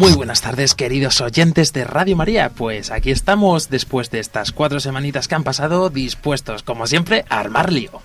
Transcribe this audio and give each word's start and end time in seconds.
Muy 0.00 0.14
buenas 0.14 0.40
tardes, 0.40 0.74
queridos 0.74 1.20
oyentes 1.20 1.74
de 1.74 1.84
Radio 1.84 2.16
María. 2.16 2.48
Pues 2.48 2.90
aquí 2.90 3.10
estamos, 3.10 3.68
después 3.68 4.10
de 4.10 4.18
estas 4.18 4.50
cuatro 4.50 4.80
semanitas 4.80 5.28
que 5.28 5.34
han 5.34 5.44
pasado, 5.44 5.90
dispuestos, 5.90 6.62
como 6.62 6.86
siempre, 6.86 7.26
a 7.28 7.38
armar 7.38 7.70
lío. 7.70 8.00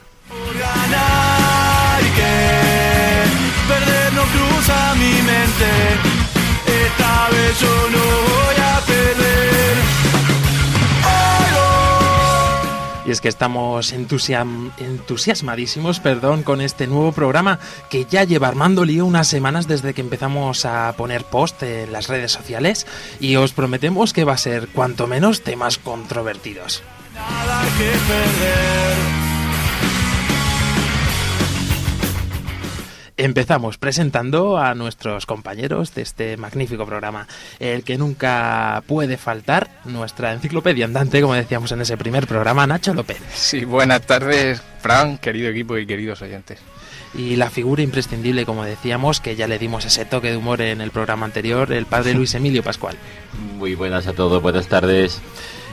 Y 13.05 13.11
es 13.11 13.21
que 13.21 13.29
estamos 13.29 13.93
entusiasmadísimos 13.93 15.99
perdón, 15.99 16.43
con 16.43 16.61
este 16.61 16.87
nuevo 16.87 17.11
programa 17.11 17.59
que 17.89 18.05
ya 18.05 18.23
lleva 18.23 18.47
armando 18.47 18.83
lío 18.83 19.05
unas 19.05 19.27
semanas 19.27 19.67
desde 19.67 19.93
que 19.93 20.01
empezamos 20.01 20.65
a 20.65 20.93
poner 20.97 21.23
post 21.23 21.61
en 21.63 21.91
las 21.91 22.07
redes 22.07 22.31
sociales 22.31 22.87
y 23.19 23.35
os 23.35 23.53
prometemos 23.53 24.13
que 24.13 24.23
va 24.23 24.33
a 24.33 24.37
ser 24.37 24.67
cuanto 24.69 25.07
menos 25.07 25.41
temas 25.41 25.77
controvertidos. 25.77 26.83
Nada 27.13 27.61
que 27.77 27.85
perder. 27.85 29.24
Empezamos 33.17 33.77
presentando 33.77 34.57
a 34.57 34.75
nuestros 34.75 35.25
compañeros 35.25 35.95
de 35.95 36.01
este 36.01 36.35
magnífico 36.35 36.85
programa, 36.85 37.27
el 37.59 37.83
que 37.83 37.97
nunca 37.97 38.83
puede 38.87 39.15
faltar, 39.15 39.69
nuestra 39.85 40.33
enciclopedia 40.33 40.83
andante, 40.83 41.21
como 41.21 41.33
decíamos 41.33 41.71
en 41.71 41.79
ese 41.79 41.95
primer 41.95 42.27
programa, 42.27 42.67
Nacho 42.67 42.93
López. 42.93 43.21
Sí, 43.33 43.63
buenas 43.63 44.01
tardes, 44.01 44.61
Fran, 44.81 45.17
querido 45.17 45.49
equipo 45.49 45.77
y 45.77 45.85
queridos 45.85 46.21
oyentes. 46.21 46.59
Y 47.13 47.37
la 47.37 47.49
figura 47.49 47.81
imprescindible, 47.81 48.45
como 48.45 48.65
decíamos, 48.65 49.21
que 49.21 49.37
ya 49.37 49.47
le 49.47 49.59
dimos 49.59 49.85
ese 49.85 50.03
toque 50.03 50.31
de 50.31 50.37
humor 50.37 50.59
en 50.59 50.81
el 50.81 50.91
programa 50.91 51.25
anterior, 51.25 51.71
el 51.71 51.85
padre 51.85 52.13
Luis 52.15 52.35
Emilio 52.35 52.63
Pascual. 52.63 52.97
Muy 53.57 53.75
buenas 53.75 54.07
a 54.07 54.13
todos, 54.13 54.41
buenas 54.41 54.67
tardes. 54.67 55.21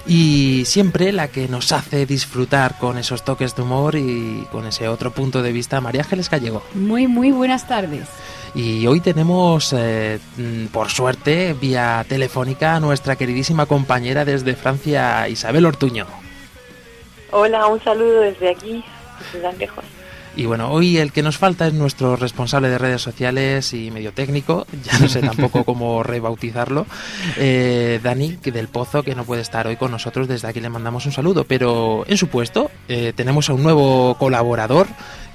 Y 0.07 0.65
siempre 0.65 1.13
la 1.13 1.29
que 1.29 1.47
nos 1.47 1.71
hace 1.71 2.07
disfrutar 2.07 2.79
con 2.79 2.99
esos 2.99 3.25
toques 3.25 3.55
de 3.55 3.63
humor 3.63 3.95
y 3.95 4.47
con 4.51 4.67
ese 4.67 4.89
otro 4.89 5.13
punto 5.13 5.43
de 5.43 5.53
vista, 5.53 5.81
María 5.81 6.03
Ángeles 6.03 6.29
Gallego. 6.29 6.63
Muy, 6.75 7.07
muy 7.07 7.31
buenas 7.31 7.69
tardes. 7.69 8.09
Y 8.55 8.87
hoy 8.87 9.01
tenemos, 9.01 9.73
eh, 9.73 10.19
mm, 10.37 10.67
por 10.67 10.91
suerte, 10.91 11.55
vía 11.59 12.05
telefónica 12.09 12.75
a 12.75 12.81
nuestra 12.81 13.17
queridísima 13.17 13.67
compañera 13.67 14.25
desde 14.25 14.57
Francia, 14.57 15.29
Isabel 15.29 15.67
Ortuño. 15.67 16.07
Hola, 17.31 17.67
un 17.67 17.83
saludo 17.83 18.21
desde 18.21 18.51
aquí, 18.51 18.85
desde 19.33 19.57
lejos. 19.57 19.85
Y 20.35 20.47
bueno, 20.47 20.71
hoy 20.71 20.97
el 20.97 21.13
que 21.13 21.23
nos 21.23 21.37
falta 21.37 21.67
es 21.67 21.75
nuestro 21.75 22.17
responsable 22.17 22.71
de 22.71 22.79
redes 22.79 23.03
sociales 23.03 23.75
y 23.75 23.91
medio 23.91 24.13
técnico, 24.13 24.67
ya 24.85 24.99
no 24.99 25.09
sé 25.09 25.21
tampoco 25.21 25.65
cómo 25.65 26.03
rebautizarlo, 26.03 26.87
eh, 27.37 28.01
Dani 28.03 28.37
del 28.37 28.69
Pozo, 28.69 29.03
que 29.03 29.15
no 29.15 29.25
puede 29.25 29.43
estar 29.43 29.67
hoy 29.67 29.77
con 29.77 29.91
nosotros, 29.91 30.29
desde 30.29 30.49
aquí 30.49 30.61
le 30.61 30.71
mandamos 30.71 31.05
un 31.07 31.13
saludo, 31.13 31.45
pero 31.45 32.05
en 32.09 32.17
su 32.17 32.29
puesto 32.29 32.71
eh, 32.89 33.13
tenemos 33.15 33.51
a 33.51 33.55
un 33.55 33.63
nuevo 33.63 34.17
colaborador 34.19 34.87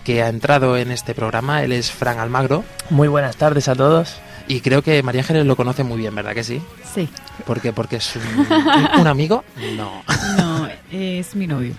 que 0.03 0.23
ha 0.23 0.29
entrado 0.29 0.77
en 0.77 0.91
este 0.91 1.13
programa, 1.13 1.63
él 1.63 1.73
es 1.73 1.91
Fran 1.91 2.17
Almagro, 2.17 2.63
Muy 2.89 3.07
buenas 3.07 3.35
tardes 3.35 3.67
a 3.67 3.75
todos. 3.75 4.21
Y 4.47 4.61
creo 4.61 4.81
que 4.81 5.03
María 5.03 5.21
Ángeles 5.21 5.45
lo 5.45 5.55
conoce 5.55 5.83
muy 5.83 5.97
bien, 5.97 6.15
¿verdad 6.15 6.33
que 6.33 6.43
sí? 6.43 6.61
Sí, 6.93 7.09
¿Por 7.45 7.61
qué? 7.61 7.73
¿Porque 7.73 7.97
es 7.97 8.15
un, 8.15 9.01
un 9.01 9.07
amigo? 9.07 9.43
No. 9.75 10.03
no, 10.37 10.69
es 10.91 11.35
mi 11.35 11.47
novio. 11.47 11.73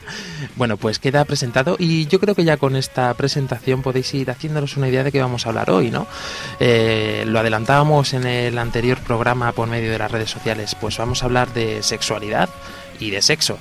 Bueno, 0.56 0.76
pues 0.76 0.98
queda 0.98 1.24
presentado 1.24 1.76
y 1.78 2.06
yo 2.06 2.20
creo 2.20 2.34
que 2.34 2.44
ya 2.44 2.56
con 2.56 2.76
esta 2.76 3.12
presentación 3.14 3.82
podéis 3.82 4.12
ir 4.14 4.30
haciéndonos 4.30 4.76
una 4.76 4.88
idea 4.88 5.02
de 5.02 5.12
qué 5.12 5.20
vamos 5.20 5.46
a 5.46 5.48
hablar 5.50 5.70
hoy, 5.70 5.90
¿no? 5.90 6.06
Eh, 6.60 7.24
lo 7.26 7.38
adelantábamos 7.38 8.14
en 8.14 8.26
el 8.26 8.58
anterior 8.58 8.98
programa 8.98 9.52
por 9.52 9.68
medio 9.68 9.90
de 9.90 9.98
las 9.98 10.10
redes 10.10 10.30
sociales, 10.30 10.76
pues 10.80 10.96
vamos 10.98 11.22
a 11.22 11.26
hablar 11.26 11.52
de 11.52 11.82
sexualidad 11.82 12.48
y 13.00 13.10
de 13.10 13.22
sexo. 13.22 13.58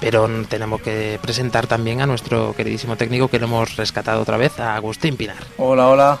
Pero 0.00 0.28
tenemos 0.48 0.82
que 0.82 1.18
presentar 1.22 1.66
también 1.66 2.02
a 2.02 2.06
nuestro 2.06 2.54
queridísimo 2.54 2.96
técnico 2.96 3.28
que 3.28 3.38
lo 3.38 3.46
hemos 3.46 3.76
rescatado 3.76 4.20
otra 4.20 4.36
vez, 4.36 4.58
a 4.60 4.74
Agustín 4.76 5.16
Pinar. 5.16 5.38
Hola, 5.56 5.88
hola. 5.88 6.20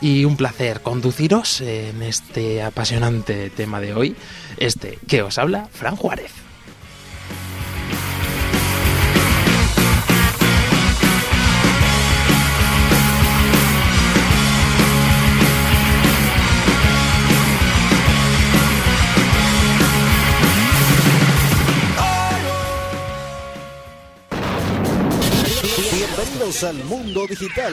Y 0.00 0.24
un 0.24 0.36
placer 0.36 0.82
conduciros 0.82 1.60
en 1.60 2.02
este 2.02 2.62
apasionante 2.62 3.50
tema 3.50 3.80
de 3.80 3.94
hoy, 3.94 4.16
este 4.58 4.98
que 5.08 5.22
os 5.22 5.38
habla 5.38 5.68
Fran 5.72 5.96
Juárez. 5.96 6.32
Bienvenidos 26.36 26.64
al 26.64 26.76
mundo 26.84 27.26
digital. 27.26 27.72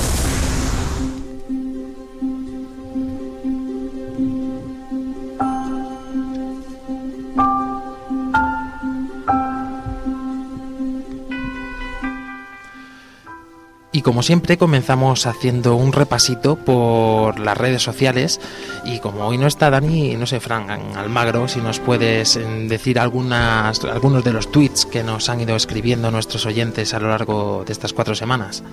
Y 14.01 14.03
como 14.03 14.23
siempre 14.23 14.57
comenzamos 14.57 15.27
haciendo 15.27 15.75
un 15.75 15.93
repasito 15.93 16.55
por 16.55 17.37
las 17.37 17.55
redes 17.55 17.83
sociales 17.83 18.41
y 18.83 18.97
como 18.97 19.27
hoy 19.27 19.37
no 19.37 19.45
está 19.45 19.69
Dani, 19.69 20.15
no 20.15 20.25
sé, 20.25 20.39
Fran 20.39 20.71
Almagro, 20.97 21.47
si 21.47 21.61
nos 21.61 21.79
puedes 21.79 22.35
eh, 22.35 22.43
decir 22.67 22.97
algunas, 22.97 23.85
algunos 23.85 24.23
de 24.23 24.33
los 24.33 24.51
tweets 24.51 24.87
que 24.87 25.03
nos 25.03 25.29
han 25.29 25.41
ido 25.41 25.55
escribiendo 25.55 26.09
nuestros 26.09 26.47
oyentes 26.47 26.95
a 26.95 26.99
lo 26.99 27.09
largo 27.09 27.63
de 27.63 27.73
estas 27.73 27.93
cuatro 27.93 28.15
semanas. 28.15 28.63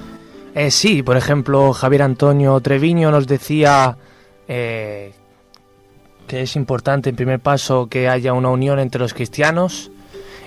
Eh, 0.54 0.70
sí, 0.70 1.02
por 1.02 1.18
ejemplo, 1.18 1.74
Javier 1.74 2.04
Antonio 2.04 2.58
Treviño 2.60 3.10
nos 3.10 3.26
decía 3.26 3.98
eh, 4.48 5.12
que 6.26 6.40
es 6.40 6.56
importante, 6.56 7.10
en 7.10 7.16
primer 7.16 7.40
paso, 7.40 7.86
que 7.90 8.08
haya 8.08 8.32
una 8.32 8.48
unión 8.48 8.78
entre 8.78 8.98
los 8.98 9.12
cristianos 9.12 9.90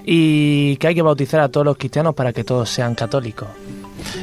y 0.04 0.78
que 0.78 0.88
hay 0.88 0.96
que 0.96 1.04
bautizar 1.04 1.40
a 1.40 1.50
todos 1.50 1.68
los 1.68 1.78
cristianos 1.78 2.16
para 2.16 2.34
que 2.34 2.44
todos 2.44 2.68
sean 2.68 2.96
católicos. 2.96 3.48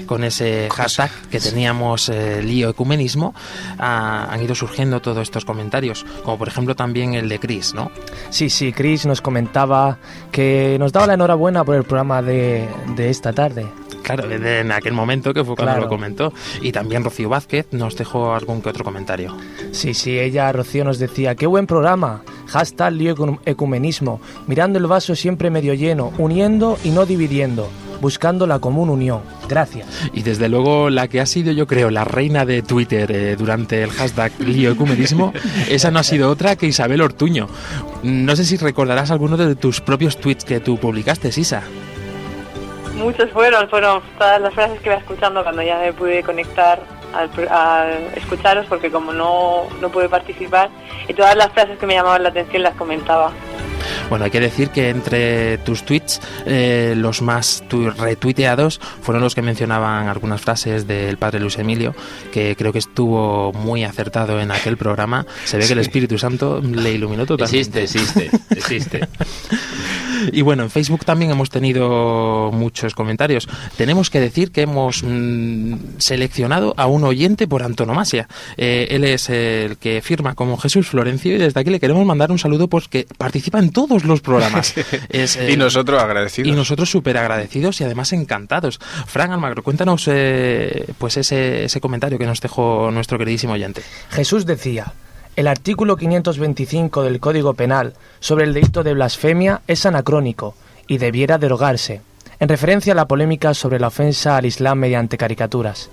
Con 0.06 0.25
ese 0.25 0.69
hashtag 0.75 1.11
que 1.31 1.41
teníamos 1.41 2.09
eh, 2.09 2.43
lío 2.43 2.70
ecumenismo, 2.70 3.35
ah, 3.79 4.26
han 4.31 4.43
ido 4.43 4.55
surgiendo 4.55 5.00
todos 5.00 5.23
estos 5.23 5.44
comentarios, 5.44 6.05
como 6.25 6.38
por 6.38 6.49
ejemplo 6.49 6.75
también 6.76 7.14
el 7.14 7.29
de 7.29 7.38
Chris, 7.38 7.75
¿no? 7.75 7.91
Sí, 8.31 8.50
sí, 8.50 8.73
Chris 8.73 9.06
nos 9.06 9.20
comentaba 9.20 9.99
que 10.32 10.76
nos 10.79 10.93
daba 10.93 11.06
la 11.06 11.14
enhorabuena 11.14 11.64
por 11.64 11.76
el 11.76 11.85
programa 11.85 12.23
de, 12.23 12.69
de 12.97 13.11
esta 13.11 13.32
tarde. 13.32 13.67
Claro, 14.03 14.31
en 14.31 14.73
aquel 14.73 14.94
momento 14.94 15.35
que 15.35 15.44
fue 15.44 15.55
cuando 15.55 15.73
Claro. 15.73 15.82
lo 15.82 15.88
comentó. 15.88 16.32
Y 16.62 16.73
también 16.73 17.05
Rocío 17.05 17.29
Vázquez 17.29 17.67
nos 17.73 17.94
dejó 17.94 18.32
algún 18.35 18.62
que 18.62 18.70
otro 18.70 18.82
comentario. 18.82 19.37
Sí, 19.73 19.93
sí, 19.93 20.19
ella, 20.19 20.50
Rocío, 20.50 20.82
nos 20.85 20.99
decía, 20.99 21.35
qué 21.35 21.47
buen 21.47 21.67
programa, 21.67 22.23
hashtag 22.47 22.93
lío 22.94 23.14
ecu- 23.14 23.38
ecumenismo, 23.44 24.19
mirando 24.47 24.79
el 24.79 24.87
vaso 24.87 25.14
siempre 25.14 25.50
medio 25.50 25.75
lleno, 25.75 26.12
uniendo 26.17 26.79
y 26.85 26.91
no 26.91 27.05
dividiendo, 27.05 27.69
buscando 28.00 28.47
la 28.47 28.59
común 28.59 28.89
unión. 28.91 29.21
Gracias. 29.49 29.87
Y 30.12 30.23
desde 30.23 30.49
luego 30.49 30.91
la 30.91 31.09
que 31.09 31.21
ha 31.21 31.27
sido, 31.27 31.53
yo 31.53 31.67
creo, 31.67 31.91
la 31.91 32.05
reina 32.05 32.45
de 32.45 32.62
Twitter 32.62 33.11
eh, 33.11 33.37
durante 33.37 33.83
el 33.83 33.91
hashtag 33.91 34.33
lío 34.41 34.71
ecumenismo, 34.73 35.33
esa 35.69 35.91
no 35.91 35.99
ha 35.99 36.03
sido 36.05 36.31
otra 36.31 36.56
que 36.56 36.67
Isabel 36.67 37.00
Ortuño. 37.00 37.49
No 38.03 38.37
sé 38.37 38.45
si 38.45 38.56
recordarás 38.56 39.11
alguno 39.11 39.37
de 39.37 39.55
tus 39.56 39.81
propios 39.81 40.19
tweets 40.19 40.45
que 40.45 40.61
tú 40.61 40.79
publicaste, 40.79 41.29
Isa. 41.37 41.62
Muchos 42.97 43.31
fueron, 43.31 43.69
fueron 43.69 44.03
todas 44.19 44.41
las 44.41 44.53
frases 44.55 44.81
que 44.81 44.89
iba 44.89 44.97
escuchando 44.99 45.43
cuando 45.44 45.62
ya 45.62 45.79
me 45.79 45.93
pude 45.93 46.23
conectar 46.25 46.83
al, 47.15 47.29
pro- 47.31 47.47
a 47.49 47.87
escucharos 48.17 48.67
porque 48.67 48.91
como 48.91 49.12
no, 49.12 49.62
no 49.81 49.89
pude 49.89 50.09
participar 50.09 50.69
y 51.09 51.15
todas 51.15 51.37
las 51.37 51.53
frases 51.53 51.79
que 51.79 51.87
me 51.87 51.94
llamaban 51.94 52.25
la 52.25 52.31
atención 52.31 52.62
las 52.65 52.75
comentaba. 52.75 53.31
Bueno, 54.09 54.25
hay 54.25 54.31
que 54.31 54.41
decir 54.41 54.71
que 54.71 54.89
entre 54.91 55.59
tus 55.59 55.83
tweets, 55.85 56.21
eh, 56.47 56.95
los 56.97 57.23
más 57.23 57.63
tu- 57.69 57.91
retuiteados 57.91 58.81
fueron 59.03 59.23
los 59.23 59.35
que 59.35 59.43
mencionaban 59.43 60.09
algunas 60.09 60.41
frases 60.41 60.87
del 60.87 61.17
padre 61.19 61.41
Luis 61.41 61.59
Emilio, 61.59 61.95
que 62.33 62.57
creo 62.57 62.73
que 62.73 62.79
estuvo 62.79 63.53
muy 63.53 63.85
acertado 63.85 64.41
en 64.41 64.51
aquel 64.51 64.77
programa. 64.77 65.27
Se 65.45 65.57
ve 65.59 65.67
que 65.67 65.73
el. 65.73 65.79
Espíritu 65.79 66.19
Santo 66.19 66.61
le 66.63 66.93
iluminó 66.93 67.25
totalmente. 67.27 67.83
Existe, 67.83 67.83
existe, 67.83 68.31
existe. 68.51 69.09
Y 70.32 70.43
bueno, 70.43 70.62
en 70.65 70.70
Facebook 70.70 71.05
también 71.05 71.31
hemos 71.31 71.50
tenido 71.50 72.50
muchos 72.53 72.94
comentarios. 72.94 73.49
Tenemos 73.76 74.11
que 74.11 74.20
decir 74.20 74.50
que 74.50 74.62
hemos 74.62 75.03
mm, 75.03 75.75
seleccionado 75.99 76.75
a 76.76 76.87
un 76.87 77.05
oyente 77.05 77.47
por 77.47 77.62
antonomasia. 77.62 78.29
Eh, 78.56 78.88
él 78.91 79.05
es 79.05 79.31
el 79.31 79.76
que 79.79 80.00
firma 80.03 80.35
como 80.35 80.56
Jesús 80.56 80.88
Florencio 80.88 81.35
y 81.35 81.38
desde 81.38 81.61
aquí 81.61 81.70
le 81.70 81.81
queremos 81.81 82.05
mandar 82.06 82.31
un 82.31 82.38
saludo 82.38 82.69
porque 82.69 83.06
participa 83.17 83.59
en 83.59 83.70
todos 83.70 84.05
los 84.05 84.20
programas. 84.20 84.75
Es, 85.09 85.37
eh, 85.37 85.53
y 85.53 85.56
nosotros 85.56 86.03
agradecidos. 86.03 86.49
y 86.49 86.53
nosotros 86.53 86.91
súper 86.91 87.17
agradecidos 87.17 87.81
y 87.81 87.85
además 87.85 88.12
encantados. 88.12 88.79
Fran 89.06 89.32
Almagro, 89.32 89.62
cuéntanos 89.62 90.05
eh, 90.09 90.87
pues 90.99 91.17
ese, 91.17 91.65
ese 91.65 91.81
comentario 91.81 92.19
que 92.19 92.26
nos 92.26 92.41
dejó 92.41 92.91
nuestro 92.91 93.19
queridísimo 93.19 93.55
oyente. 93.55 93.82
Jesús 94.11 94.44
decía, 94.44 94.93
el 95.38 95.46
artículo 95.46 95.96
525 95.96 97.05
del 97.05 97.20
Código 97.20 97.55
Penal 97.55 97.94
sobre 98.19 98.43
el 98.43 98.52
delito 98.52 98.82
de 98.82 98.93
blasfemia 98.93 99.62
es 99.69 99.87
anacrónico 99.87 100.56
y 100.88 100.99
debiera 100.99 101.38
derogarse, 101.38 102.00
en 102.40 102.49
referencia 102.49 102.93
a 102.93 102.96
la 102.96 103.06
polémica 103.06 103.55
sobre 103.55 103.79
la 103.79 103.87
ofensa 103.87 104.37
al 104.37 104.46
Islam 104.46 104.81
mediante 104.81 105.17
caricaturas. 105.17 105.90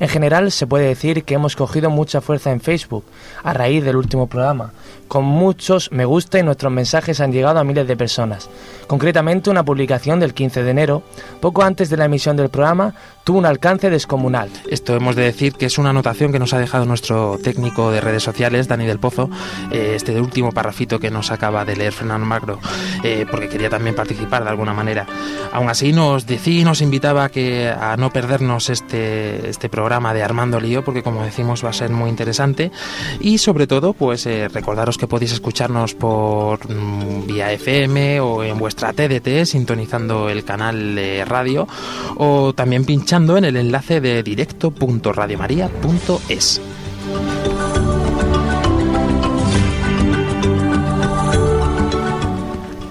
En 0.00 0.08
general 0.08 0.50
se 0.50 0.66
puede 0.66 0.88
decir 0.88 1.22
que 1.22 1.34
hemos 1.34 1.54
cogido 1.54 1.90
mucha 1.90 2.20
fuerza 2.20 2.50
en 2.50 2.60
Facebook 2.60 3.04
a 3.44 3.52
raíz 3.52 3.84
del 3.84 3.94
último 3.94 4.26
programa, 4.26 4.72
con 5.06 5.24
muchos 5.24 5.90
me 5.92 6.04
gusta 6.04 6.40
y 6.40 6.42
nuestros 6.42 6.72
mensajes 6.72 7.20
han 7.20 7.32
llegado 7.32 7.60
a 7.60 7.64
miles 7.64 7.86
de 7.86 7.96
personas. 7.96 8.50
Concretamente 8.88 9.48
una 9.48 9.64
publicación 9.64 10.18
del 10.18 10.34
15 10.34 10.64
de 10.64 10.70
enero, 10.70 11.02
poco 11.40 11.62
antes 11.62 11.88
de 11.88 11.96
la 11.96 12.04
emisión 12.04 12.36
del 12.36 12.48
programa, 12.48 12.94
tuvo 13.28 13.40
un 13.40 13.44
alcance 13.44 13.90
descomunal. 13.90 14.48
Esto 14.70 14.96
hemos 14.96 15.14
de 15.14 15.24
decir 15.24 15.52
que 15.52 15.66
es 15.66 15.76
una 15.76 15.90
anotación 15.90 16.32
que 16.32 16.38
nos 16.38 16.54
ha 16.54 16.58
dejado 16.58 16.86
nuestro 16.86 17.36
técnico 17.36 17.90
de 17.90 18.00
redes 18.00 18.22
sociales, 18.22 18.68
Dani 18.68 18.86
del 18.86 18.98
Pozo, 18.98 19.28
eh, 19.70 19.92
este 19.96 20.18
último 20.18 20.50
parrafito 20.50 20.98
que 20.98 21.10
nos 21.10 21.30
acaba 21.30 21.66
de 21.66 21.76
leer 21.76 21.92
Fernando 21.92 22.24
Magro, 22.24 22.58
eh, 23.04 23.26
porque 23.30 23.50
quería 23.50 23.68
también 23.68 23.94
participar 23.94 24.44
de 24.44 24.48
alguna 24.48 24.72
manera. 24.72 25.06
Aún 25.52 25.68
así 25.68 25.92
nos 25.92 26.26
decía 26.26 26.62
y 26.62 26.64
nos 26.64 26.80
invitaba 26.80 27.24
a, 27.24 27.28
que, 27.28 27.68
a 27.68 27.98
no 27.98 28.10
perdernos 28.10 28.70
este, 28.70 29.50
este 29.50 29.68
programa 29.68 30.14
de 30.14 30.22
Armando 30.22 30.58
Lío, 30.58 30.82
porque 30.82 31.02
como 31.02 31.22
decimos 31.22 31.62
va 31.62 31.68
a 31.68 31.74
ser 31.74 31.90
muy 31.90 32.08
interesante. 32.08 32.72
Y 33.20 33.36
sobre 33.36 33.66
todo, 33.66 33.92
pues 33.92 34.24
eh, 34.24 34.48
recordaros 34.48 34.96
que 34.96 35.06
podéis 35.06 35.32
escucharnos 35.32 35.94
por 35.94 36.60
mm, 36.66 37.26
vía 37.26 37.52
FM 37.52 38.20
o 38.20 38.42
en 38.42 38.58
vuestra 38.58 38.94
TDT, 38.94 39.44
sintonizando 39.44 40.30
el 40.30 40.44
canal 40.44 40.94
de 40.94 41.26
radio, 41.26 41.68
o 42.16 42.54
también 42.54 42.86
pinchando 42.86 43.17
en 43.18 43.44
el 43.44 43.56
enlace 43.56 44.00
de 44.00 44.22
directo.radiomaria.es. 44.22 46.60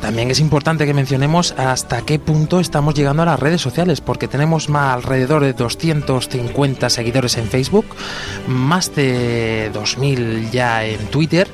También 0.02 0.30
es 0.30 0.42
importante 0.42 0.86
que 0.86 0.94
mencionemos 0.94 1.54
hasta 1.54 2.02
qué 2.02 2.20
punto 2.20 2.60
estamos 2.60 2.94
llegando 2.94 3.24
a 3.24 3.26
las 3.26 3.40
redes 3.40 3.62
sociales, 3.62 4.02
porque 4.02 4.28
tenemos 4.28 4.68
más 4.68 4.96
alrededor 4.96 5.44
de 5.44 5.54
250 5.54 6.90
seguidores 6.90 7.38
en 7.38 7.48
Facebook, 7.48 7.86
más 8.48 8.94
de 8.96 9.72
2.000 9.74 10.52
ya 10.52 10.84
en 10.84 11.08
Twitter 11.08 11.48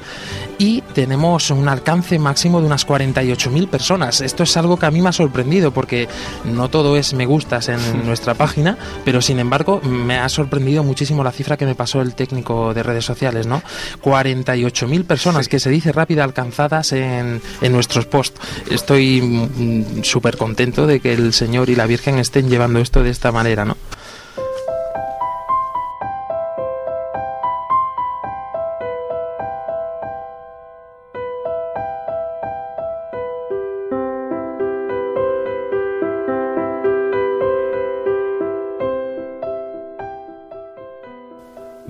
tenemos 0.94 1.50
un 1.50 1.68
alcance 1.68 2.20
máximo 2.20 2.62
de 2.62 2.68
unas 2.68 2.88
48.000 2.88 3.68
personas. 3.68 4.22
Esto 4.22 4.44
es 4.44 4.56
algo 4.58 4.78
que 4.78 4.86
a 4.86 4.92
mí 4.92 5.02
me 5.02 5.10
ha 5.10 5.14
sorprendido 5.14 5.72
porque 5.72 6.08
no 6.46 6.70
todo 6.70 6.98
es 6.98 7.14
me 7.14 7.26
gustas 7.26 7.70
en 7.70 7.80
nuestra 8.06 8.34
página, 8.34 8.78
pero 9.04 9.22
sin 9.22 9.40
embargo 9.40 9.82
me 9.82 10.18
ha 10.18 10.30
sorprendido 10.30 10.84
muchísimo 10.84 11.24
la 11.24 11.32
cifra 11.32 11.58
que 11.58 11.66
me 11.66 11.76
pasó 11.76 12.02
el 12.02 12.16
técnico 12.16 12.74
de 12.74 12.84
redes 12.84 13.06
sociales, 13.06 13.48
¿no? 13.48 13.62
48.000 14.04 15.06
personas 15.06 15.48
que 15.48 15.60
se 15.60 15.70
dice 15.70 15.92
rápida 15.92 16.24
alcanzadas 16.24 16.92
en, 16.94 17.42
en 17.62 17.72
nuestros 17.72 18.06
posts. 18.06 18.40
Estoy 18.70 19.22
mm, 19.22 20.04
súper 20.04 20.38
contento 20.38 20.88
de 20.88 21.00
que 21.00 21.14
el 21.14 21.34
Señor 21.34 21.70
y 21.70 21.76
la 21.76 21.86
Virgen 21.86 22.20
estén 22.20 22.50
llevando 22.50 22.80
esto 22.80 23.04
de 23.04 23.10
esta 23.10 23.32
manera, 23.32 23.66
¿no? 23.66 23.78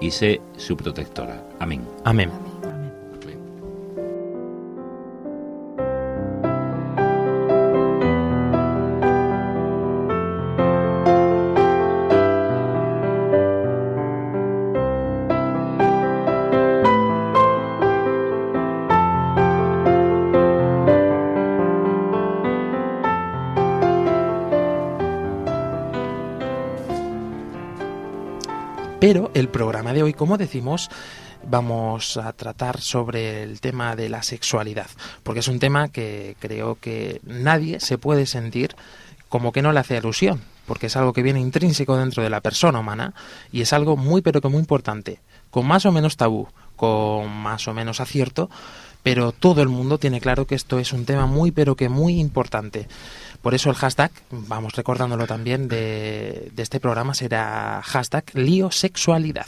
y 0.00 0.10
sé 0.10 0.40
su 0.56 0.76
protectora. 0.76 1.42
Amén. 1.58 1.82
Amén. 2.04 2.49
Hoy, 30.10 30.14
como 30.14 30.36
decimos, 30.36 30.90
vamos 31.48 32.16
a 32.16 32.32
tratar 32.32 32.80
sobre 32.80 33.44
el 33.44 33.60
tema 33.60 33.94
de 33.94 34.08
la 34.08 34.24
sexualidad, 34.24 34.88
porque 35.22 35.38
es 35.38 35.48
un 35.48 35.60
tema 35.60 35.88
que 35.88 36.36
creo 36.40 36.78
que 36.80 37.20
nadie 37.24 37.78
se 37.78 37.96
puede 37.96 38.26
sentir 38.26 38.74
como 39.28 39.52
que 39.52 39.62
no 39.62 39.72
le 39.72 39.78
hace 39.78 39.96
alusión, 39.96 40.42
porque 40.66 40.86
es 40.86 40.96
algo 40.96 41.12
que 41.12 41.22
viene 41.22 41.38
intrínseco 41.38 41.96
dentro 41.96 42.24
de 42.24 42.30
la 42.30 42.40
persona 42.40 42.80
humana 42.80 43.14
y 43.52 43.60
es 43.60 43.72
algo 43.72 43.96
muy 43.96 44.20
pero 44.20 44.40
que 44.40 44.48
muy 44.48 44.58
importante, 44.58 45.20
con 45.50 45.64
más 45.64 45.86
o 45.86 45.92
menos 45.92 46.16
tabú, 46.16 46.48
con 46.74 47.30
más 47.30 47.68
o 47.68 47.74
menos 47.74 48.00
acierto, 48.00 48.50
pero 49.04 49.30
todo 49.30 49.62
el 49.62 49.68
mundo 49.68 49.98
tiene 49.98 50.20
claro 50.20 50.46
que 50.46 50.56
esto 50.56 50.80
es 50.80 50.92
un 50.92 51.04
tema 51.04 51.26
muy 51.26 51.52
pero 51.52 51.76
que 51.76 51.88
muy 51.88 52.18
importante. 52.18 52.88
Por 53.42 53.54
eso 53.54 53.70
el 53.70 53.76
hashtag, 53.76 54.10
vamos 54.30 54.74
recordándolo 54.74 55.26
también 55.26 55.68
de, 55.68 56.50
este 56.56 56.80
programa, 56.80 57.14
será 57.14 57.80
hashtag 57.84 58.24
liosexualidad. 58.34 59.46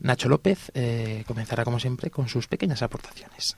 Nacho 0.00 0.28
López 0.28 0.70
eh, 0.74 1.24
comenzará 1.26 1.64
como 1.64 1.78
siempre 1.78 2.10
con 2.10 2.28
sus 2.28 2.46
pequeñas 2.46 2.82
aportaciones. 2.82 3.56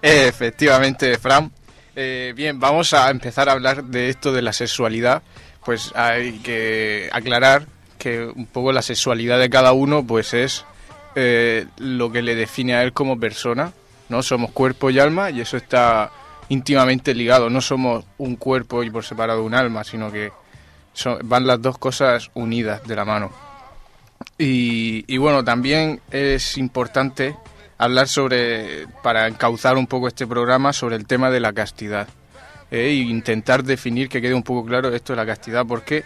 Efectivamente, 0.00 1.18
Fran. 1.18 1.50
Eh, 1.96 2.32
bien, 2.36 2.60
vamos 2.60 2.92
a 2.92 3.10
empezar 3.10 3.48
a 3.48 3.52
hablar 3.52 3.84
de 3.84 4.08
esto 4.08 4.32
de 4.32 4.42
la 4.42 4.52
sexualidad. 4.52 5.22
Pues 5.64 5.92
hay 5.96 6.38
que 6.38 7.10
aclarar 7.12 7.66
que 7.98 8.24
un 8.24 8.46
poco 8.46 8.72
la 8.72 8.82
sexualidad 8.82 9.38
de 9.40 9.50
cada 9.50 9.72
uno 9.72 10.06
pues 10.06 10.32
es 10.32 10.64
eh, 11.14 11.66
lo 11.78 12.10
que 12.10 12.22
le 12.22 12.34
define 12.34 12.74
a 12.74 12.82
él 12.82 12.92
como 12.92 13.18
persona. 13.18 13.72
No 14.08 14.22
somos 14.22 14.50
cuerpo 14.52 14.90
y 14.90 14.98
alma 14.98 15.30
y 15.30 15.40
eso 15.40 15.56
está 15.56 16.10
íntimamente 16.48 17.14
ligado. 17.14 17.50
No 17.50 17.60
somos 17.60 18.04
un 18.18 18.36
cuerpo 18.36 18.82
y 18.82 18.90
por 18.90 19.04
separado 19.04 19.44
un 19.44 19.54
alma, 19.54 19.84
sino 19.84 20.10
que 20.10 20.32
son- 20.94 21.18
van 21.24 21.46
las 21.46 21.60
dos 21.60 21.76
cosas 21.78 22.30
unidas 22.34 22.82
de 22.86 22.96
la 22.96 23.04
mano. 23.04 23.30
Y, 24.36 25.16
bueno, 25.18 25.44
también 25.44 26.00
es 26.10 26.56
importante 26.58 27.36
hablar 27.76 28.08
sobre, 28.08 28.86
para 29.02 29.26
encauzar 29.26 29.76
un 29.76 29.86
poco 29.86 30.08
este 30.08 30.26
programa, 30.26 30.72
sobre 30.72 30.96
el 30.96 31.06
tema 31.06 31.30
de 31.30 31.40
la 31.40 31.52
castidad. 31.52 32.08
eh, 32.70 32.92
intentar 32.92 33.64
definir 33.64 34.10
que 34.10 34.20
quede 34.20 34.34
un 34.34 34.42
poco 34.42 34.66
claro 34.66 34.94
esto 34.94 35.14
de 35.14 35.16
la 35.16 35.24
castidad, 35.24 35.64
porque 35.66 36.04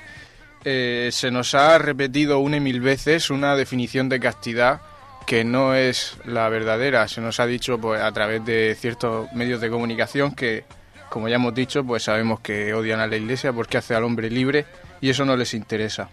eh, 0.65 1.09
se 1.11 1.33
nos 1.33 1.57
ha 1.57 1.77
repetido 1.79 2.39
una 2.39 2.59
y 2.59 2.61
mil 2.61 2.81
veces 2.81 3.31
una 3.31 3.57
definición 3.57 4.09
de 4.09 4.21
castidad 4.21 4.81
que 5.27 5.45
no 5.45 5.75
es 5.75 6.17
la 6.25 6.49
verdadera. 6.49 7.09
Se 7.09 7.21
nos 7.21 7.41
ha 7.41 7.47
dicho 7.47 7.79
pues, 7.79 8.01
a 8.01 8.13
través 8.13 8.45
de 8.45 8.77
ciertos 8.79 9.33
medios 9.33 9.61
de 9.61 9.71
comunicación 9.71 10.35
que, 10.35 10.65
como 11.09 11.29
ya 11.29 11.37
hemos 11.37 11.55
dicho, 11.55 11.85
pues 11.85 12.05
sabemos 12.05 12.41
que 12.41 12.75
odian 12.75 13.01
a 13.01 13.07
la 13.07 13.17
Iglesia 13.17 13.53
porque 13.53 13.79
hace 13.79 13.95
al 13.95 14.05
hombre 14.05 14.31
libre 14.31 14.67
y 15.01 15.11
eso 15.11 15.25
no 15.25 15.37
les 15.37 15.55
interesa. 15.55 16.09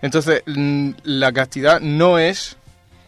Entonces, 0.00 0.42
mm, 0.46 0.90
la 1.04 1.32
castidad 1.32 1.80
no 1.80 2.18
es 2.18 2.56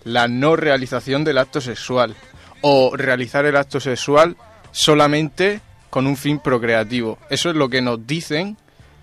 la 0.04 0.28
no 0.28 0.56
realización 0.56 1.24
del 1.24 1.38
acto 1.38 1.60
sexual 1.60 2.14
o 2.60 2.96
realizar 2.96 3.44
el 3.46 3.56
acto 3.56 3.80
sexual 3.80 4.36
solamente 4.70 5.60
con 5.90 6.06
un 6.06 6.16
fin 6.16 6.38
procreativo. 6.38 7.18
Eso 7.30 7.50
es 7.50 7.56
lo 7.56 7.68
que 7.68 7.82
nos 7.82 8.06
dicen 8.06 8.56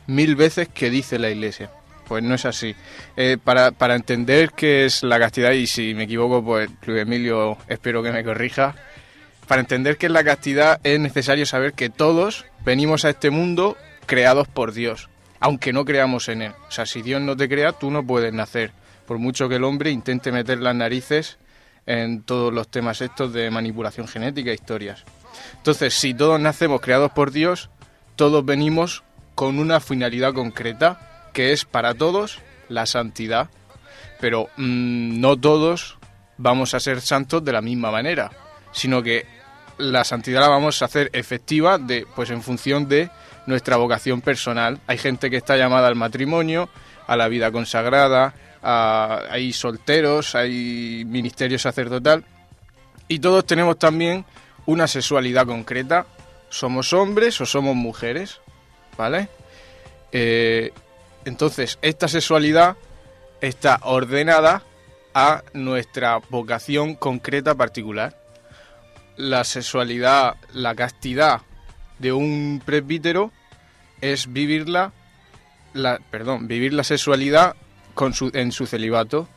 mil 0.08 0.36
veces 0.36 0.68
que 0.68 0.90
dice 0.90 1.20
la 1.20 1.30
Iglesia. 1.30 1.72
Pues 2.08 2.24
no 2.24 2.36
es 2.36 2.46
así. 2.46 2.76
Eh, 3.16 3.38
para, 3.42 3.72
para 3.72 3.96
entender 3.96 4.52
qué 4.52 4.86
es 4.86 5.04
la 5.04 5.20
castidad, 5.20 5.52
y 5.52 5.68
si 5.68 5.94
me 5.94 6.04
equivoco, 6.04 6.44
pues 6.44 6.70
Luis 6.86 7.02
Emilio 7.02 7.58
espero 7.68 8.04
que 8.04 8.12
me 8.12 8.24
corrija, 8.24 8.76
para 9.48 9.62
entender 9.62 9.98
qué 9.98 10.06
es 10.06 10.12
la 10.12 10.24
castidad 10.24 10.80
es 10.84 11.00
necesario 11.00 11.46
saber 11.46 11.74
que 11.74 11.90
todos 11.90 12.46
venimos 12.64 13.06
a 13.06 13.10
este 13.10 13.30
mundo 13.30 13.76
creados 14.06 14.48
por 14.48 14.74
Dios, 14.74 15.10
aunque 15.40 15.74
no 15.74 15.86
creamos 15.86 16.30
en 16.30 16.42
Él. 16.42 16.54
O 16.68 16.72
sea, 16.72 16.86
si 16.86 17.02
Dios 17.02 17.22
no 17.22 17.36
te 17.36 17.50
crea, 17.50 17.74
tú 17.74 17.92
no 17.92 18.06
puedes 18.06 18.34
nacer, 18.34 18.72
por 19.06 19.18
mucho 19.18 19.50
que 19.50 19.56
el 19.56 19.64
hombre 19.64 19.92
intente 19.92 20.32
meter 20.32 20.60
las 20.60 20.76
narices 20.76 21.38
en 21.86 22.24
todos 22.24 22.54
los 22.54 22.70
temas 22.70 23.02
estos 23.02 23.34
de 23.34 23.50
manipulación 23.52 24.08
genética 24.08 24.52
e 24.52 24.56
historias. 24.56 25.04
Entonces, 25.58 25.94
si 25.94 26.14
todos 26.14 26.40
nacemos 26.40 26.82
creados 26.82 27.12
por 27.12 27.32
Dios, 27.32 27.70
todos 28.16 28.46
venimos 28.46 29.04
con 29.36 29.60
una 29.60 29.80
finalidad 29.80 30.34
concreta, 30.34 31.11
que 31.34 31.52
es 31.52 31.66
para 31.66 31.94
todos 31.94 32.40
la 32.70 32.86
santidad. 32.86 33.50
Pero 34.20 34.50
mmm, 34.58 35.20
no 35.20 35.38
todos 35.38 35.98
vamos 36.38 36.74
a 36.74 36.80
ser 36.80 37.02
santos 37.02 37.44
de 37.44 37.52
la 37.52 37.62
misma 37.62 37.92
manera, 37.92 38.32
sino 38.72 39.04
que 39.04 39.26
la 39.78 40.04
santidad 40.04 40.42
la 40.42 40.48
vamos 40.48 40.82
a 40.82 40.86
hacer 40.86 41.10
efectiva 41.14 41.78
de, 41.78 42.06
pues 42.16 42.30
en 42.30 42.42
función 42.42 42.88
de 42.88 43.10
nuestra 43.46 43.78
vocación 43.78 44.22
personal. 44.22 44.80
Hay 44.88 44.98
gente 44.98 45.30
que 45.30 45.38
está 45.38 45.58
llamada 45.58 45.88
al 45.88 45.96
matrimonio, 45.96 46.70
a 47.08 47.16
la 47.16 47.28
vida 47.28 47.52
consagrada, 47.52 48.34
hay 48.62 49.54
solteros, 49.54 50.36
hay 50.36 51.04
ministerio 51.06 51.58
sacerdotal 51.58 52.26
y 53.08 53.20
todos 53.20 53.46
tenemos 53.46 53.78
también 53.78 54.26
una 54.66 54.88
sexualidad 54.88 55.46
concreta. 55.46 56.06
Somos 56.50 56.94
hombres 56.94 57.40
o 57.42 57.46
somos 57.46 57.76
mujeres, 57.76 58.40
¿vale? 58.98 59.30
Eh, 60.12 60.72
entonces, 61.26 61.78
esta 61.82 62.08
sexualidad 62.08 62.78
está 63.42 63.80
ordenada 63.84 64.64
a 65.14 65.44
nuestra 65.54 66.20
vocación 66.30 66.96
concreta 66.96 67.56
particular. 67.56 68.18
La 69.18 69.44
sexualidad, 69.44 70.36
la 70.54 70.74
castidad 70.76 71.42
de 72.00 72.12
un 72.14 72.62
presbítero 72.66 73.32
es 74.00 74.32
vivirla, 74.32 74.94
la, 75.74 76.00
perdón, 76.10 76.48
vivir 76.48 76.74
la 76.74 76.84
sexualidad 76.84 77.56
en 78.34 78.52
su 78.52 78.66
celibato. 78.66 79.28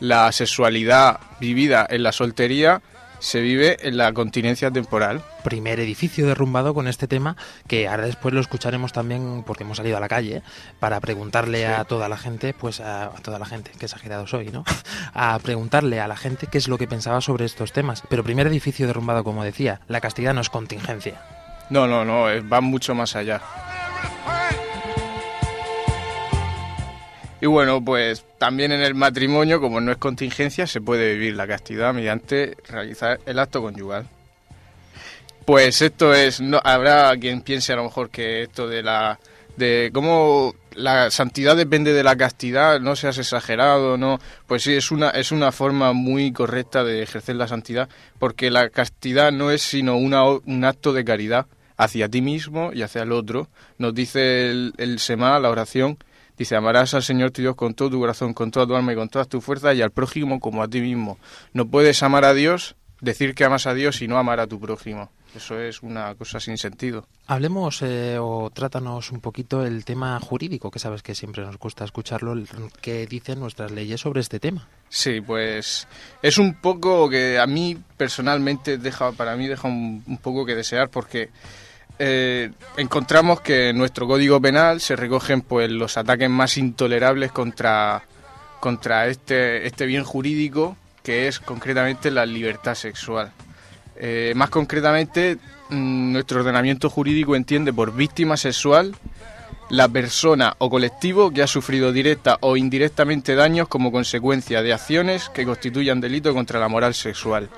La 0.00 0.32
sexualidad 0.32 1.20
vivida 1.40 1.86
en 1.88 2.02
la 2.02 2.12
soltería 2.12 2.82
se 3.20 3.40
vive 3.40 3.76
en 3.86 3.96
la 3.96 4.12
continencia 4.12 4.70
temporal. 4.70 5.22
Primer 5.44 5.78
edificio 5.78 6.26
derrumbado 6.26 6.74
con 6.74 6.88
este 6.88 7.06
tema, 7.06 7.36
que 7.66 7.86
ahora 7.86 8.06
después 8.06 8.34
lo 8.34 8.40
escucharemos 8.40 8.92
también 8.92 9.44
porque 9.46 9.62
hemos 9.64 9.76
salido 9.76 9.96
a 9.96 10.00
la 10.00 10.08
calle 10.08 10.42
para 10.80 11.00
preguntarle 11.00 11.58
sí. 11.58 11.64
a 11.64 11.84
toda 11.84 12.08
la 12.08 12.16
gente, 12.16 12.54
pues 12.54 12.80
a, 12.80 13.04
a, 13.04 13.20
toda 13.22 13.38
la 13.38 13.46
gente, 13.46 13.70
que 13.78 13.86
exagerado 13.86 14.26
soy, 14.26 14.48
¿no? 14.48 14.64
A 15.14 15.38
preguntarle 15.40 16.00
a 16.00 16.08
la 16.08 16.16
gente 16.16 16.46
qué 16.46 16.58
es 16.58 16.68
lo 16.68 16.78
que 16.78 16.86
pensaba 16.86 17.20
sobre 17.20 17.44
estos 17.44 17.72
temas. 17.72 18.02
Pero 18.08 18.24
primer 18.24 18.46
edificio 18.46 18.86
derrumbado, 18.86 19.24
como 19.24 19.44
decía, 19.44 19.80
la 19.88 20.00
castidad 20.00 20.34
no 20.34 20.40
es 20.40 20.50
contingencia. 20.50 21.20
No, 21.68 21.86
no, 21.86 22.04
no, 22.04 22.26
va 22.48 22.60
mucho 22.60 22.94
más 22.94 23.16
allá. 23.16 23.40
Y 27.40 27.46
bueno, 27.46 27.82
pues 27.82 28.24
también 28.38 28.72
en 28.72 28.82
el 28.82 28.94
matrimonio, 28.94 29.60
como 29.60 29.80
no 29.80 29.92
es 29.92 29.98
contingencia, 29.98 30.66
se 30.66 30.80
puede 30.80 31.14
vivir 31.14 31.34
la 31.34 31.46
castidad 31.46 31.94
mediante 31.94 32.56
realizar 32.68 33.18
el 33.24 33.38
acto 33.38 33.62
conyugal. 33.62 34.06
Pues 35.46 35.80
esto 35.80 36.12
es, 36.12 36.40
no, 36.40 36.60
habrá 36.62 37.16
quien 37.16 37.40
piense 37.40 37.72
a 37.72 37.76
lo 37.76 37.84
mejor 37.84 38.10
que 38.10 38.42
esto 38.42 38.68
de 38.68 38.82
la, 38.82 39.18
de 39.56 39.90
cómo 39.92 40.54
la 40.74 41.10
santidad 41.10 41.56
depende 41.56 41.94
de 41.94 42.04
la 42.04 42.14
castidad, 42.14 42.78
no 42.78 42.94
seas 42.94 43.16
exagerado, 43.16 43.96
no, 43.96 44.20
pues 44.46 44.62
sí 44.62 44.74
es 44.74 44.90
una 44.90 45.10
es 45.10 45.32
una 45.32 45.50
forma 45.50 45.92
muy 45.92 46.32
correcta 46.32 46.84
de 46.84 47.02
ejercer 47.02 47.36
la 47.36 47.48
santidad, 47.48 47.88
porque 48.18 48.50
la 48.50 48.68
castidad 48.68 49.32
no 49.32 49.50
es 49.50 49.62
sino 49.62 49.96
una, 49.96 50.24
un 50.24 50.64
acto 50.64 50.92
de 50.92 51.04
caridad 51.04 51.46
hacia 51.76 52.08
ti 52.10 52.20
mismo 52.20 52.70
y 52.74 52.82
hacia 52.82 53.02
el 53.02 53.12
otro. 53.12 53.48
Nos 53.78 53.94
dice 53.94 54.50
el, 54.50 54.74
el 54.76 54.98
Semá, 54.98 55.38
la 55.40 55.48
oración, 55.48 55.98
Dice, 56.40 56.56
amarás 56.56 56.94
al 56.94 57.02
Señor 57.02 57.32
tu 57.32 57.42
Dios 57.42 57.54
con 57.54 57.74
todo 57.74 57.90
tu 57.90 58.00
corazón, 58.00 58.32
con 58.32 58.50
toda 58.50 58.66
tu 58.66 58.74
alma 58.74 58.94
y 58.94 58.96
con 58.96 59.10
todas 59.10 59.28
tus 59.28 59.44
fuerzas 59.44 59.76
y 59.76 59.82
al 59.82 59.90
prójimo 59.90 60.40
como 60.40 60.62
a 60.62 60.68
ti 60.68 60.80
mismo. 60.80 61.18
No 61.52 61.66
puedes 61.66 62.02
amar 62.02 62.24
a 62.24 62.32
Dios, 62.32 62.76
decir 63.02 63.34
que 63.34 63.44
amas 63.44 63.66
a 63.66 63.74
Dios 63.74 64.00
y 64.00 64.08
no 64.08 64.16
amar 64.16 64.40
a 64.40 64.46
tu 64.46 64.58
prójimo. 64.58 65.10
Eso 65.36 65.60
es 65.60 65.82
una 65.82 66.14
cosa 66.14 66.40
sin 66.40 66.56
sentido. 66.56 67.06
Hablemos 67.26 67.82
eh, 67.82 68.16
o 68.18 68.48
trátanos 68.54 69.12
un 69.12 69.20
poquito 69.20 69.66
el 69.66 69.84
tema 69.84 70.18
jurídico, 70.18 70.70
que 70.70 70.78
sabes 70.78 71.02
que 71.02 71.14
siempre 71.14 71.44
nos 71.44 71.58
gusta 71.58 71.84
escucharlo, 71.84 72.34
qué 72.80 73.06
dicen 73.06 73.38
nuestras 73.38 73.70
leyes 73.70 74.00
sobre 74.00 74.22
este 74.22 74.40
tema. 74.40 74.66
Sí, 74.88 75.20
pues 75.20 75.86
es 76.22 76.38
un 76.38 76.54
poco 76.54 77.10
que 77.10 77.38
a 77.38 77.46
mí 77.46 77.76
personalmente 77.98 78.78
deja, 78.78 79.12
para 79.12 79.36
mí 79.36 79.46
deja 79.46 79.68
un, 79.68 80.02
un 80.06 80.16
poco 80.16 80.46
que 80.46 80.54
desear 80.54 80.88
porque 80.88 81.28
eh, 82.02 82.50
encontramos 82.78 83.42
que 83.42 83.68
en 83.68 83.76
nuestro 83.76 84.06
código 84.06 84.40
penal 84.40 84.80
se 84.80 84.96
recogen 84.96 85.42
pues 85.42 85.70
los 85.70 85.98
ataques 85.98 86.30
más 86.30 86.56
intolerables 86.56 87.30
contra, 87.30 88.02
contra 88.58 89.06
este, 89.06 89.66
este 89.66 89.84
bien 89.84 90.02
jurídico 90.02 90.78
que 91.02 91.28
es 91.28 91.38
concretamente 91.40 92.10
la 92.10 92.24
libertad 92.24 92.74
sexual. 92.74 93.30
Eh, 93.96 94.32
más 94.34 94.48
concretamente, 94.48 95.36
mmm, 95.68 96.12
nuestro 96.12 96.40
ordenamiento 96.40 96.88
jurídico 96.88 97.36
entiende 97.36 97.70
por 97.70 97.94
víctima 97.94 98.38
sexual 98.38 98.96
la 99.68 99.86
persona 99.86 100.54
o 100.56 100.70
colectivo 100.70 101.30
que 101.30 101.42
ha 101.42 101.46
sufrido 101.46 101.92
directa 101.92 102.38
o 102.40 102.56
indirectamente 102.56 103.34
daños 103.34 103.68
como 103.68 103.92
consecuencia 103.92 104.62
de 104.62 104.72
acciones 104.72 105.28
que 105.28 105.44
constituyan 105.44 106.00
delito 106.00 106.32
contra 106.32 106.58
la 106.58 106.68
moral 106.68 106.94
sexual. 106.94 107.50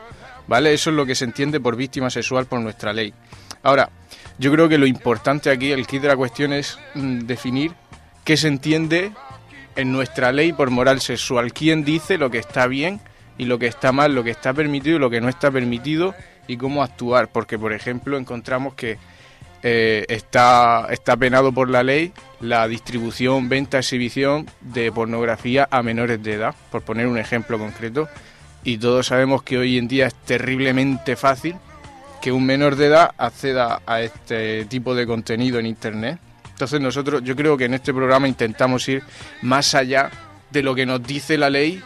¿Vale? 0.49 0.75
Eso 0.75 0.91
es 0.91 0.97
lo 0.97 1.07
que 1.07 1.15
se 1.15 1.27
entiende 1.27 1.61
por 1.61 1.77
víctima 1.77 2.11
sexual 2.11 2.47
por 2.47 2.59
nuestra 2.59 2.93
ley. 2.93 3.15
Ahora, 3.63 3.89
yo 4.39 4.53
creo 4.53 4.69
que 4.69 4.79
lo 4.79 4.87
importante 4.87 5.51
aquí, 5.51 5.73
el 5.73 5.87
kit 5.87 6.03
de 6.03 6.09
la 6.09 6.17
cuestión 6.17 6.53
es 6.53 6.79
mmm, 6.95 7.21
definir 7.21 7.73
qué 8.25 8.37
se 8.37 8.49
entiende 8.49 9.13
en 9.77 9.93
nuestra 9.93 10.33
ley 10.33 10.53
por 10.53 10.71
moral 10.71 11.01
sexual. 11.01 11.53
¿Quién 11.53 11.85
dice 11.85 12.19
lo 12.19 12.31
que 12.31 12.39
está 12.39 12.67
bien 12.67 13.01
y 13.39 13.45
lo 13.45 13.59
que 13.59 13.67
está 13.67 13.93
mal, 13.93 14.15
lo 14.15 14.25
que 14.25 14.31
está 14.31 14.53
permitido 14.53 14.97
y 14.97 15.01
lo 15.01 15.11
que 15.11 15.21
no 15.21 15.29
está 15.29 15.51
permitido 15.51 16.15
y 16.47 16.57
cómo 16.57 16.83
actuar? 16.83 17.29
Porque, 17.29 17.59
por 17.59 17.73
ejemplo, 17.73 18.19
encontramos 18.19 18.75
que 18.75 18.99
eh, 19.63 20.05
está, 20.09 20.89
está 20.91 21.17
penado 21.17 21.53
por 21.53 21.71
la 21.71 21.83
ley 21.83 22.13
la 22.41 22.67
distribución, 22.67 23.49
venta, 23.49 23.79
exhibición 23.79 24.47
de 24.61 24.91
pornografía 24.91 25.69
a 25.71 25.83
menores 25.83 26.21
de 26.23 26.35
edad, 26.35 26.55
por 26.71 26.83
poner 26.83 27.07
un 27.07 27.19
ejemplo 27.19 27.59
concreto. 27.59 28.09
Y 28.65 28.79
todos 28.79 29.07
sabemos 29.07 29.43
que 29.43 29.59
hoy 29.59 29.79
en 29.79 29.89
día 29.89 30.07
es 30.07 30.15
terriblemente 30.15 31.17
fácil 31.17 31.57
que 32.23 32.33
un 32.33 32.47
menor 32.47 32.77
de 32.77 32.87
edad 32.87 33.11
acceda 33.19 33.83
a 33.85 34.01
este 34.01 34.65
tipo 34.67 34.95
de 34.95 35.07
contenido 35.07 35.59
en 35.59 35.67
Internet. 35.67 36.21
Entonces 36.51 36.81
nosotros, 36.81 37.23
yo 37.25 37.35
creo 37.35 37.57
que 37.57 37.65
en 37.65 37.75
este 37.75 37.93
programa 37.93 38.29
intentamos 38.29 38.89
ir 38.89 39.03
más 39.43 39.75
allá 39.75 40.09
de 40.51 40.63
lo 40.63 40.75
que 40.77 40.87
nos 40.87 41.03
dice 41.03 41.37
la 41.37 41.51
ley, 41.51 41.83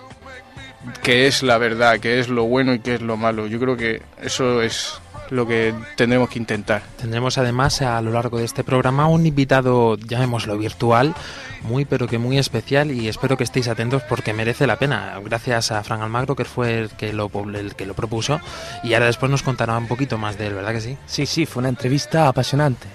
que 1.03 1.27
es 1.27 1.43
la 1.43 1.57
verdad, 1.57 1.99
que 1.99 2.21
es 2.21 2.29
lo 2.29 2.45
bueno 2.45 2.75
y 2.75 2.81
que 2.81 2.97
es 2.97 3.01
lo 3.01 3.17
malo. 3.17 3.47
Yo 3.47 3.59
creo 3.59 3.79
que 3.79 4.03
eso 4.23 4.61
es 4.61 5.01
lo 5.31 5.47
que 5.47 5.75
tendremos 5.97 6.29
que 6.29 6.39
intentar. 6.39 6.83
Tendremos 7.01 7.39
además 7.39 7.83
a 7.83 8.01
lo 8.01 8.13
largo 8.13 8.39
de 8.39 8.45
este 8.45 8.65
programa 8.65 9.07
un 9.09 9.27
invitado, 9.27 9.97
llamémoslo 9.97 10.57
virtual, 10.59 11.15
muy 11.63 11.85
pero 11.85 12.07
que 12.07 12.19
muy 12.19 12.39
especial 12.39 12.91
y 12.91 13.09
espero 13.09 13.37
que 13.37 13.45
estéis 13.45 13.69
atentos 13.69 14.03
porque 14.03 14.33
merece 14.33 14.67
la 14.67 14.77
pena. 14.77 15.21
Gracias 15.25 15.73
a 15.73 15.83
Fran 15.83 16.03
Almagro 16.03 16.37
que 16.37 16.45
fue 16.45 16.79
el 16.79 16.91
que 16.91 17.13
lo, 17.13 17.31
el 17.55 17.75
que 17.75 17.87
lo 17.87 17.95
propuso 17.95 18.41
y 18.83 18.95
ahora 18.95 19.07
después 19.07 19.31
nos 19.31 19.43
contará 19.43 19.77
un 19.77 19.89
poquito 19.89 20.19
más 20.19 20.39
de 20.39 20.49
él, 20.49 20.55
¿verdad 20.55 20.73
que 20.73 20.81
sí? 20.81 20.97
Sí, 21.07 21.27
sí, 21.27 21.47
fue 21.47 21.61
una 21.61 21.69
entrevista 21.69 22.29
apasionante. 22.29 22.87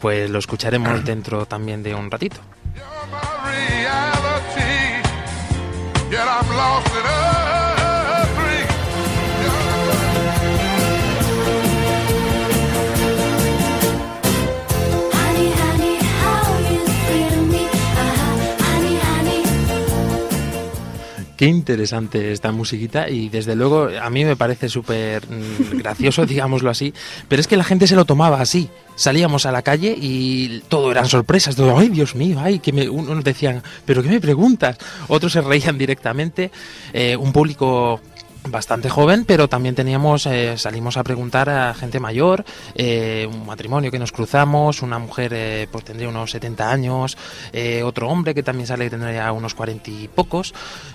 Pues 0.00 0.30
lo 0.30 0.38
escucharemos 0.38 1.04
dentro 1.04 1.46
también 1.46 1.82
de 1.82 1.94
un 1.94 2.10
ratito. 2.10 2.40
Qué 21.40 21.46
interesante 21.46 22.32
esta 22.32 22.52
musiquita 22.52 23.08
y 23.08 23.30
desde 23.30 23.56
luego 23.56 23.88
a 23.98 24.10
mí 24.10 24.26
me 24.26 24.36
parece 24.36 24.68
súper 24.68 25.22
mm, 25.26 25.78
gracioso, 25.78 26.26
digámoslo 26.26 26.68
así, 26.68 26.92
pero 27.28 27.40
es 27.40 27.48
que 27.48 27.56
la 27.56 27.64
gente 27.64 27.86
se 27.86 27.96
lo 27.96 28.04
tomaba 28.04 28.42
así. 28.42 28.68
Salíamos 28.94 29.46
a 29.46 29.50
la 29.50 29.62
calle 29.62 29.96
y 29.98 30.60
todo 30.68 30.90
eran 30.90 31.08
sorpresas, 31.08 31.58
ay 31.58 31.88
Dios 31.88 32.14
mío, 32.14 32.38
ay, 32.42 32.58
que 32.58 32.74
me, 32.74 32.90
unos 32.90 33.24
decían, 33.24 33.62
pero 33.86 34.02
¿qué 34.02 34.10
me 34.10 34.20
preguntas? 34.20 34.76
Otros 35.08 35.32
se 35.32 35.40
reían 35.40 35.78
directamente, 35.78 36.50
eh, 36.92 37.16
un 37.16 37.32
público 37.32 38.02
bastante 38.48 38.88
joven, 38.88 39.24
pero 39.24 39.48
también 39.48 39.74
teníamos, 39.74 40.26
eh, 40.26 40.56
salimos 40.56 40.96
a 40.96 41.04
preguntar 41.04 41.50
a 41.50 41.74
gente 41.74 42.00
mayor, 42.00 42.44
eh, 42.74 43.28
un 43.30 43.46
matrimonio 43.46 43.90
que 43.90 43.98
nos 43.98 44.12
cruzamos, 44.12 44.82
una 44.82 44.98
mujer 44.98 45.32
eh, 45.34 45.68
pues 45.70 45.84
tendría 45.84 46.08
unos 46.08 46.30
70 46.30 46.70
años, 46.70 47.16
otro 47.84 48.08
hombre 48.08 48.34
que 48.34 48.42
también 48.42 48.66
sale 48.66 48.84
que 48.84 48.90
tendría 48.90 49.30
unos 49.32 49.54
40 49.54 49.90
y 49.90 50.08
pocos. 50.08 50.54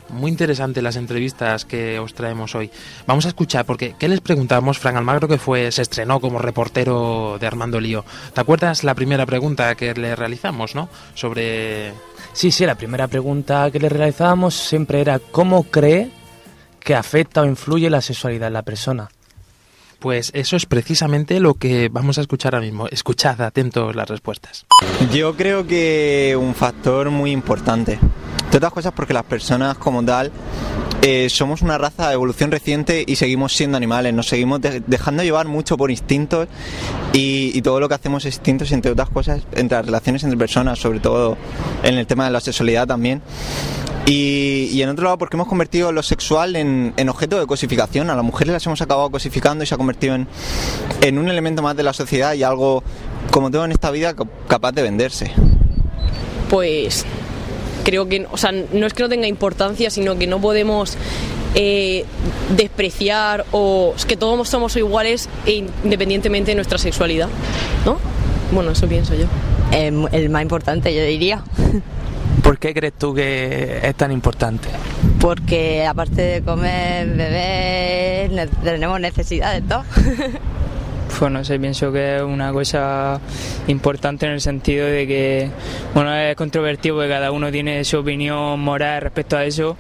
Muy 0.10 0.32
interesante 0.32 0.82
las 0.82 0.96
entrevistas 0.96 1.66
que 1.66 2.00
os 2.00 2.14
traemos 2.14 2.56
hoy. 2.56 2.72
Vamos 3.06 3.26
a 3.26 3.30
escuchar, 3.30 3.66
porque 3.66 3.96
¿qué 3.98 4.08
les 4.08 4.22
preguntamos? 4.22 4.80
Fran 4.80 4.98
Almagro, 4.98 5.28
que 5.28 5.38
fue, 5.38 5.72
se 5.72 5.82
estrenó 5.82 6.20
como 6.20 6.40
reportero 6.40 7.38
de 7.40 7.48
Armando 7.48 7.80
Lío. 7.80 8.06
¿Te 8.34 8.42
acuerdas 8.42 8.84
la 8.84 8.96
primera 8.96 9.26
pregunta 9.26 9.76
que 9.76 9.94
le 9.94 10.16
realizamos, 10.16 10.76
no? 10.76 10.90
Sobre... 11.14 11.94
Sí, 12.34 12.52
sí, 12.52 12.66
la 12.66 12.76
primera 12.76 13.08
pregunta 13.08 13.72
que 13.72 13.80
le 13.80 13.90
realizábamos 13.90 14.56
siempre 14.56 15.00
era 15.02 15.20
¿cómo 15.20 15.64
cree 15.64 16.12
que 16.86 16.94
afecta 16.96 17.42
o 17.42 17.46
influye 17.46 17.90
la 17.90 18.00
sexualidad 18.00 18.48
en 18.48 18.54
la 18.54 18.62
persona? 18.62 19.10
Pues 20.00 20.32
eso 20.36 20.56
es 20.56 20.66
precisamente 20.66 21.40
lo 21.40 21.56
que 21.56 21.90
vamos 21.90 22.18
a 22.18 22.22
escuchar 22.22 22.54
ahora 22.56 22.66
mismo. 22.66 22.88
Escuchad 22.88 23.42
atentos 23.42 23.96
las 23.96 24.08
respuestas. 24.10 24.66
Yo 25.14 25.36
creo 25.36 25.66
que 25.66 26.38
un 26.40 26.54
factor 26.54 27.10
muy 27.10 27.32
importante. 27.32 28.00
Entre 28.44 28.58
otras 28.58 28.72
cosas 28.74 28.94
porque 28.96 29.14
las 29.14 29.24
personas 29.24 29.78
como 29.78 30.04
tal 30.06 30.32
eh, 31.02 31.28
somos 31.30 31.62
una 31.62 31.78
raza 31.78 32.08
de 32.08 32.14
evolución 32.14 32.52
reciente 32.52 33.04
y 33.06 33.16
seguimos 33.16 33.54
siendo 33.54 33.76
animales, 33.78 34.14
nos 34.14 34.28
seguimos 34.28 34.62
de- 34.62 34.82
dejando 34.86 35.24
llevar 35.24 35.48
mucho 35.48 35.76
por 35.78 35.92
instintos 35.92 36.48
y, 37.14 37.52
y 37.54 37.62
todo 37.62 37.80
lo 37.80 37.90
que 37.90 37.96
hacemos 37.96 38.24
es 38.26 38.36
instintos, 38.36 38.72
entre 38.72 38.92
otras 38.92 39.10
cosas, 39.10 39.42
entre 39.54 39.78
las 39.78 39.86
relaciones 39.88 40.24
entre 40.24 40.38
personas, 40.38 40.80
sobre 40.80 41.00
todo 41.00 41.38
en 41.84 41.96
el 41.96 42.06
tema 42.08 42.26
de 42.26 42.32
la 42.32 42.40
sexualidad 42.40 42.88
también. 42.88 43.22
Y, 44.08 44.80
en 44.84 44.90
otro 44.90 45.06
lado, 45.06 45.18
porque 45.18 45.36
hemos 45.36 45.48
convertido 45.48 45.92
lo 45.92 46.04
sexual 46.04 46.56
en, 46.56 46.94
en 46.96 47.10
objeto 47.10 47.40
de 47.40 47.48
cosificación. 47.48 48.12
A 48.12 48.16
las 48.16 48.24
mujeres 48.24 48.54
las 48.54 48.64
hemos 48.68 48.80
acabado 48.80 49.10
cosificando 49.10 49.64
y 49.64 49.68
se 49.68 49.74
ha 49.74 49.80
convertido 49.86 50.16
en, 50.16 50.28
en 51.02 51.18
un 51.20 51.30
elemento 51.30 51.62
más 51.62 51.76
de 51.78 51.84
la 51.84 51.94
sociedad 51.94 52.34
y 52.34 52.42
algo, 52.44 52.84
como 53.30 53.52
todo 53.52 53.66
en 53.66 53.72
esta 53.72 53.92
vida, 53.92 54.16
ca- 54.16 54.26
capaz 54.48 54.72
de 54.72 54.82
venderse. 54.82 55.32
pues 56.50 57.06
creo 57.84 58.08
que, 58.08 58.26
o 58.32 58.38
sea, 58.38 58.52
no 58.52 58.88
es 58.88 58.94
que 58.94 59.04
no 59.04 59.10
tenga 59.10 59.28
importancia, 59.28 59.92
sino 59.92 60.18
que 60.18 60.26
no 60.26 60.40
podemos 60.42 60.98
eh, 61.54 62.04
despreciar 62.58 63.46
o 63.52 63.94
es 63.96 64.06
que 64.06 64.18
todos 64.18 64.50
somos 64.50 64.76
iguales 64.76 65.30
e 65.46 65.64
independientemente 65.84 66.52
de 66.52 66.56
nuestra 66.56 66.80
sexualidad, 66.80 67.30
¿no? 67.86 67.98
Bueno, 68.52 68.72
eso 68.72 68.88
pienso 68.88 69.14
yo. 69.14 69.26
el 69.72 70.30
más 70.32 70.42
importante, 70.42 70.96
yo 70.96 71.04
diría. 71.04 71.44
¿Por 72.44 72.58
qué 72.58 72.74
crees 72.74 72.94
tú 72.98 73.14
que 73.14 73.80
es 73.84 73.96
tan 73.96 74.12
importante? 74.12 74.68
Porque 75.20 75.86
aparte 75.88 76.22
de 76.22 76.42
comer, 76.44 77.08
beber, 77.10 78.32
ne- 78.32 78.48
tenemos 78.64 79.00
necesidades, 79.00 79.64
¿no? 79.64 79.84
Pues 81.18 81.32
no 81.32 81.46
sé, 81.46 81.60
pienso 81.60 81.92
que 81.94 82.18
es 82.18 82.22
una 82.22 82.52
cosa 82.52 83.20
importante 83.68 84.26
en 84.26 84.34
el 84.34 84.42
sentido 84.42 84.86
de 84.86 85.08
que, 85.08 85.50
bueno, 85.94 86.14
es 86.14 86.36
controvertido 86.36 86.96
porque 86.96 87.10
cada 87.10 87.32
uno 87.32 87.52
tiene 87.52 87.86
su 87.86 88.00
opinión 88.00 88.60
moral 88.60 89.02
respecto 89.02 89.38
a 89.38 89.46
eso, 89.46 89.78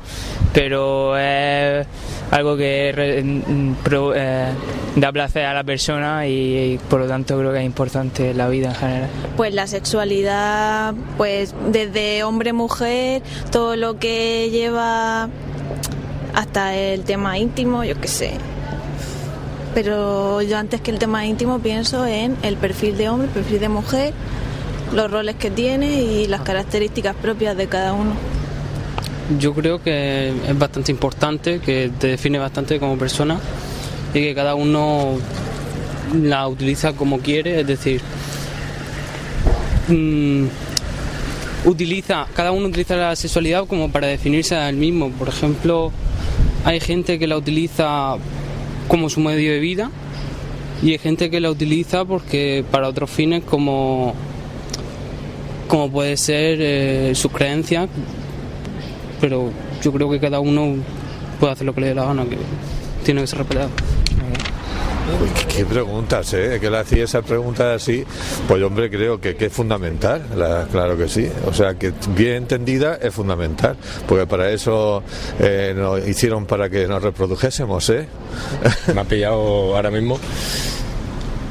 pero 0.53 1.17
es 1.17 1.86
algo 2.31 2.55
que 2.55 3.43
mm, 3.45 3.73
eh, 4.15 4.47
da 4.95 5.12
placer 5.12 5.45
a 5.45 5.53
la 5.53 5.63
persona 5.63 6.25
y, 6.25 6.79
por 6.89 7.01
lo 7.01 7.07
tanto 7.07 7.38
creo 7.38 7.51
que 7.51 7.60
es 7.60 7.65
importante 7.65 8.33
la 8.33 8.47
vida 8.47 8.69
en 8.69 8.75
general. 8.75 9.10
Pues 9.36 9.53
la 9.53 9.67
sexualidad, 9.67 10.93
pues 11.17 11.53
desde 11.69 12.23
hombre-mujer, 12.23 13.21
todo 13.51 13.75
lo 13.75 13.99
que 13.99 14.49
lleva 14.51 15.27
hasta 16.33 16.75
el 16.75 17.03
tema 17.03 17.38
íntimo, 17.38 17.83
yo 17.83 17.99
qué 17.99 18.07
sé. 18.07 18.31
Pero 19.75 20.41
yo 20.41 20.57
antes 20.57 20.79
que 20.79 20.89
el 20.89 20.99
tema 20.99 21.25
íntimo 21.25 21.59
pienso 21.59 22.07
en 22.07 22.38
el 22.43 22.55
perfil 22.55 22.97
de 22.97 23.09
hombre, 23.09 23.27
el 23.27 23.33
perfil 23.33 23.59
de 23.59 23.69
mujer, 23.69 24.13
los 24.93 25.11
roles 25.11 25.35
que 25.35 25.51
tiene 25.51 26.01
y 26.01 26.27
las 26.27 26.41
características 26.41 27.13
propias 27.15 27.57
de 27.57 27.67
cada 27.67 27.91
uno. 27.91 28.13
Yo 29.38 29.53
creo 29.53 29.83
que 29.83 30.29
es 30.29 30.57
bastante 30.57 30.91
importante, 30.93 31.59
que 31.59 31.91
te 31.99 32.07
define 32.07 32.39
bastante 32.39 32.79
como 32.79 32.97
persona 32.97 33.38
y 34.13 34.21
que 34.21 34.33
cada 34.33 34.55
uno 34.55 35.17
la 36.13 36.47
utiliza 36.47 36.93
como 36.93 37.19
quiere, 37.19 37.59
es 37.59 37.67
decir, 37.67 38.01
mm, 39.89 40.45
utiliza, 41.65 42.27
cada 42.33 42.51
uno 42.51 42.67
utiliza 42.67 42.95
la 42.95 43.15
sexualidad 43.17 43.65
como 43.67 43.91
para 43.91 44.07
definirse 44.07 44.55
a 44.55 44.69
él 44.69 44.77
mismo. 44.77 45.09
Por 45.09 45.27
ejemplo, 45.27 45.91
hay 46.63 46.79
gente 46.79 47.19
que 47.19 47.27
la 47.27 47.35
utiliza 47.35 48.17
como 48.88 49.10
su 49.10 49.19
medio 49.19 49.52
de 49.52 49.60
vida 49.60 49.91
y 50.84 50.91
hay 50.91 50.98
gente 50.98 51.30
que 51.30 51.39
la 51.39 51.50
utiliza 51.50 52.06
porque 52.06 52.63
para 52.71 52.88
otros 52.88 53.10
fines 53.10 53.43
como 53.43 54.13
como 55.67 55.89
puede 55.89 56.17
ser 56.17 56.60
eh, 56.62 57.12
sus 57.15 57.32
creencias 57.32 57.89
pero 59.19 59.52
yo 59.82 59.91
creo 59.91 60.10
que 60.10 60.19
cada 60.19 60.39
uno 60.39 60.76
puede 61.39 61.54
hacer 61.54 61.65
lo 61.65 61.74
que 61.74 61.82
le 61.82 61.88
dé 61.88 61.95
la 61.95 62.06
gana, 62.06 62.26
que 62.26 62.38
tiene 63.04 63.21
que 63.21 63.28
ser 63.28 63.39
respetado. 63.39 63.69
Uy, 65.21 65.29
qué, 65.29 65.45
qué 65.57 65.65
preguntas, 65.65 66.33
¿eh? 66.33 66.57
Que 66.59 66.69
le 66.69 66.79
hacía 66.79 67.03
esa 67.03 67.21
pregunta 67.21 67.73
así. 67.75 68.03
Pues 68.47 68.61
hombre, 68.63 68.89
creo 68.89 69.21
que, 69.21 69.35
que 69.35 69.45
es 69.45 69.53
fundamental, 69.53 70.23
la- 70.35 70.67
claro 70.71 70.97
que 70.97 71.07
sí. 71.07 71.29
O 71.45 71.53
sea, 71.53 71.75
que 71.75 71.93
bien 72.15 72.35
entendida 72.37 72.95
es 72.95 73.13
fundamental, 73.13 73.75
porque 74.07 74.25
para 74.25 74.49
eso 74.49 75.03
eh, 75.39 75.73
nos 75.75 76.07
hicieron 76.07 76.45
para 76.45 76.69
que 76.69 76.87
nos 76.87 77.03
reprodujésemos, 77.03 77.87
¿eh? 77.89 78.07
Me 78.93 79.01
ha 79.01 79.03
pillado 79.03 79.75
ahora 79.75 79.91
mismo. 79.91 80.19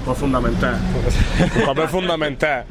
Pues 0.05 0.19
fundamental. 0.19 0.77
Un 1.57 1.65
papel 1.65 1.89
fundamental. 1.89 2.65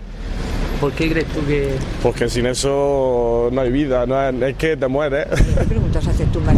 ¿Por 0.82 0.92
qué 0.92 1.10
crees 1.10 1.28
tú 1.28 1.46
que...? 1.48 1.76
Porque 2.02 2.28
sin 2.30 2.46
eso 2.46 3.48
no 3.54 3.62
hay 3.62 3.72
vida, 3.72 4.06
no 4.06 4.22
es, 4.22 4.36
es 4.42 4.56
que 4.58 4.76
te 4.76 4.88
mueres. 4.88 5.28
¿Qué 5.58 5.64
preguntas 5.64 6.06
haces 6.06 6.30
tú 6.32 6.42
más 6.42 6.58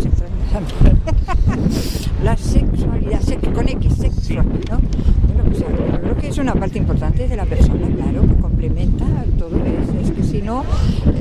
La 2.25 2.35
sexualidad, 2.35 3.21
sex- 3.21 3.47
con 3.53 3.69
X, 3.69 3.93
sexual, 3.97 4.45
¿no? 4.69 4.79
Bueno, 4.79 5.43
pues 5.47 5.59
yo 5.59 5.65
creo 6.01 6.17
que 6.17 6.27
es 6.29 6.37
una 6.39 6.53
parte 6.55 6.79
importante 6.79 7.27
de 7.27 7.35
la 7.35 7.45
persona, 7.45 7.87
claro, 7.95 8.21
que 8.27 8.41
complementa 8.41 9.05
todo 9.37 9.55
eso. 9.57 9.93
Es 10.03 10.11
que 10.11 10.23
si 10.23 10.41
no, 10.41 10.63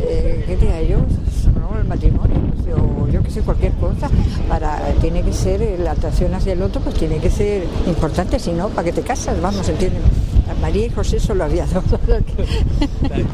eh, 0.08 0.42
¿qué 0.46 0.56
diría 0.56 0.82
yo? 0.82 0.98
No, 1.60 1.78
el 1.78 1.86
matrimonio, 1.86 2.36
pues, 2.56 2.74
o 2.76 3.06
yo 3.08 3.22
que 3.22 3.30
sé, 3.30 3.42
cualquier 3.42 3.72
cosa, 3.74 4.08
para, 4.48 4.78
tiene 5.02 5.20
que 5.22 5.32
ser, 5.34 5.60
eh, 5.60 5.76
la 5.78 5.90
atracción 5.92 6.32
hacia 6.34 6.54
el 6.54 6.62
otro, 6.62 6.80
pues 6.80 6.94
tiene 6.96 7.18
que 7.18 7.28
ser 7.30 7.64
importante, 7.86 8.38
si 8.38 8.52
no, 8.52 8.68
¿para 8.70 8.86
qué 8.86 8.92
te 8.92 9.02
casas? 9.02 9.38
Vamos, 9.42 9.68
¿entiendes? 9.68 10.00
A 10.50 10.58
María 10.62 10.86
y 10.86 10.90
José 10.90 11.20
solo 11.20 11.44
había 11.44 11.66
dos. 11.74 11.84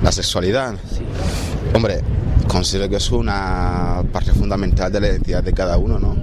La 0.02 0.10
sexualidad. 0.10 0.74
Hombre, 1.74 2.00
considero 2.48 2.88
que 2.88 2.96
es 2.96 3.12
una 3.12 4.02
parte 4.12 4.32
fundamental 4.32 4.90
de 4.90 5.00
la 5.00 5.06
identidad 5.06 5.44
de 5.44 5.52
cada 5.52 5.78
uno, 5.78 6.00
¿no? 6.00 6.16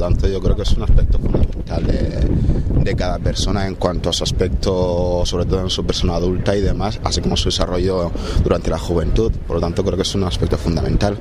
Por 0.00 0.08
tanto, 0.08 0.28
yo 0.28 0.40
creo 0.40 0.56
que 0.56 0.62
es 0.62 0.72
un 0.72 0.82
aspecto 0.82 1.18
fundamental 1.18 1.86
de, 1.86 2.82
de 2.84 2.96
cada 2.96 3.18
persona 3.18 3.66
en 3.66 3.74
cuanto 3.74 4.08
a 4.08 4.14
su 4.14 4.24
aspecto, 4.24 5.26
sobre 5.26 5.44
todo 5.44 5.60
en 5.60 5.68
su 5.68 5.84
persona 5.84 6.14
adulta 6.14 6.56
y 6.56 6.62
demás, 6.62 6.98
así 7.04 7.20
como 7.20 7.36
su 7.36 7.50
desarrollo 7.50 8.10
durante 8.42 8.70
la 8.70 8.78
juventud. 8.78 9.30
Por 9.46 9.56
lo 9.56 9.60
tanto, 9.60 9.84
creo 9.84 9.96
que 9.96 10.02
es 10.02 10.14
un 10.14 10.24
aspecto 10.24 10.56
fundamental. 10.56 11.18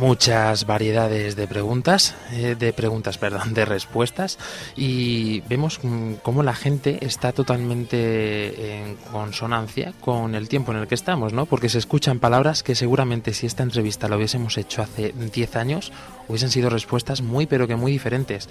Muchas 0.00 0.64
variedades 0.64 1.36
de 1.36 1.46
preguntas, 1.46 2.14
eh, 2.32 2.56
de 2.58 2.72
preguntas, 2.72 3.18
perdón, 3.24 3.52
de 3.52 3.66
respuestas 3.66 4.38
y 4.74 5.42
vemos 5.42 5.78
mm, 5.82 6.14
cómo 6.22 6.42
la 6.42 6.54
gente 6.54 7.04
está 7.04 7.32
totalmente 7.32 8.78
en 8.78 8.96
consonancia 9.12 9.92
con 10.00 10.34
el 10.34 10.48
tiempo 10.48 10.72
en 10.72 10.78
el 10.78 10.88
que 10.88 10.94
estamos, 10.94 11.34
¿no? 11.34 11.44
Porque 11.44 11.68
se 11.68 11.78
escuchan 11.78 12.18
palabras 12.18 12.62
que 12.62 12.74
seguramente 12.74 13.34
si 13.34 13.46
esta 13.46 13.62
entrevista 13.62 14.08
la 14.08 14.16
hubiésemos 14.16 14.56
hecho 14.56 14.80
hace 14.80 15.12
10 15.12 15.56
años 15.56 15.92
hubiesen 16.28 16.50
sido 16.50 16.70
respuestas 16.70 17.20
muy 17.20 17.46
pero 17.46 17.68
que 17.68 17.76
muy 17.76 17.92
diferentes. 17.92 18.48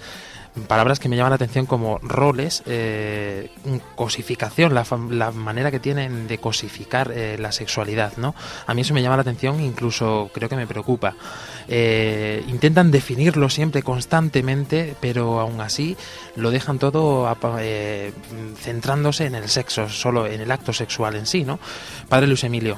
Palabras 0.66 0.98
que 0.98 1.08
me 1.08 1.16
llaman 1.16 1.30
la 1.30 1.36
atención 1.36 1.64
como 1.64 1.98
roles, 1.98 2.64
eh, 2.66 3.50
cosificación, 3.94 4.74
la, 4.74 4.84
la 5.10 5.30
manera 5.30 5.70
que 5.70 5.78
tienen 5.78 6.26
de 6.26 6.38
cosificar 6.38 7.12
eh, 7.14 7.36
la 7.38 7.52
sexualidad, 7.52 8.16
¿no? 8.16 8.34
A 8.66 8.74
mí 8.74 8.80
eso 8.80 8.92
me 8.92 9.00
llama 9.00 9.16
la 9.16 9.22
atención, 9.22 9.60
incluso 9.60 10.28
creo 10.34 10.48
que 10.48 10.56
me 10.56 10.66
preocupa. 10.66 11.14
Eh, 11.68 12.44
intentan 12.48 12.90
definirlo 12.90 13.48
siempre 13.48 13.84
constantemente, 13.84 14.96
pero 15.00 15.38
aún 15.38 15.60
así 15.60 15.96
lo 16.34 16.50
dejan 16.50 16.80
todo 16.80 17.32
eh, 17.60 18.12
centrándose 18.58 19.26
en 19.26 19.36
el 19.36 19.48
sexo, 19.48 19.88
solo 19.88 20.26
en 20.26 20.40
el 20.40 20.50
acto 20.50 20.72
sexual 20.72 21.14
en 21.14 21.26
sí, 21.26 21.44
¿no? 21.44 21.60
Padre 22.08 22.26
Luis 22.26 22.42
Emilio, 22.42 22.76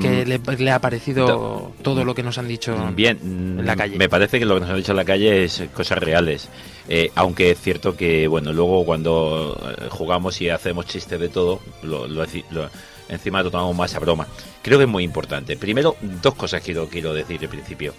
¿qué 0.00 0.24
Mm. 0.24 0.28
le, 0.28 0.56
le 0.64 0.70
ha 0.70 0.80
parecido 0.80 1.72
todo 1.82 2.04
lo 2.04 2.14
que 2.14 2.22
nos 2.22 2.38
han 2.38 2.48
dicho 2.48 2.74
Bien, 2.94 3.18
en 3.22 3.66
la 3.66 3.74
mm, 3.74 3.78
calle? 3.78 3.96
Me 3.98 4.08
parece 4.08 4.38
que 4.38 4.44
lo 4.44 4.54
que 4.54 4.60
nos 4.60 4.70
han 4.70 4.76
dicho 4.76 4.92
en 4.92 4.96
la 4.96 5.04
calle 5.04 5.44
es 5.44 5.62
cosas 5.74 5.98
reales. 5.98 6.48
Eh, 6.88 7.10
aunque 7.14 7.50
es 7.50 7.60
cierto 7.60 7.96
que, 7.96 8.28
bueno, 8.28 8.52
luego 8.52 8.84
cuando 8.84 9.58
eh, 9.78 9.86
jugamos 9.90 10.40
y 10.40 10.48
hacemos 10.50 10.86
chistes 10.86 11.18
de 11.18 11.28
todo, 11.28 11.60
lo, 11.82 12.06
lo- 12.06 12.24
lo- 12.50 12.70
encima 13.08 13.42
lo 13.42 13.50
tomamos 13.50 13.76
más 13.76 13.94
a 13.94 13.98
broma. 14.00 14.26
Creo 14.62 14.78
que 14.78 14.84
es 14.84 14.90
muy 14.90 15.04
importante. 15.04 15.56
Primero, 15.56 15.96
dos 16.22 16.34
cosas 16.34 16.62
quiero, 16.62 16.88
quiero 16.88 17.12
decir 17.14 17.40
al 17.42 17.48
principio. 17.48 17.94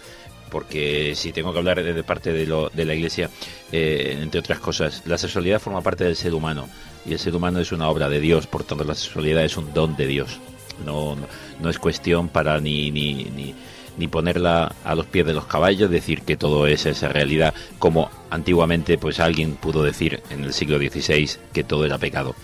Porque 0.50 1.14
si 1.16 1.34
tengo 1.34 1.52
que 1.52 1.60
hablar 1.60 1.84
de 1.84 2.04
parte 2.04 2.32
de, 2.32 2.46
lo, 2.46 2.70
de 2.70 2.86
la 2.86 2.94
Iglesia, 2.96 3.30
eh, 3.72 4.18
entre 4.22 4.40
otras 4.40 4.60
cosas, 4.60 5.04
la 5.06 5.18
sexualidad 5.18 5.60
forma 5.60 5.82
parte 5.82 6.06
del 6.06 6.16
ser 6.16 6.34
humano. 6.34 6.70
Y 7.06 7.12
el 7.14 7.20
ser 7.20 7.36
humano 7.36 7.60
es 7.60 7.72
una 7.74 7.90
obra 7.90 8.08
de 8.08 8.22
Dios, 8.22 8.48
por 8.48 8.64
tanto 8.64 8.86
la 8.86 8.96
sexualidad 8.96 9.44
es 9.44 9.58
un 9.58 9.74
don 9.74 9.98
de 9.98 10.08
Dios. 10.08 10.40
No, 10.86 11.16
no, 11.16 11.28
no 11.62 11.70
es 11.70 11.80
cuestión 11.80 12.30
para 12.30 12.60
ni, 12.60 12.92
ni, 12.92 13.26
ni, 13.26 13.56
ni 13.98 14.08
ponerla 14.08 14.76
a 14.84 14.96
los 14.96 15.06
pies 15.08 15.26
de 15.26 15.34
los 15.34 15.46
caballos, 15.46 15.90
decir 15.90 16.22
que 16.22 16.38
todo 16.38 16.68
es 16.68 16.86
esa 16.86 17.10
realidad, 17.10 17.54
como 17.80 18.10
antiguamente 18.30 18.98
pues 18.98 19.20
alguien 19.20 19.56
pudo 19.56 19.84
decir 19.84 20.22
en 20.30 20.44
el 20.44 20.54
siglo 20.54 20.78
XVI 20.78 21.30
que 21.54 21.64
todo 21.64 21.86
era 21.86 21.98
pecado. 21.98 22.36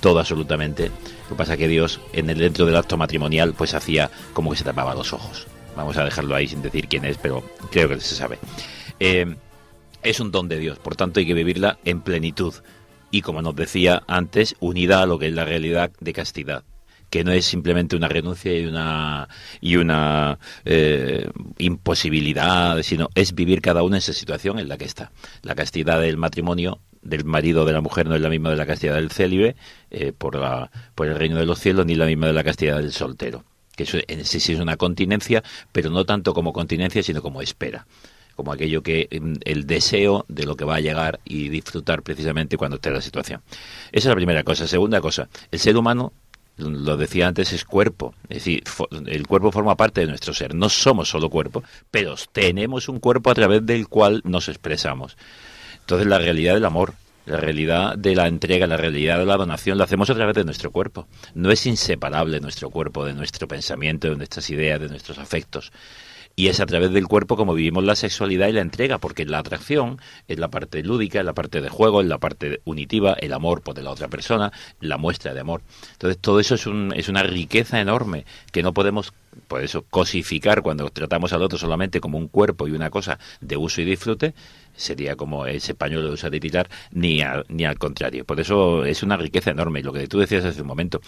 Todo 0.00 0.18
absolutamente. 0.18 0.86
Lo 0.88 1.28
que 1.30 1.34
pasa 1.36 1.56
que 1.56 1.68
Dios 1.68 2.00
en 2.12 2.28
el 2.28 2.38
dentro 2.38 2.66
del 2.66 2.76
acto 2.76 2.96
matrimonial 2.96 3.54
pues 3.54 3.74
hacía 3.74 4.10
como 4.32 4.50
que 4.50 4.56
se 4.56 4.64
tapaba 4.64 4.94
los 4.94 5.12
ojos. 5.12 5.46
Vamos 5.76 5.96
a 5.96 6.04
dejarlo 6.04 6.34
ahí 6.34 6.48
sin 6.48 6.62
decir 6.62 6.88
quién 6.88 7.04
es, 7.04 7.18
pero 7.18 7.42
creo 7.70 7.88
que 7.88 8.00
se 8.00 8.16
sabe. 8.16 8.38
Eh, 8.98 9.36
es 10.02 10.18
un 10.18 10.32
don 10.32 10.48
de 10.48 10.58
Dios, 10.58 10.78
por 10.78 10.96
tanto 10.96 11.20
hay 11.20 11.26
que 11.26 11.34
vivirla 11.34 11.78
en 11.84 12.00
plenitud. 12.00 12.54
Y 13.10 13.20
como 13.20 13.42
nos 13.42 13.54
decía 13.54 14.02
antes, 14.08 14.56
unida 14.58 15.02
a 15.02 15.06
lo 15.06 15.18
que 15.18 15.28
es 15.28 15.34
la 15.34 15.44
realidad 15.44 15.92
de 16.00 16.12
castidad 16.12 16.64
que 17.12 17.24
no 17.24 17.32
es 17.32 17.44
simplemente 17.44 17.94
una 17.94 18.08
renuncia 18.08 18.58
y 18.58 18.64
una 18.64 19.28
y 19.60 19.76
una 19.76 20.38
eh, 20.64 21.28
imposibilidad, 21.58 22.82
sino 22.82 23.10
es 23.14 23.34
vivir 23.34 23.60
cada 23.60 23.82
uno 23.82 23.96
en 23.96 23.98
esa 23.98 24.14
situación 24.14 24.58
en 24.58 24.66
la 24.66 24.78
que 24.78 24.86
está. 24.86 25.12
La 25.42 25.54
castidad 25.54 26.00
del 26.00 26.16
matrimonio 26.16 26.80
del 27.02 27.26
marido 27.26 27.66
de 27.66 27.74
la 27.74 27.82
mujer 27.82 28.06
no 28.06 28.14
es 28.14 28.22
la 28.22 28.30
misma 28.30 28.48
de 28.48 28.56
la 28.56 28.64
castidad 28.64 28.94
del 28.94 29.10
célibe 29.10 29.56
eh, 29.90 30.14
por, 30.16 30.36
la, 30.36 30.70
por 30.94 31.06
el 31.06 31.18
reino 31.18 31.36
de 31.36 31.44
los 31.44 31.58
cielos 31.58 31.84
ni 31.84 31.96
la 31.96 32.06
misma 32.06 32.28
de 32.28 32.32
la 32.32 32.44
castidad 32.44 32.78
del 32.78 32.92
soltero. 32.92 33.44
Que 33.76 33.82
eso 33.82 33.98
en 34.08 34.24
sí 34.24 34.40
sí 34.40 34.54
es 34.54 34.60
una 34.60 34.78
continencia, 34.78 35.42
pero 35.70 35.90
no 35.90 36.06
tanto 36.06 36.32
como 36.32 36.54
continencia, 36.54 37.02
sino 37.02 37.20
como 37.20 37.42
espera 37.42 37.86
como 38.34 38.54
aquello 38.54 38.82
que 38.82 39.08
mm, 39.10 39.34
el 39.44 39.66
deseo 39.66 40.24
de 40.28 40.44
lo 40.44 40.56
que 40.56 40.64
va 40.64 40.76
a 40.76 40.80
llegar 40.80 41.20
y 41.26 41.50
disfrutar 41.50 42.02
precisamente 42.02 42.56
cuando 42.56 42.76
esté 42.76 42.90
la 42.90 43.02
situación. 43.02 43.42
Esa 43.92 43.98
es 43.98 44.06
la 44.06 44.14
primera 44.14 44.42
cosa. 44.42 44.66
Segunda 44.66 45.02
cosa, 45.02 45.28
el 45.50 45.58
ser 45.58 45.76
humano 45.76 46.14
lo 46.56 46.96
decía 46.96 47.28
antes, 47.28 47.52
es 47.52 47.64
cuerpo. 47.64 48.14
Es 48.28 48.38
decir, 48.38 48.62
el 49.06 49.26
cuerpo 49.26 49.52
forma 49.52 49.76
parte 49.76 50.02
de 50.02 50.06
nuestro 50.06 50.34
ser. 50.34 50.54
No 50.54 50.68
somos 50.68 51.08
solo 51.08 51.30
cuerpo, 51.30 51.62
pero 51.90 52.14
tenemos 52.32 52.88
un 52.88 53.00
cuerpo 53.00 53.30
a 53.30 53.34
través 53.34 53.64
del 53.64 53.88
cual 53.88 54.20
nos 54.24 54.48
expresamos. 54.48 55.16
Entonces, 55.80 56.06
la 56.06 56.18
realidad 56.18 56.54
del 56.54 56.64
amor, 56.64 56.94
la 57.26 57.36
realidad 57.36 57.96
de 57.96 58.14
la 58.14 58.26
entrega, 58.26 58.66
la 58.66 58.76
realidad 58.76 59.18
de 59.18 59.26
la 59.26 59.36
donación, 59.36 59.78
la 59.78 59.84
hacemos 59.84 60.10
a 60.10 60.14
través 60.14 60.34
de 60.34 60.44
nuestro 60.44 60.70
cuerpo. 60.70 61.06
No 61.34 61.50
es 61.50 61.66
inseparable 61.66 62.40
nuestro 62.40 62.70
cuerpo 62.70 63.04
de 63.04 63.14
nuestro 63.14 63.48
pensamiento, 63.48 64.08
de 64.08 64.16
nuestras 64.16 64.48
ideas, 64.50 64.80
de 64.80 64.88
nuestros 64.88 65.18
afectos. 65.18 65.72
Y 66.34 66.48
es 66.48 66.60
a 66.60 66.66
través 66.66 66.92
del 66.92 67.08
cuerpo 67.08 67.36
como 67.36 67.54
vivimos 67.54 67.84
la 67.84 67.94
sexualidad 67.94 68.48
y 68.48 68.52
la 68.52 68.60
entrega, 68.60 68.98
porque 68.98 69.24
la 69.26 69.38
atracción 69.38 70.00
es 70.28 70.38
la 70.38 70.48
parte 70.48 70.82
lúdica, 70.82 71.20
es 71.20 71.24
la 71.24 71.34
parte 71.34 71.60
de 71.60 71.68
juego, 71.68 72.00
es 72.00 72.06
la 72.06 72.18
parte 72.18 72.60
unitiva, 72.64 73.14
el 73.14 73.32
amor 73.32 73.60
por 73.60 73.78
la 73.82 73.90
otra 73.90 74.08
persona, 74.08 74.52
la 74.80 74.96
muestra 74.96 75.34
de 75.34 75.40
amor. 75.40 75.62
Entonces 75.92 76.18
todo 76.20 76.40
eso 76.40 76.54
es, 76.54 76.66
un, 76.66 76.92
es 76.96 77.08
una 77.08 77.22
riqueza 77.22 77.80
enorme 77.80 78.24
que 78.50 78.62
no 78.62 78.72
podemos, 78.72 79.12
por 79.48 79.62
eso, 79.62 79.82
cosificar 79.82 80.62
cuando 80.62 80.88
tratamos 80.90 81.32
al 81.32 81.42
otro 81.42 81.58
solamente 81.58 82.00
como 82.00 82.18
un 82.18 82.28
cuerpo 82.28 82.66
y 82.66 82.72
una 82.72 82.90
cosa 82.90 83.18
de 83.40 83.56
uso 83.56 83.80
y 83.82 83.84
disfrute, 83.84 84.34
sería 84.74 85.16
como 85.16 85.46
ese 85.46 85.74
pañuelo 85.74 86.08
de 86.08 86.14
usar 86.14 86.34
y 86.34 86.40
tirar, 86.40 86.68
ni, 86.92 87.20
ni 87.48 87.64
al 87.64 87.78
contrario. 87.78 88.24
Por 88.24 88.40
eso 88.40 88.84
es 88.84 89.02
una 89.02 89.16
riqueza 89.16 89.50
enorme. 89.50 89.80
Y 89.80 89.82
lo 89.82 89.92
que 89.92 90.08
tú 90.08 90.18
decías 90.18 90.44
hace 90.44 90.62
un 90.62 90.68
momento, 90.68 91.00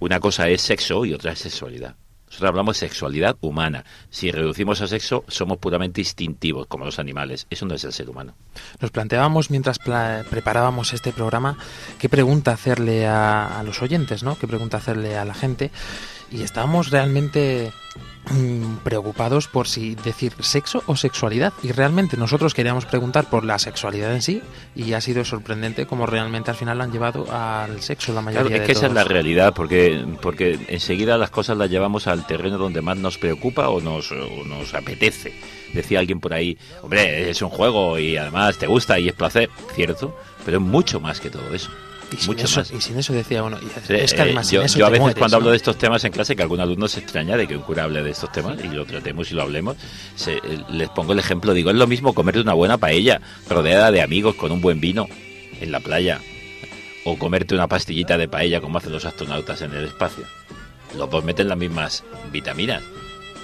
una 0.00 0.20
cosa 0.20 0.48
es 0.48 0.62
sexo 0.62 1.04
y 1.04 1.12
otra 1.12 1.32
es 1.32 1.38
sexualidad. 1.38 1.96
Nosotros 2.26 2.48
hablamos 2.48 2.76
de 2.76 2.88
sexualidad 2.88 3.36
humana. 3.40 3.84
Si 4.10 4.30
reducimos 4.30 4.80
a 4.80 4.88
sexo, 4.88 5.24
somos 5.28 5.58
puramente 5.58 6.00
instintivos, 6.00 6.66
como 6.66 6.84
los 6.84 6.98
animales. 6.98 7.46
Eso 7.50 7.66
no 7.66 7.74
es 7.74 7.84
el 7.84 7.92
ser 7.92 8.10
humano. 8.10 8.34
Nos 8.80 8.90
planteábamos 8.90 9.50
mientras 9.50 9.78
preparábamos 9.78 10.92
este 10.92 11.12
programa 11.12 11.56
qué 11.98 12.08
pregunta 12.08 12.52
hacerle 12.52 13.06
a, 13.06 13.58
a 13.58 13.62
los 13.62 13.80
oyentes, 13.80 14.22
¿no? 14.22 14.36
Qué 14.38 14.48
pregunta 14.48 14.78
hacerle 14.78 15.16
a 15.16 15.24
la 15.24 15.34
gente. 15.34 15.70
Y 16.30 16.42
estábamos 16.42 16.90
realmente 16.90 17.72
preocupados 18.82 19.48
por 19.48 19.68
si 19.68 19.94
decir 19.94 20.32
sexo 20.40 20.82
o 20.86 20.96
sexualidad. 20.96 21.52
Y 21.62 21.72
realmente 21.72 22.16
nosotros 22.16 22.54
queríamos 22.54 22.86
preguntar 22.86 23.28
por 23.30 23.44
la 23.44 23.58
sexualidad 23.58 24.14
en 24.14 24.22
sí 24.22 24.42
y 24.74 24.92
ha 24.92 25.00
sido 25.00 25.24
sorprendente 25.24 25.86
como 25.86 26.06
realmente 26.06 26.50
al 26.50 26.56
final 26.56 26.80
han 26.80 26.92
llevado 26.92 27.26
al 27.32 27.80
sexo 27.82 28.12
la 28.12 28.20
mayoría 28.20 28.42
Claro, 28.42 28.54
es 28.54 28.60
de 28.60 28.66
que 28.66 28.72
esa 28.72 28.86
es 28.86 28.92
la 28.92 29.04
realidad, 29.04 29.54
porque, 29.54 30.04
porque 30.20 30.58
enseguida 30.68 31.18
las 31.18 31.30
cosas 31.30 31.56
las 31.56 31.70
llevamos 31.70 32.06
al 32.06 32.26
terreno 32.26 32.58
donde 32.58 32.82
más 32.82 32.96
nos 32.96 33.18
preocupa 33.18 33.68
o 33.68 33.80
nos, 33.80 34.10
o 34.12 34.44
nos 34.44 34.74
apetece. 34.74 35.32
Decía 35.72 35.98
alguien 35.98 36.20
por 36.20 36.34
ahí, 36.34 36.58
hombre, 36.82 37.30
es 37.30 37.42
un 37.42 37.50
juego 37.50 37.98
y 37.98 38.16
además 38.16 38.58
te 38.58 38.66
gusta 38.66 38.98
y 38.98 39.08
es 39.08 39.14
placer, 39.14 39.50
cierto, 39.74 40.16
pero 40.44 40.58
es 40.58 40.62
mucho 40.62 41.00
más 41.00 41.20
que 41.20 41.30
todo 41.30 41.52
eso. 41.54 41.70
Y 42.12 42.16
sin, 42.16 42.38
eso, 42.38 42.60
más. 42.60 42.70
y 42.72 42.80
sin 42.80 42.98
eso 42.98 43.12
decía 43.12 43.42
uno. 43.42 43.58
es 43.88 44.12
que 44.12 44.18
eh, 44.18 44.22
además 44.22 44.50
yo, 44.50 44.60
en 44.60 44.66
eso 44.66 44.78
yo 44.78 44.86
a 44.86 44.90
veces 44.90 45.00
mueres, 45.02 45.18
cuando 45.18 45.36
hablo 45.38 45.50
de 45.50 45.56
estos 45.56 45.76
temas 45.76 46.04
en 46.04 46.12
clase, 46.12 46.36
que 46.36 46.42
algún 46.42 46.60
alumno 46.60 46.86
se 46.88 47.00
extraña 47.00 47.36
de 47.36 47.46
que 47.48 47.56
un 47.56 47.62
cura 47.62 47.84
hable 47.84 48.02
de 48.02 48.10
estos 48.10 48.30
temas 48.32 48.56
y 48.62 48.68
lo 48.68 48.84
tratemos 48.86 49.30
y 49.30 49.34
lo 49.34 49.42
hablemos, 49.42 49.76
se- 50.14 50.36
eh, 50.36 50.64
les 50.70 50.88
pongo 50.90 51.12
el 51.14 51.18
ejemplo, 51.18 51.52
digo, 51.52 51.70
es 51.70 51.76
lo 51.76 51.86
mismo 51.86 52.14
comerte 52.14 52.40
una 52.40 52.52
buena 52.54 52.78
paella 52.78 53.20
rodeada 53.48 53.90
de 53.90 54.02
amigos 54.02 54.34
con 54.36 54.52
un 54.52 54.60
buen 54.60 54.80
vino 54.80 55.08
en 55.60 55.72
la 55.72 55.80
playa 55.80 56.20
o 57.04 57.18
comerte 57.18 57.54
una 57.54 57.66
pastillita 57.68 58.16
de 58.18 58.28
paella 58.28 58.60
como 58.60 58.78
hacen 58.78 58.92
los 58.92 59.04
astronautas 59.04 59.62
en 59.62 59.72
el 59.74 59.84
espacio. 59.86 60.24
Los 60.96 61.10
dos 61.10 61.24
meten 61.24 61.48
las 61.48 61.58
mismas 61.58 62.04
vitaminas. 62.32 62.82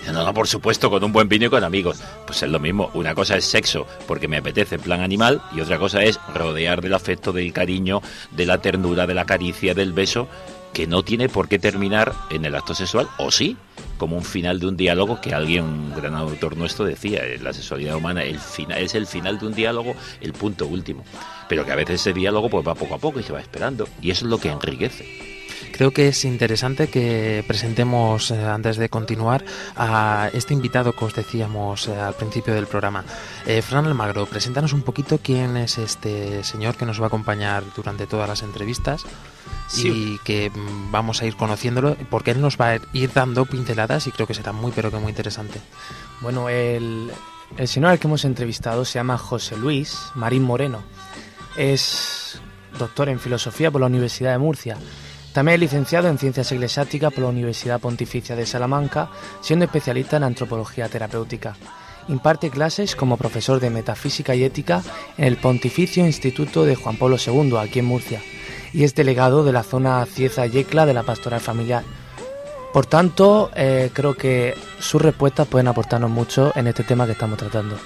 No, 0.07 0.25
no, 0.25 0.35
por 0.35 0.49
supuesto, 0.49 0.91
con 0.91 1.05
un 1.05 1.13
buen 1.13 1.29
vino 1.29 1.47
y 1.47 1.49
con 1.49 1.65
amigos. 1.65 2.03
Pues 2.27 2.43
es 2.43 2.51
lo 2.51 2.59
mismo. 2.59 2.91
Una 2.95 3.15
cosa 3.15 3.37
es 3.37 3.45
sexo, 3.45 3.87
porque 4.07 4.29
me 4.29 4.39
apetece 4.39 4.75
en 4.75 4.81
plan 4.81 5.01
animal, 5.01 5.43
y 5.55 5.61
otra 5.61 5.79
cosa 5.79 6.03
es 6.03 6.19
rodear 6.35 6.81
del 6.81 6.95
afecto, 6.95 7.33
del 7.33 7.53
cariño, 7.53 8.03
de 8.33 8.47
la 8.47 8.59
ternura, 8.59 9.07
de 9.07 9.15
la 9.15 9.25
caricia, 9.25 9.75
del 9.75 9.93
beso, 9.93 10.29
que 10.73 10.87
no 10.87 11.03
tiene 11.03 11.29
por 11.29 11.49
qué 11.49 11.59
terminar 11.59 12.13
en 12.31 12.45
el 12.45 12.55
acto 12.55 12.75
sexual, 12.75 13.09
o 13.19 13.31
sí, 13.31 13.57
como 13.99 14.17
un 14.17 14.25
final 14.25 14.59
de 14.59 14.67
un 14.67 14.77
diálogo 14.77 15.21
que 15.21 15.35
alguien, 15.35 15.65
un 15.65 15.95
gran 15.95 16.15
autor 16.15 16.57
nuestro, 16.57 16.85
decía, 16.85 17.25
eh, 17.25 17.39
la 17.39 17.53
sexualidad 17.53 17.97
humana 17.97 18.25
el 18.25 18.39
final, 18.39 18.79
es 18.79 18.95
el 18.95 19.07
final 19.07 19.39
de 19.39 19.47
un 19.47 19.55
diálogo, 19.55 19.95
el 20.21 20.33
punto 20.33 20.67
último. 20.67 21.05
Pero 21.49 21.65
que 21.65 21.73
a 21.73 21.77
veces 21.77 22.01
ese 22.01 22.13
diálogo 22.13 22.49
pues 22.49 22.67
va 22.67 22.75
poco 22.75 22.95
a 22.95 22.99
poco 22.99 23.21
y 23.21 23.23
se 23.23 23.33
va 23.33 23.41
esperando, 23.41 23.87
y 24.01 24.11
eso 24.11 24.25
es 24.25 24.31
lo 24.31 24.39
que 24.39 24.49
enriquece. 24.49 25.32
Creo 25.73 25.93
que 25.93 26.09
es 26.09 26.25
interesante 26.25 26.89
que 26.89 27.45
presentemos, 27.47 28.31
eh, 28.31 28.45
antes 28.45 28.77
de 28.77 28.89
continuar, 28.89 29.45
a 29.77 30.31
este 30.33 30.55
invitado 30.55 30.93
que 30.93 31.05
os 31.05 31.15
decíamos 31.15 31.89
eh, 31.89 31.95
al 31.99 32.15
principio 32.15 32.55
del 32.55 32.67
programa. 32.67 33.05
Eh, 33.47 33.63
Fran 33.63 33.87
Almagro, 33.87 34.27
preséntanos 34.27 34.73
un 34.73 34.83
poquito 34.83 35.19
quién 35.23 35.57
es 35.57 35.79
este 35.79 36.45
señor 36.45 36.77
que 36.77 36.87
nos 36.87 37.01
va 37.01 37.05
a 37.05 37.07
acompañar 37.09 37.65
durante 37.75 38.07
todas 38.07 38.29
las 38.29 38.43
entrevistas 38.43 39.05
Sí. 39.69 39.89
y 39.89 40.19
que 40.25 40.51
mm, 40.51 40.91
vamos 40.91 41.23
a 41.23 41.27
ir 41.27 41.37
conociéndolo, 41.37 41.97
porque 42.11 42.33
él 42.33 42.41
nos 42.43 42.59
va 42.59 42.73
a 42.73 42.79
ir 42.93 43.13
dando 43.13 43.47
pinceladas 43.47 44.07
y 44.07 44.11
creo 44.13 44.27
que 44.27 44.35
será 44.35 44.53
muy, 44.53 44.71
pero 44.73 44.91
que 44.91 44.99
muy 44.99 45.11
interesante. 45.11 45.61
Bueno, 46.21 46.49
el, 46.51 47.11
el 47.57 47.69
señor 47.69 47.91
al 47.91 47.99
que 47.99 48.07
hemos 48.07 48.25
entrevistado 48.25 48.85
se 48.85 48.99
llama 48.99 49.17
José 49.17 49.57
Luis 49.57 49.99
Marín 50.15 50.43
Moreno. 50.43 50.83
Es 51.57 52.41
doctor 52.79 53.09
en 53.09 53.21
filosofía 53.21 53.71
por 53.71 53.81
la 53.81 53.87
Universidad 53.87 54.33
de 54.33 54.39
Murcia. 54.39 54.77
También 55.33 55.55
es 55.55 55.61
licenciado 55.61 56.09
en 56.09 56.19
ciencias 56.19 56.53
eclesiásticas 56.53 57.13
por 57.13 57.23
la 57.23 57.31
Universidad 57.31 57.81
Pontificia 57.81 58.37
de 58.37 58.45
Salamanca, 58.45 59.09
siendo 59.41 59.65
especialista 59.65 60.19
en 60.19 60.25
antropología 60.25 60.89
terapéutica. 60.89 61.57
Imparte 62.09 62.51
clases 62.51 62.95
como 62.95 63.17
profesor 63.17 63.59
de 63.59 63.71
metafísica 63.71 64.35
y 64.35 64.45
ética 64.45 64.83
en 65.17 65.25
el 65.25 65.37
Pontificio 65.37 66.05
Instituto 66.05 66.65
de 66.65 66.75
Juan 66.75 66.97
Pablo 66.97 67.17
II, 67.25 67.57
aquí 67.59 67.79
en 67.79 67.87
Murcia, 67.87 68.21
y 68.75 68.85
es 68.85 68.95
delegado 68.95 69.43
de 69.45 69.53
la 69.53 69.63
zona 69.63 70.05
Cieza 70.05 70.47
Yecla 70.47 70.85
de 70.85 70.95
la 70.95 71.03
Pastoral 71.03 71.41
Familiar. 71.41 71.85
Por 72.73 72.87
tanto, 72.87 73.51
eh, 73.55 73.91
creo 73.93 74.15
que 74.15 74.55
sus 74.81 75.01
respuestas 75.01 75.47
pueden 75.47 75.69
aportarnos 75.69 76.11
mucho 76.11 76.53
en 76.55 76.67
este 76.67 76.85
tema 76.85 77.07
que 77.07 77.13
estamos 77.13 77.39
tratando. 77.39 77.79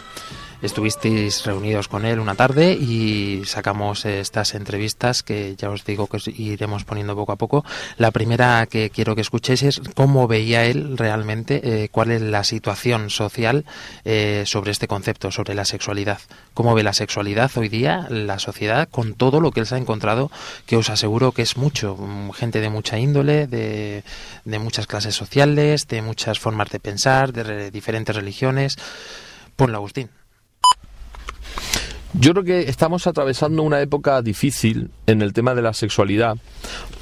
Estuvisteis 0.63 1.45
reunidos 1.45 1.87
con 1.87 2.07
él 2.07 2.19
una 2.19 2.35
tarde 2.35 2.73
y 2.73 3.43
sacamos 3.45 4.07
estas 4.07 4.55
entrevistas 4.55 5.23
que 5.23 5.55
ya 5.55 5.69
os 5.71 5.85
digo 5.85 6.07
que 6.07 6.17
os 6.17 6.29
iremos 6.29 6.85
poniendo 6.85 7.15
poco 7.15 7.33
a 7.33 7.37
poco. 7.37 7.65
La 7.99 8.11
primera 8.11 8.67
que 8.67 8.89
quiero 8.91 9.15
que 9.15 9.21
escuchéis 9.21 9.63
es 9.63 9.81
cómo 9.95 10.27
veía 10.27 10.65
él 10.65 10.97
realmente, 10.97 11.61
eh, 11.85 11.89
cuál 11.91 12.11
es 12.11 12.23
la 12.23 12.43
situación 12.43 13.11
social 13.11 13.65
eh, 14.07 14.45
sobre 14.47 14.73
este 14.73 14.89
concepto, 14.89 15.31
sobre 15.31 15.55
la 15.55 15.67
sexualidad. 15.67 16.21
Cómo 16.55 16.75
ve 16.75 16.83
la 16.83 16.95
sexualidad 16.95 17.51
hoy 17.57 17.69
día 17.69 18.07
la 18.09 18.39
sociedad 18.39 18.89
con 18.91 19.15
todo 19.15 19.41
lo 19.41 19.51
que 19.53 19.61
él 19.61 19.67
se 19.67 19.75
ha 19.75 19.79
encontrado, 19.79 20.31
que 20.65 20.77
os 20.77 20.89
aseguro 20.89 21.33
que 21.33 21.43
es 21.43 21.59
mucho. 21.59 21.99
Gente 22.35 22.61
de 22.63 22.71
mucha 22.71 22.99
índole, 22.99 23.47
de, 23.47 24.05
de 24.47 24.59
muchas 24.59 24.87
clases 24.87 25.15
sociales, 25.15 25.87
de 25.87 26.01
muchas 26.01 26.39
formas 26.39 26.71
de 26.71 26.81
pensar, 26.81 27.35
de 27.35 27.43
re- 27.43 27.71
diferentes 27.71 28.17
religiones. 28.17 28.79
Ponlo, 29.55 29.77
Agustín. 29.77 30.09
Yo 32.19 32.33
creo 32.33 32.45
que 32.45 32.61
estamos 32.71 33.07
atravesando 33.07 33.63
una 33.63 33.81
época 33.83 34.23
difícil 34.23 34.91
en 35.07 35.21
el 35.21 35.33
tema 35.35 35.55
de 35.55 35.61
la 35.61 35.75
sexualidad, 35.75 36.37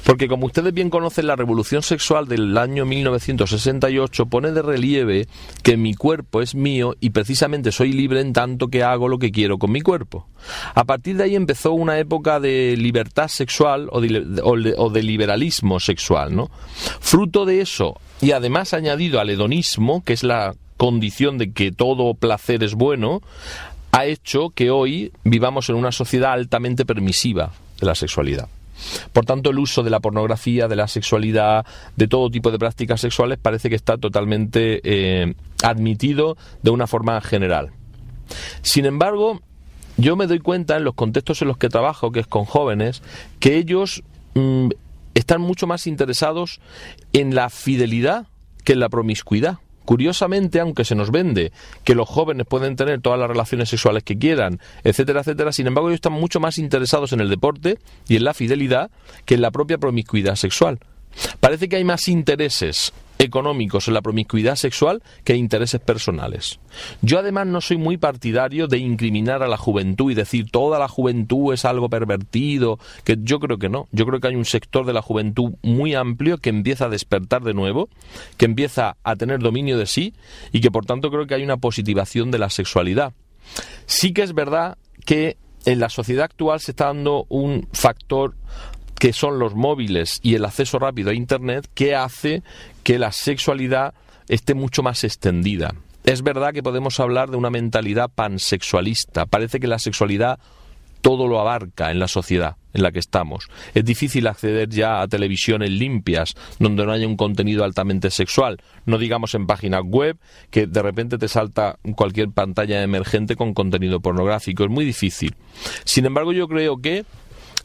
porque 0.03 0.27
como 0.27 0.45
ustedes 0.45 0.73
bien 0.73 0.89
conocen, 0.89 1.27
la 1.27 1.37
revolución 1.37 1.83
sexual 1.83 2.27
del 2.27 2.57
año 2.57 2.85
1968 2.85 4.25
pone 4.25 4.51
de 4.51 4.61
relieve 4.61 5.27
que 5.63 5.77
mi 5.77 5.93
cuerpo 5.93 6.41
es 6.41 6.53
mío 6.53 6.95
y 6.99 7.11
precisamente 7.11 7.71
soy 7.71 7.93
libre 7.93 8.19
en 8.19 8.33
tanto 8.33 8.67
que 8.67 8.83
hago 8.83 9.07
lo 9.07 9.17
que 9.17 9.31
quiero 9.31 9.57
con 9.57 9.71
mi 9.71 9.79
cuerpo. 9.81 10.27
A 10.73 10.83
partir 10.83 11.15
de 11.15 11.23
ahí 11.23 11.35
empezó 11.35 11.71
una 11.71 11.97
época 11.97 12.39
de 12.41 12.75
libertad 12.77 13.29
sexual 13.29 13.87
o 13.91 14.01
de, 14.01 14.41
o 14.43 14.57
de- 14.57 14.73
o 14.77 14.89
de 14.89 15.01
liberalismo 15.01 15.79
sexual, 15.79 16.35
¿no? 16.35 16.51
Fruto 16.99 17.45
de 17.45 17.61
eso, 17.61 17.99
y 18.21 18.31
además 18.31 18.73
añadido 18.73 19.21
al 19.21 19.29
hedonismo, 19.29 20.03
que 20.03 20.11
es 20.13 20.23
la 20.23 20.55
condición 20.77 21.37
de 21.37 21.53
que 21.53 21.71
todo 21.71 22.13
placer 22.15 22.61
es 22.63 22.73
bueno, 22.75 23.21
ha 23.95 24.05
hecho 24.05 24.49
que 24.49 24.71
hoy 24.71 25.13
vivamos 25.23 25.69
en 25.69 25.77
una 25.77 25.93
sociedad 25.93 26.33
altamente 26.33 26.85
permisiva 26.85 27.53
de 27.79 27.85
la 27.85 27.95
sexualidad. 27.95 28.49
Por 29.13 29.23
tanto, 29.23 29.51
el 29.51 29.57
uso 29.57 29.83
de 29.83 29.89
la 29.89 30.01
pornografía, 30.01 30.67
de 30.67 30.75
la 30.75 30.89
sexualidad, 30.89 31.65
de 31.95 32.09
todo 32.09 32.29
tipo 32.29 32.51
de 32.51 32.59
prácticas 32.59 32.99
sexuales 32.99 33.39
parece 33.41 33.69
que 33.69 33.75
está 33.75 33.97
totalmente 33.97 34.81
eh, 34.83 35.33
admitido 35.63 36.35
de 36.61 36.71
una 36.71 36.87
forma 36.87 37.21
general. 37.21 37.71
Sin 38.61 38.85
embargo, 38.85 39.39
yo 39.95 40.17
me 40.17 40.27
doy 40.27 40.39
cuenta 40.39 40.75
en 40.75 40.83
los 40.83 40.95
contextos 40.95 41.41
en 41.41 41.47
los 41.47 41.57
que 41.57 41.69
trabajo, 41.69 42.11
que 42.11 42.19
es 42.19 42.27
con 42.27 42.43
jóvenes, 42.43 43.01
que 43.39 43.55
ellos 43.55 44.03
mm, 44.33 44.71
están 45.13 45.39
mucho 45.39 45.67
más 45.67 45.87
interesados 45.87 46.59
en 47.13 47.33
la 47.33 47.49
fidelidad 47.49 48.27
que 48.65 48.73
en 48.73 48.81
la 48.81 48.89
promiscuidad. 48.89 49.59
Curiosamente, 49.85 50.59
aunque 50.59 50.83
se 50.83 50.95
nos 50.95 51.11
vende 51.11 51.51
que 51.83 51.95
los 51.95 52.09
jóvenes 52.09 52.45
pueden 52.47 52.75
tener 52.75 53.01
todas 53.01 53.19
las 53.19 53.29
relaciones 53.29 53.69
sexuales 53.69 54.03
que 54.03 54.17
quieran, 54.17 54.59
etcétera, 54.83 55.21
etcétera, 55.21 55.51
sin 55.51 55.67
embargo 55.67 55.89
ellos 55.89 55.97
están 55.97 56.13
mucho 56.13 56.39
más 56.39 56.57
interesados 56.57 57.13
en 57.13 57.21
el 57.21 57.29
deporte 57.29 57.77
y 58.07 58.15
en 58.15 58.23
la 58.23 58.33
fidelidad 58.33 58.91
que 59.25 59.35
en 59.35 59.41
la 59.41 59.51
propia 59.51 59.77
promiscuidad 59.77 60.35
sexual. 60.35 60.79
Parece 61.39 61.69
que 61.69 61.77
hay 61.77 61.83
más 61.83 62.07
intereses 62.07 62.91
económicos 63.19 63.87
en 63.87 63.93
la 63.93 64.01
promiscuidad 64.01 64.55
sexual 64.55 65.01
que 65.23 65.35
intereses 65.35 65.79
personales. 65.79 66.59
Yo 67.01 67.19
además 67.19 67.47
no 67.47 67.61
soy 67.61 67.77
muy 67.77 67.97
partidario 67.97 68.67
de 68.67 68.77
incriminar 68.77 69.43
a 69.43 69.47
la 69.47 69.57
juventud 69.57 70.11
y 70.11 70.15
decir 70.15 70.49
toda 70.51 70.79
la 70.79 70.87
juventud 70.87 71.53
es 71.53 71.65
algo 71.65 71.89
pervertido, 71.89 72.79
que 73.03 73.17
yo 73.21 73.39
creo 73.39 73.57
que 73.57 73.69
no. 73.69 73.87
Yo 73.91 74.05
creo 74.05 74.19
que 74.19 74.27
hay 74.27 74.35
un 74.35 74.45
sector 74.45 74.85
de 74.85 74.93
la 74.93 75.01
juventud 75.01 75.53
muy 75.61 75.95
amplio 75.95 76.37
que 76.37 76.49
empieza 76.49 76.85
a 76.85 76.89
despertar 76.89 77.43
de 77.43 77.53
nuevo, 77.53 77.89
que 78.37 78.45
empieza 78.45 78.97
a 79.03 79.15
tener 79.15 79.39
dominio 79.39 79.77
de 79.77 79.85
sí 79.85 80.13
y 80.51 80.61
que 80.61 80.71
por 80.71 80.85
tanto 80.85 81.09
creo 81.09 81.27
que 81.27 81.35
hay 81.35 81.43
una 81.43 81.57
positivación 81.57 82.31
de 82.31 82.39
la 82.39 82.49
sexualidad. 82.49 83.13
Sí 83.85 84.13
que 84.13 84.23
es 84.23 84.33
verdad 84.33 84.77
que 85.05 85.37
en 85.65 85.79
la 85.79 85.89
sociedad 85.89 86.25
actual 86.25 86.59
se 86.59 86.71
está 86.71 86.85
dando 86.85 87.25
un 87.29 87.67
factor 87.73 88.35
que 89.05 89.13
son 89.13 89.37
los 89.37 89.53
móviles 89.53 90.19
y 90.23 90.33
el 90.33 90.45
acceso 90.45 90.79
rápido 90.79 91.11
a 91.11 91.13
Internet 91.13 91.69
que 91.75 91.93
hace 91.93 92.41
que 92.81 92.97
la 92.97 93.11
sexualidad 93.11 93.93
esté 94.27 94.55
mucho 94.55 94.81
más 94.81 95.03
extendida. 95.03 95.75
Es 96.05 96.23
verdad 96.23 96.53
que 96.53 96.63
podemos 96.63 96.99
hablar 96.99 97.29
de 97.29 97.37
una 97.37 97.51
mentalidad 97.51 98.09
pansexualista. 98.09 99.27
Parece 99.27 99.59
que 99.59 99.67
la 99.67 99.77
sexualidad 99.77 100.39
todo 101.01 101.27
lo 101.27 101.39
abarca 101.39 101.91
en 101.91 101.99
la 101.99 102.07
sociedad 102.07 102.55
en 102.73 102.81
la 102.81 102.91
que 102.91 102.97
estamos. 102.97 103.47
Es 103.75 103.85
difícil 103.85 104.25
acceder 104.25 104.69
ya 104.69 105.01
a 105.01 105.07
televisiones 105.07 105.69
limpias 105.69 106.33
donde 106.57 106.83
no 106.83 106.91
haya 106.91 107.07
un 107.07 107.15
contenido 107.15 107.63
altamente 107.63 108.09
sexual. 108.09 108.57
No 108.87 108.97
digamos 108.97 109.35
en 109.35 109.45
páginas 109.45 109.83
web 109.85 110.17
que 110.49 110.65
de 110.65 110.81
repente 110.81 111.19
te 111.19 111.27
salta 111.27 111.77
cualquier 111.95 112.31
pantalla 112.31 112.81
emergente 112.81 113.35
con 113.35 113.53
contenido 113.53 113.99
pornográfico. 113.99 114.63
Es 114.63 114.71
muy 114.71 114.83
difícil. 114.83 115.35
Sin 115.83 116.07
embargo, 116.07 116.33
yo 116.33 116.47
creo 116.47 116.77
que 116.77 117.05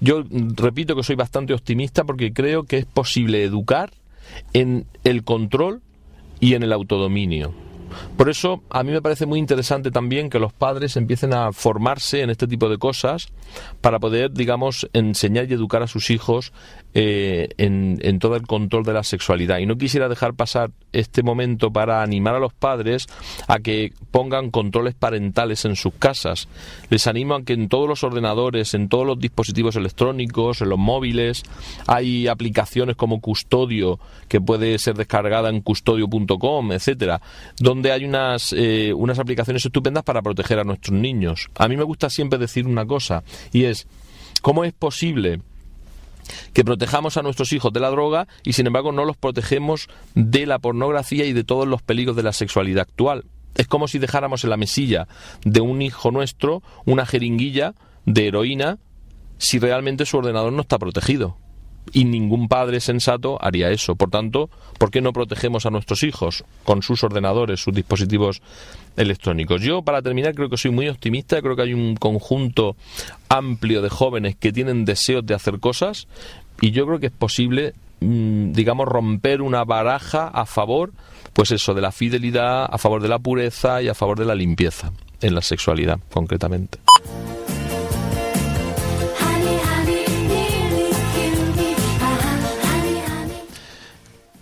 yo 0.01 0.25
repito 0.57 0.97
que 0.97 1.03
soy 1.03 1.17
bastante 1.17 1.55
optimista 1.55 2.05
porque 2.05 2.33
creo 2.33 2.65
que 2.65 2.79
es 2.79 2.87
posible 2.87 3.45
educar 3.45 3.93
en 4.53 4.87
el 5.05 5.25
control 5.25 5.83
y 6.41 6.55
en 6.55 6.63
el 6.63 6.73
autodominio. 6.73 7.53
Por 8.17 8.29
eso 8.29 8.63
a 8.71 8.83
mí 8.83 8.93
me 8.93 9.03
parece 9.03 9.27
muy 9.27 9.39
interesante 9.39 9.91
también 9.91 10.31
que 10.31 10.39
los 10.39 10.53
padres 10.53 10.97
empiecen 10.97 11.35
a 11.35 11.53
formarse 11.53 12.23
en 12.23 12.31
este 12.31 12.47
tipo 12.47 12.69
de 12.69 12.79
cosas 12.79 13.29
para 13.81 13.99
poder, 13.99 14.33
digamos, 14.33 14.89
enseñar 14.93 15.51
y 15.51 15.55
educar 15.55 15.83
a 15.83 15.89
sus 15.89 16.11
hijos 16.11 16.53
eh, 16.93 17.49
en, 17.57 18.19
todo 18.19 18.35
el 18.35 18.47
control 18.47 18.85
de 18.85 18.93
la 18.93 19.05
sexualidad. 19.05 19.59
Y 19.59 19.67
no 19.67 19.77
quisiera 19.77 20.09
dejar 20.09 20.35
pasar 20.35 20.71
este 20.93 21.23
momento 21.23 21.71
para 21.73 22.03
animar 22.03 22.35
a 22.35 22.41
los 22.41 22.53
padres 22.53 23.07
a 23.47 23.61
que 23.61 23.93
pongan 24.11 24.51
controles 24.51 24.95
parentales 24.95 25.65
en 25.65 25.77
sus 25.77 25.95
casas. 25.95 26.49
Les 26.89 27.07
animo 27.07 27.35
a 27.35 27.43
que 27.43 27.53
en 27.53 27.69
todos 27.69 27.89
los 27.89 28.03
ordenadores, 28.03 28.75
en 28.75 28.89
todos 28.89 29.07
los 29.07 29.19
dispositivos 29.19 29.77
electrónicos, 29.77 30.63
en 30.63 30.69
los 30.69 30.79
móviles, 30.79 31.45
hay 31.87 32.27
aplicaciones 32.27 32.97
como 32.97 33.21
Custodio 33.21 34.01
que 34.29 34.41
puede 34.41 34.79
ser 34.79 34.97
descargada 34.97 35.49
en 35.49 35.61
custodio.com, 35.61 36.73
etcétera, 36.73 37.21
donde 37.59 37.93
hay 37.93 38.05
unas, 38.05 38.53
eh, 38.53 38.93
unas 38.93 39.19
aplicaciones 39.19 39.65
estupendas 39.65 40.03
para 40.03 40.23
proteger 40.23 40.59
a 40.59 40.65
nuestros 40.65 40.99
niños. 40.99 41.49
A 41.57 41.69
mí 41.69 41.77
me 41.77 41.85
gusta 41.85 42.11
siempre 42.11 42.39
decir 42.39 42.67
una 42.67 42.85
cosa, 42.85 43.23
y 43.53 43.65
es, 43.65 43.87
¿cómo 44.43 44.65
es 44.65 44.73
posible 44.73 45.41
que 46.53 46.65
protejamos 46.65 47.17
a 47.17 47.23
nuestros 47.23 47.53
hijos 47.53 47.73
de 47.73 47.81
la 47.81 47.91
droga 47.91 48.29
y 48.43 48.53
sin 48.53 48.67
embargo 48.67 48.93
no 48.93 49.05
los 49.05 49.17
protegemos 49.17 49.89
de 50.15 50.47
la 50.47 50.59
pornografía 50.59 51.25
y 51.25 51.33
de 51.33 51.45
todos 51.45 51.67
los 51.67 51.83
peligros 51.83 52.17
de 52.17 52.23
la 52.23 52.33
sexualidad 52.33 52.83
actual? 52.83 53.25
Es 53.55 53.67
como 53.67 53.89
si 53.89 53.99
dejáramos 53.99 54.45
en 54.45 54.51
la 54.51 54.57
mesilla 54.57 55.09
de 55.45 55.61
un 55.61 55.83
hijo 55.83 56.11
nuestro 56.11 56.63
una 56.85 57.07
jeringuilla 57.07 57.75
de 58.07 58.29
heroína 58.29 58.79
si 59.39 59.59
realmente 59.59 60.07
su 60.07 60.19
ordenador 60.19 60.53
no 60.53 60.63
está 60.63 60.79
protegido. 60.79 61.37
Y 61.93 62.05
ningún 62.05 62.47
padre 62.49 62.81
sensato 62.81 63.39
haría 63.41 63.71
eso. 63.71 63.97
Por 63.97 64.11
tanto, 64.11 64.49
¿por 64.79 64.91
qué 64.91 65.01
no 65.01 65.13
protegemos 65.13 65.67
a 65.67 65.71
nuestros 65.71 66.03
hijos 66.05 66.45
con 66.65 66.83
sus 66.83 67.03
ordenadores, 67.03 67.61
sus 67.61 67.75
dispositivos 67.75 68.43
electrónicos? 68.97 69.61
Yo, 69.63 69.83
para 69.83 70.01
terminar, 70.03 70.35
creo 70.35 70.49
que 70.49 70.57
soy 70.57 70.71
muy 70.71 70.89
optimista. 70.89 71.43
Creo 71.43 71.57
que 71.57 71.63
hay 71.63 71.75
un 71.75 71.97
conjunto 71.97 72.77
amplio 73.29 73.83
de 73.83 73.89
jóvenes 73.89 74.37
que 74.37 74.53
tienen 74.53 74.85
deseos 74.85 75.27
de 75.27 75.35
hacer 75.35 75.59
cosas 75.59 76.07
y 76.61 76.71
yo 76.71 76.87
creo 76.87 77.01
que 77.01 77.07
es 77.07 77.13
posible, 77.13 77.75
mm, 78.01 78.53
digamos, 78.53 78.87
romper 78.87 79.43
una 79.43 79.65
baraja 79.65 80.29
a 80.29 80.47
favor, 80.47 80.93
pues 81.33 81.51
eso, 81.51 81.75
de 81.75 81.81
la 81.81 81.93
fidelidad, 81.93 82.69
a 82.71 82.79
favor 82.79 83.03
de 83.03 83.09
la 83.09 83.19
pureza 83.19 83.83
y 83.83 83.89
a 83.89 83.95
favor 83.95 84.19
de 84.19 84.27
la 84.27 84.35
limpieza 84.35 84.93
en 85.23 85.35
la 85.35 85.43
sexualidad, 85.43 85.99
concretamente. 86.13 86.79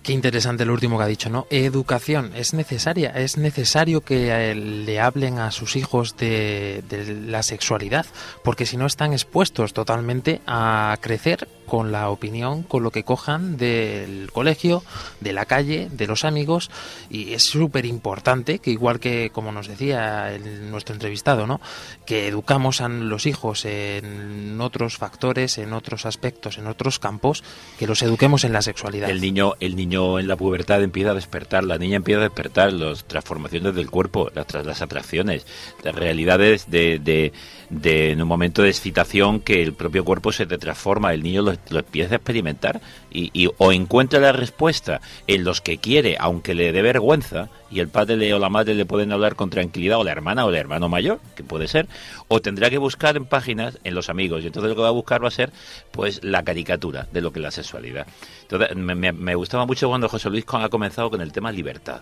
Qué 0.09 0.15
interesante 0.15 0.65
lo 0.65 0.73
último 0.73 0.97
que 0.97 1.05
ha 1.05 1.07
dicho, 1.07 1.29
¿no? 1.29 1.47
Educación 1.51 2.33
es 2.35 2.55
necesaria, 2.55 3.11
es 3.11 3.37
necesario 3.37 4.01
que 4.01 4.31
eh, 4.31 4.55
le 4.55 5.01
hablen 5.01 5.39
a 5.39 5.51
sus 5.51 5.77
hijos 5.77 6.17
de, 6.17 6.83
de 6.89 7.13
la 7.13 7.43
sexualidad, 7.43 8.07
porque 8.43 8.65
si 8.65 8.79
no 8.79 8.87
están 8.87 9.13
expuestos 9.13 9.75
totalmente 9.75 10.41
a 10.47 10.97
crecer 11.03 11.47
con 11.69 11.93
la 11.93 12.11
opinión, 12.11 12.63
con 12.65 12.83
lo 12.83 12.91
que 12.91 13.05
cojan 13.05 13.57
del 13.57 14.31
colegio, 14.33 14.83
de 15.21 15.33
la 15.33 15.45
calle, 15.45 15.89
de 15.93 16.07
los 16.07 16.25
amigos, 16.25 16.71
y 17.11 17.35
es 17.35 17.45
súper 17.45 17.87
importante 17.87 18.59
que 18.59 18.71
igual 18.71 18.99
que, 18.99 19.31
como 19.31 19.53
nos 19.53 19.69
decía 19.69 20.35
el- 20.35 20.71
nuestro 20.71 20.95
entrevistado, 20.95 21.47
¿no? 21.47 21.61
Que 22.07 22.27
educamos 22.29 22.81
a 22.81 22.89
los 22.89 23.27
hijos 23.27 23.65
en 23.65 24.61
otros 24.61 24.97
factores, 24.97 25.59
en 25.59 25.73
otros 25.73 26.07
aspectos, 26.07 26.59
en 26.59 26.67
otros 26.67 26.99
campos, 26.99 27.45
que 27.79 27.87
los 27.87 28.03
eduquemos 28.03 28.45
en 28.45 28.53
la 28.53 28.63
sexualidad. 28.63 29.11
El 29.11 29.21
niño, 29.21 29.55
el 29.61 29.77
niño 29.77 30.19
en 30.19 30.27
la 30.27 30.37
pubertad 30.37 30.83
empieza 30.83 31.11
a 31.11 31.15
despertar, 31.15 31.65
la 31.65 31.79
niña 31.79 31.97
empieza 31.97 32.21
a 32.21 32.25
despertar 32.25 32.73
las 32.73 33.05
transformaciones 33.05 33.75
del 33.75 33.91
cuerpo, 33.91 34.31
las, 34.35 34.47
las 34.65 34.83
atracciones, 34.83 35.47
las 35.83 35.95
realidades 35.95 36.71
de, 36.71 36.99
de, 36.99 37.33
de 37.71 38.13
en 38.13 38.23
un 38.23 38.29
momento 38.29 38.63
de 38.63 38.71
excitación 38.71 39.41
que 39.41 39.63
el 39.63 39.75
propio 39.75 40.05
cuerpo 40.05 40.33
se 40.33 40.47
te 40.47 40.57
transforma. 40.59 41.13
El 41.13 41.23
niño, 41.23 41.43
los 41.43 41.58
lo 41.71 41.81
empiece 41.81 42.15
a 42.15 42.17
experimentar 42.17 42.81
y, 43.11 43.49
o 43.59 43.73
encuentra 43.73 44.21
la 44.21 44.33
respuesta 44.33 45.01
en 45.27 45.45
los 45.45 45.61
que 45.61 45.79
quiere, 45.79 46.17
aunque 46.19 46.55
le 46.55 46.73
dé 46.73 46.83
vergüenza, 46.83 47.49
y 47.71 47.81
el 47.81 47.89
padre 47.89 48.33
o 48.33 48.39
la 48.39 48.49
madre 48.49 48.75
le 48.75 48.87
pueden 48.87 49.13
hablar 49.13 49.35
con 49.37 49.51
tranquilidad, 49.51 49.99
o 49.99 50.05
la 50.05 50.13
hermana 50.13 50.45
o 50.47 50.51
el 50.51 50.57
hermano 50.57 50.89
mayor, 50.89 51.21
que 51.37 51.45
puede 51.45 51.69
ser, 51.69 51.87
o 52.29 52.41
tendrá 52.41 52.71
que 52.71 52.79
buscar 52.79 53.17
en 53.17 53.27
páginas 53.27 53.79
en 53.85 53.95
los 53.95 54.09
amigos, 54.09 54.43
y 54.43 54.47
entonces 54.47 54.71
lo 54.71 54.77
que 54.77 54.83
va 54.83 54.89
a 54.89 54.93
buscar 54.93 55.23
va 55.23 55.29
a 55.29 55.33
ser 55.33 55.51
pues 55.91 56.23
la 56.25 56.43
caricatura 56.45 57.07
de 57.13 57.21
lo 57.21 57.33
que 57.33 57.39
es 57.41 57.43
la 57.43 57.51
sexualidad. 57.51 58.07
Entonces 58.43 58.77
me, 58.77 58.95
me- 58.95 59.13
me 59.13 59.35
gustaba 59.35 59.67
mucho 59.67 59.89
cuando 59.89 60.09
José 60.09 60.31
Luis 60.31 60.45
ha 60.49 60.69
comenzado 60.69 61.11
con 61.11 61.21
el 61.21 61.33
tema 61.33 61.53
libertad. 61.53 62.01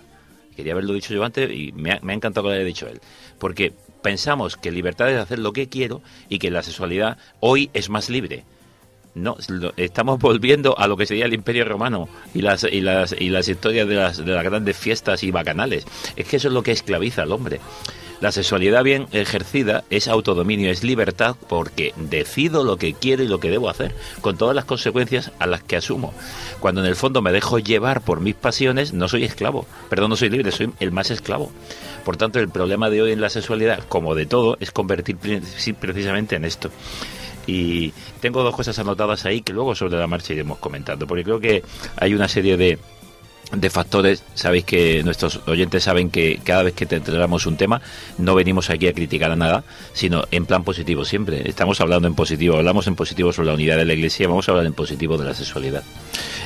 Quería 0.54 0.72
haberlo 0.72 0.94
dicho 0.94 1.12
yo 1.12 1.22
antes 1.22 1.50
y 1.50 1.72
me 1.72 1.92
ha, 1.92 2.00
me 2.02 2.12
ha 2.12 2.16
encantado 2.16 2.44
que 2.44 2.48
lo 2.48 2.54
haya 2.54 2.64
dicho 2.64 2.86
él. 2.88 3.00
Porque 3.38 3.74
pensamos 4.02 4.56
que 4.56 4.70
libertad 4.70 5.10
es 5.10 5.18
hacer 5.18 5.38
lo 5.38 5.52
que 5.52 5.68
quiero 5.68 6.00
y 6.30 6.38
que 6.38 6.50
la 6.50 6.62
sexualidad 6.62 7.18
hoy 7.40 7.68
es 7.74 7.90
más 7.90 8.08
libre. 8.08 8.44
No, 9.16 9.38
estamos 9.78 10.18
volviendo 10.18 10.78
a 10.78 10.86
lo 10.86 10.98
que 10.98 11.06
sería 11.06 11.24
el 11.24 11.32
Imperio 11.32 11.64
Romano 11.64 12.06
y 12.34 12.42
las 12.42 12.64
y 12.64 12.82
las 12.82 13.16
y 13.18 13.30
las 13.30 13.48
historias 13.48 13.88
de 13.88 13.94
las 13.94 14.18
de 14.18 14.30
las 14.30 14.44
grandes 14.44 14.76
fiestas 14.76 15.22
y 15.22 15.30
bacanales. 15.30 15.86
Es 16.16 16.28
que 16.28 16.36
eso 16.36 16.48
es 16.48 16.54
lo 16.54 16.62
que 16.62 16.72
esclaviza 16.72 17.22
al 17.22 17.32
hombre. 17.32 17.58
La 18.20 18.30
sexualidad 18.30 18.84
bien 18.84 19.06
ejercida 19.12 19.84
es 19.88 20.08
autodominio, 20.08 20.70
es 20.70 20.84
libertad 20.84 21.34
porque 21.48 21.94
decido 21.96 22.62
lo 22.62 22.76
que 22.76 22.92
quiero 22.92 23.22
y 23.22 23.28
lo 23.28 23.40
que 23.40 23.48
debo 23.48 23.70
hacer, 23.70 23.94
con 24.20 24.36
todas 24.36 24.54
las 24.54 24.66
consecuencias 24.66 25.32
a 25.38 25.46
las 25.46 25.62
que 25.62 25.76
asumo. 25.76 26.12
Cuando 26.60 26.82
en 26.82 26.86
el 26.86 26.96
fondo 26.96 27.22
me 27.22 27.32
dejo 27.32 27.58
llevar 27.58 28.02
por 28.02 28.20
mis 28.20 28.34
pasiones, 28.34 28.92
no 28.92 29.08
soy 29.08 29.24
esclavo, 29.24 29.66
perdón, 29.88 30.10
no 30.10 30.16
soy 30.16 30.28
libre, 30.28 30.52
soy 30.52 30.70
el 30.78 30.92
más 30.92 31.10
esclavo. 31.10 31.50
Por 32.04 32.18
tanto, 32.18 32.38
el 32.38 32.50
problema 32.50 32.90
de 32.90 33.00
hoy 33.00 33.12
en 33.12 33.22
la 33.22 33.30
sexualidad, 33.30 33.82
como 33.88 34.14
de 34.14 34.26
todo, 34.26 34.58
es 34.60 34.72
convertir 34.72 35.16
precisamente 35.16 36.36
en 36.36 36.44
esto. 36.44 36.70
Y 37.46 37.92
tengo 38.20 38.42
dos 38.42 38.54
cosas 38.54 38.78
anotadas 38.78 39.24
ahí 39.24 39.42
que 39.42 39.52
luego 39.52 39.74
sobre 39.74 39.98
la 39.98 40.06
marcha 40.06 40.32
iremos 40.32 40.58
comentando, 40.58 41.06
porque 41.06 41.24
creo 41.24 41.40
que 41.40 41.62
hay 41.96 42.14
una 42.14 42.28
serie 42.28 42.56
de, 42.56 42.78
de 43.52 43.70
factores. 43.70 44.22
Sabéis 44.34 44.64
que 44.64 45.02
nuestros 45.04 45.40
oyentes 45.46 45.84
saben 45.84 46.10
que 46.10 46.40
cada 46.42 46.64
vez 46.64 46.74
que 46.74 46.86
te 46.86 47.00
tratamos 47.00 47.46
un 47.46 47.56
tema, 47.56 47.80
no 48.18 48.34
venimos 48.34 48.70
aquí 48.70 48.88
a 48.88 48.92
criticar 48.92 49.30
a 49.30 49.36
nada, 49.36 49.64
sino 49.92 50.24
en 50.30 50.46
plan 50.46 50.64
positivo 50.64 51.04
siempre. 51.04 51.48
Estamos 51.48 51.80
hablando 51.80 52.08
en 52.08 52.14
positivo, 52.14 52.56
hablamos 52.56 52.86
en 52.86 52.96
positivo 52.96 53.32
sobre 53.32 53.48
la 53.48 53.54
unidad 53.54 53.76
de 53.76 53.84
la 53.84 53.94
Iglesia, 53.94 54.28
vamos 54.28 54.48
a 54.48 54.52
hablar 54.52 54.66
en 54.66 54.72
positivo 54.72 55.16
de 55.16 55.24
la 55.24 55.34
sexualidad. 55.34 55.82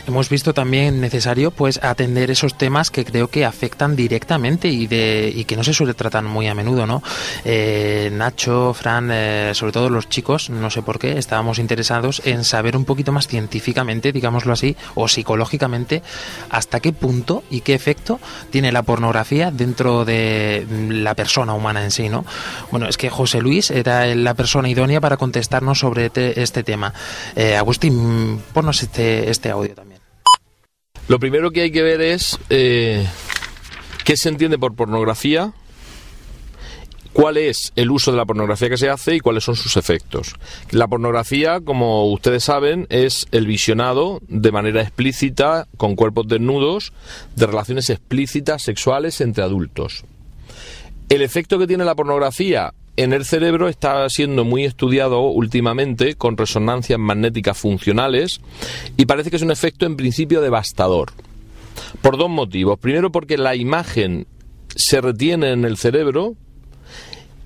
hemos 0.06 0.28
visto 0.28 0.54
también 0.54 1.00
necesario 1.00 1.50
pues 1.50 1.78
atender 1.82 2.30
esos 2.30 2.56
temas 2.56 2.90
que 2.90 3.04
creo 3.04 3.28
que 3.28 3.44
afectan 3.44 3.96
directamente 3.96 4.68
y 4.68 4.86
de 4.86 5.32
y 5.34 5.44
que 5.44 5.56
no 5.56 5.64
se 5.64 5.74
suele 5.74 5.94
tratar 5.94 6.24
muy 6.24 6.48
a 6.48 6.54
menudo 6.54 6.86
no 6.86 7.02
Eh, 7.44 8.10
Nacho 8.12 8.74
Fran 8.74 9.10
eh, 9.12 9.52
sobre 9.54 9.72
todo 9.72 9.90
los 9.90 10.08
chicos 10.08 10.50
no 10.50 10.70
sé 10.70 10.82
por 10.82 10.98
qué 10.98 11.18
estábamos 11.18 11.58
interesados 11.58 12.22
en 12.24 12.44
saber 12.44 12.76
un 12.76 12.84
poquito 12.84 13.12
más 13.12 13.28
científicamente 13.28 14.12
digámoslo 14.12 14.52
así 14.52 14.76
o 14.94 15.06
psicológicamente 15.06 16.02
hasta 16.48 16.80
qué 16.80 16.89
punto 16.92 17.42
y 17.50 17.60
qué 17.60 17.74
efecto 17.74 18.20
tiene 18.50 18.72
la 18.72 18.82
pornografía 18.82 19.50
dentro 19.50 20.04
de 20.04 20.66
la 20.90 21.14
persona 21.14 21.54
humana 21.54 21.82
en 21.84 21.90
sí 21.90 22.08
no 22.08 22.24
bueno 22.70 22.88
es 22.88 22.96
que 22.96 23.10
José 23.10 23.40
Luis 23.40 23.70
era 23.70 24.06
la 24.14 24.34
persona 24.34 24.68
idónea 24.68 25.00
para 25.00 25.16
contestarnos 25.16 25.78
sobre 25.78 26.10
te- 26.10 26.40
este 26.42 26.62
tema. 26.62 26.92
Eh, 27.36 27.56
Agustín 27.56 28.40
ponnos 28.52 28.82
este 28.82 29.30
este 29.30 29.50
audio 29.50 29.74
también. 29.74 30.00
Lo 31.08 31.18
primero 31.18 31.50
que 31.50 31.62
hay 31.62 31.72
que 31.72 31.82
ver 31.82 32.00
es 32.00 32.38
eh, 32.50 33.06
qué 34.04 34.16
se 34.16 34.28
entiende 34.28 34.58
por 34.58 34.74
pornografía, 34.76 35.52
cuál 37.12 37.36
es 37.36 37.72
el 37.76 37.90
uso 37.90 38.10
de 38.10 38.16
la 38.16 38.26
pornografía 38.26 38.68
que 38.68 38.76
se 38.76 38.88
hace 38.88 39.16
y 39.16 39.20
cuáles 39.20 39.44
son 39.44 39.56
sus 39.56 39.76
efectos. 39.76 40.34
La 40.70 40.88
pornografía, 40.88 41.60
como 41.60 42.10
ustedes 42.10 42.44
saben, 42.44 42.86
es 42.90 43.26
el 43.32 43.46
visionado 43.46 44.20
de 44.28 44.52
manera 44.52 44.82
explícita, 44.82 45.66
con 45.76 45.96
cuerpos 45.96 46.28
desnudos, 46.28 46.92
de 47.36 47.46
relaciones 47.46 47.90
explícitas 47.90 48.62
sexuales 48.62 49.20
entre 49.20 49.44
adultos. 49.44 50.04
El 51.08 51.22
efecto 51.22 51.58
que 51.58 51.66
tiene 51.66 51.84
la 51.84 51.96
pornografía 51.96 52.72
en 52.96 53.12
el 53.12 53.24
cerebro 53.24 53.68
está 53.68 54.08
siendo 54.08 54.44
muy 54.44 54.64
estudiado 54.64 55.22
últimamente 55.22 56.14
con 56.14 56.36
resonancias 56.36 56.98
magnéticas 56.98 57.56
funcionales 57.56 58.40
y 58.96 59.06
parece 59.06 59.30
que 59.30 59.36
es 59.36 59.42
un 59.42 59.50
efecto 59.50 59.86
en 59.86 59.96
principio 59.96 60.40
devastador. 60.40 61.12
Por 62.02 62.18
dos 62.18 62.28
motivos. 62.28 62.78
Primero 62.78 63.10
porque 63.10 63.38
la 63.38 63.56
imagen 63.56 64.26
se 64.76 65.00
retiene 65.00 65.52
en 65.52 65.64
el 65.64 65.76
cerebro 65.76 66.36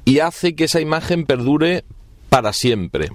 y 0.05 0.19
hace 0.21 0.55
que 0.55 0.65
esa 0.65 0.81
imagen 0.81 1.25
perdure 1.27 1.85
para 2.29 2.53
siempre. 2.53 3.11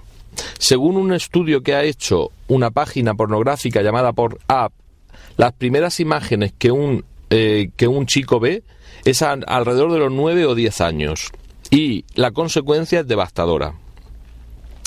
Según 0.58 0.96
un 0.98 1.14
estudio 1.14 1.62
que 1.64 1.76
ha 1.76 1.84
hecho 1.84 2.32
una 2.48 2.72
página 2.72 3.14
pornográfica 3.14 3.82
llamada 3.82 4.14
por 4.14 4.40
App, 4.48 4.74
las 5.38 5.54
primeras 5.54 6.00
imágenes 6.00 6.54
que 6.58 6.72
un, 6.72 7.06
eh, 7.30 7.72
que 7.76 7.88
un 7.88 8.06
chico 8.06 8.40
ve 8.40 8.64
es 9.06 9.22
a- 9.22 9.32
alrededor 9.34 9.92
de 9.92 10.00
los 10.00 10.12
9 10.12 10.46
o 10.46 10.56
10 10.56 10.82
años. 10.82 11.30
Y 11.72 12.06
la 12.16 12.32
consecuencia 12.32 13.02
es 13.02 13.08
devastadora. 13.08 13.74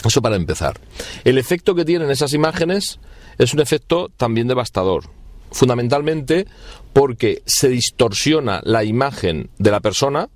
Eso 0.04 0.20
para 0.20 0.36
empezar. 0.36 0.80
El 1.24 1.38
efecto 1.38 1.74
que 1.74 1.84
tienen 1.84 2.10
esas 2.10 2.32
imágenes 2.34 2.98
es 3.38 3.54
un 3.54 3.60
efecto 3.60 4.10
también 4.16 4.48
devastador. 4.48 5.04
Fundamentalmente 5.52 6.46
porque 6.92 7.42
se 7.46 7.68
distorsiona 7.68 8.60
la 8.64 8.84
imagen 8.84 9.50
de 9.58 9.70
la 9.70 9.80
persona 9.80 10.28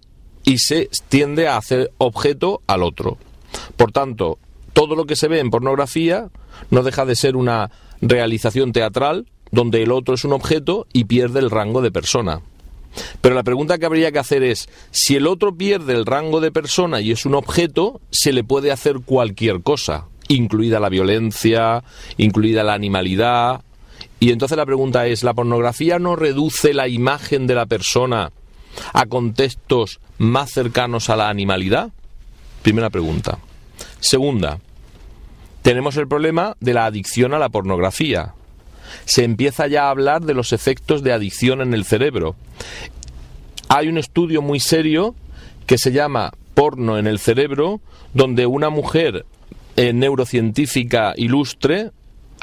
y 0.47 0.59
se 0.59 0.89
tiende 1.09 1.49
a 1.49 1.59
hacer 1.59 1.93
objeto 1.99 2.63
al 2.67 2.83
otro. 2.83 3.19
Por 3.77 3.93
tanto, 3.93 4.39
todo 4.73 4.95
lo 4.95 5.05
que 5.05 5.17
se 5.17 5.29
ve 5.29 5.41
en 5.41 5.51
pornografía 5.51 6.29
no 6.71 6.83
deja 6.83 7.05
de 7.05 7.17
ser 7.17 7.37
una 7.37 7.71
realización 8.01 8.73
teatral 8.73 9.27
donde 9.51 9.83
el 9.83 9.93
otro 9.93 10.15
es 10.15 10.25
un 10.25 10.33
objeto 10.33 10.87
y 10.93 11.05
pierde 11.05 11.41
el 11.41 11.51
rango 11.51 11.83
de 11.83 11.91
persona. 11.91 12.41
Pero 13.21 13.35
la 13.35 13.43
pregunta 13.43 13.77
que 13.79 13.87
habría 13.87 14.13
que 14.13 14.21
hacer 14.21 14.43
es, 14.43 14.69
si 14.91 15.17
el 15.17 15.27
otro 15.27 15.55
pierde 15.55 15.95
el 15.95 16.07
rango 16.07 16.41
de 16.41 16.53
persona 16.53 17.01
y 17.01 17.11
es 17.11 17.27
un 17.27 17.35
objeto, 17.35 18.01
se 18.11 18.33
le 18.33 18.45
puede 18.45 18.71
hacer 18.71 19.01
cualquier 19.05 19.63
cosa, 19.63 20.07
incluida 20.29 20.81
la 20.81 20.89
violencia, 20.89 21.83
incluida 22.17 22.63
la 22.63 22.75
animalidad. 22.75 23.63
Y 24.21 24.31
entonces 24.31 24.57
la 24.57 24.65
pregunta 24.65 25.07
es, 25.07 25.25
¿la 25.25 25.35
pornografía 25.35 25.99
no 25.99 26.17
reduce 26.17 26.73
la 26.73 26.89
imagen 26.89 27.47
de 27.47 27.55
la 27.55 27.67
persona 27.67 28.33
a 28.93 29.07
contextos 29.07 30.01
más 30.19 30.51
cercanos 30.51 31.11
a 31.11 31.17
la 31.17 31.29
animalidad? 31.29 31.91
Primera 32.63 32.91
pregunta. 32.91 33.39
Segunda, 34.01 34.59
tenemos 35.63 35.97
el 35.97 36.09
problema 36.09 36.57
de 36.61 36.75
la 36.75 36.87
adicción 36.87 37.35
a 37.35 37.39
la 37.39 37.49
pornografía. 37.49 38.35
Se 39.05 39.25
empieza 39.25 39.67
ya 39.67 39.85
a 39.87 39.91
hablar 39.91 40.23
de 40.23 40.35
los 40.35 40.53
efectos 40.53 41.03
de 41.03 41.13
adicción 41.13 41.61
en 41.61 41.75
el 41.75 41.85
cerebro. 41.85 42.37
Hay 43.69 43.89
un 43.89 43.99
estudio 43.99 44.43
muy 44.43 44.61
serio 44.61 45.15
que 45.67 45.79
se 45.79 45.93
llama 45.93 46.33
Porno 46.55 46.99
en 46.99 47.07
el 47.07 47.19
cerebro, 47.19 47.81
donde 48.15 48.47
una 48.47 48.71
mujer 48.71 49.27
eh, 49.77 49.93
neurocientífica 49.93 51.15
ilustre 51.17 51.91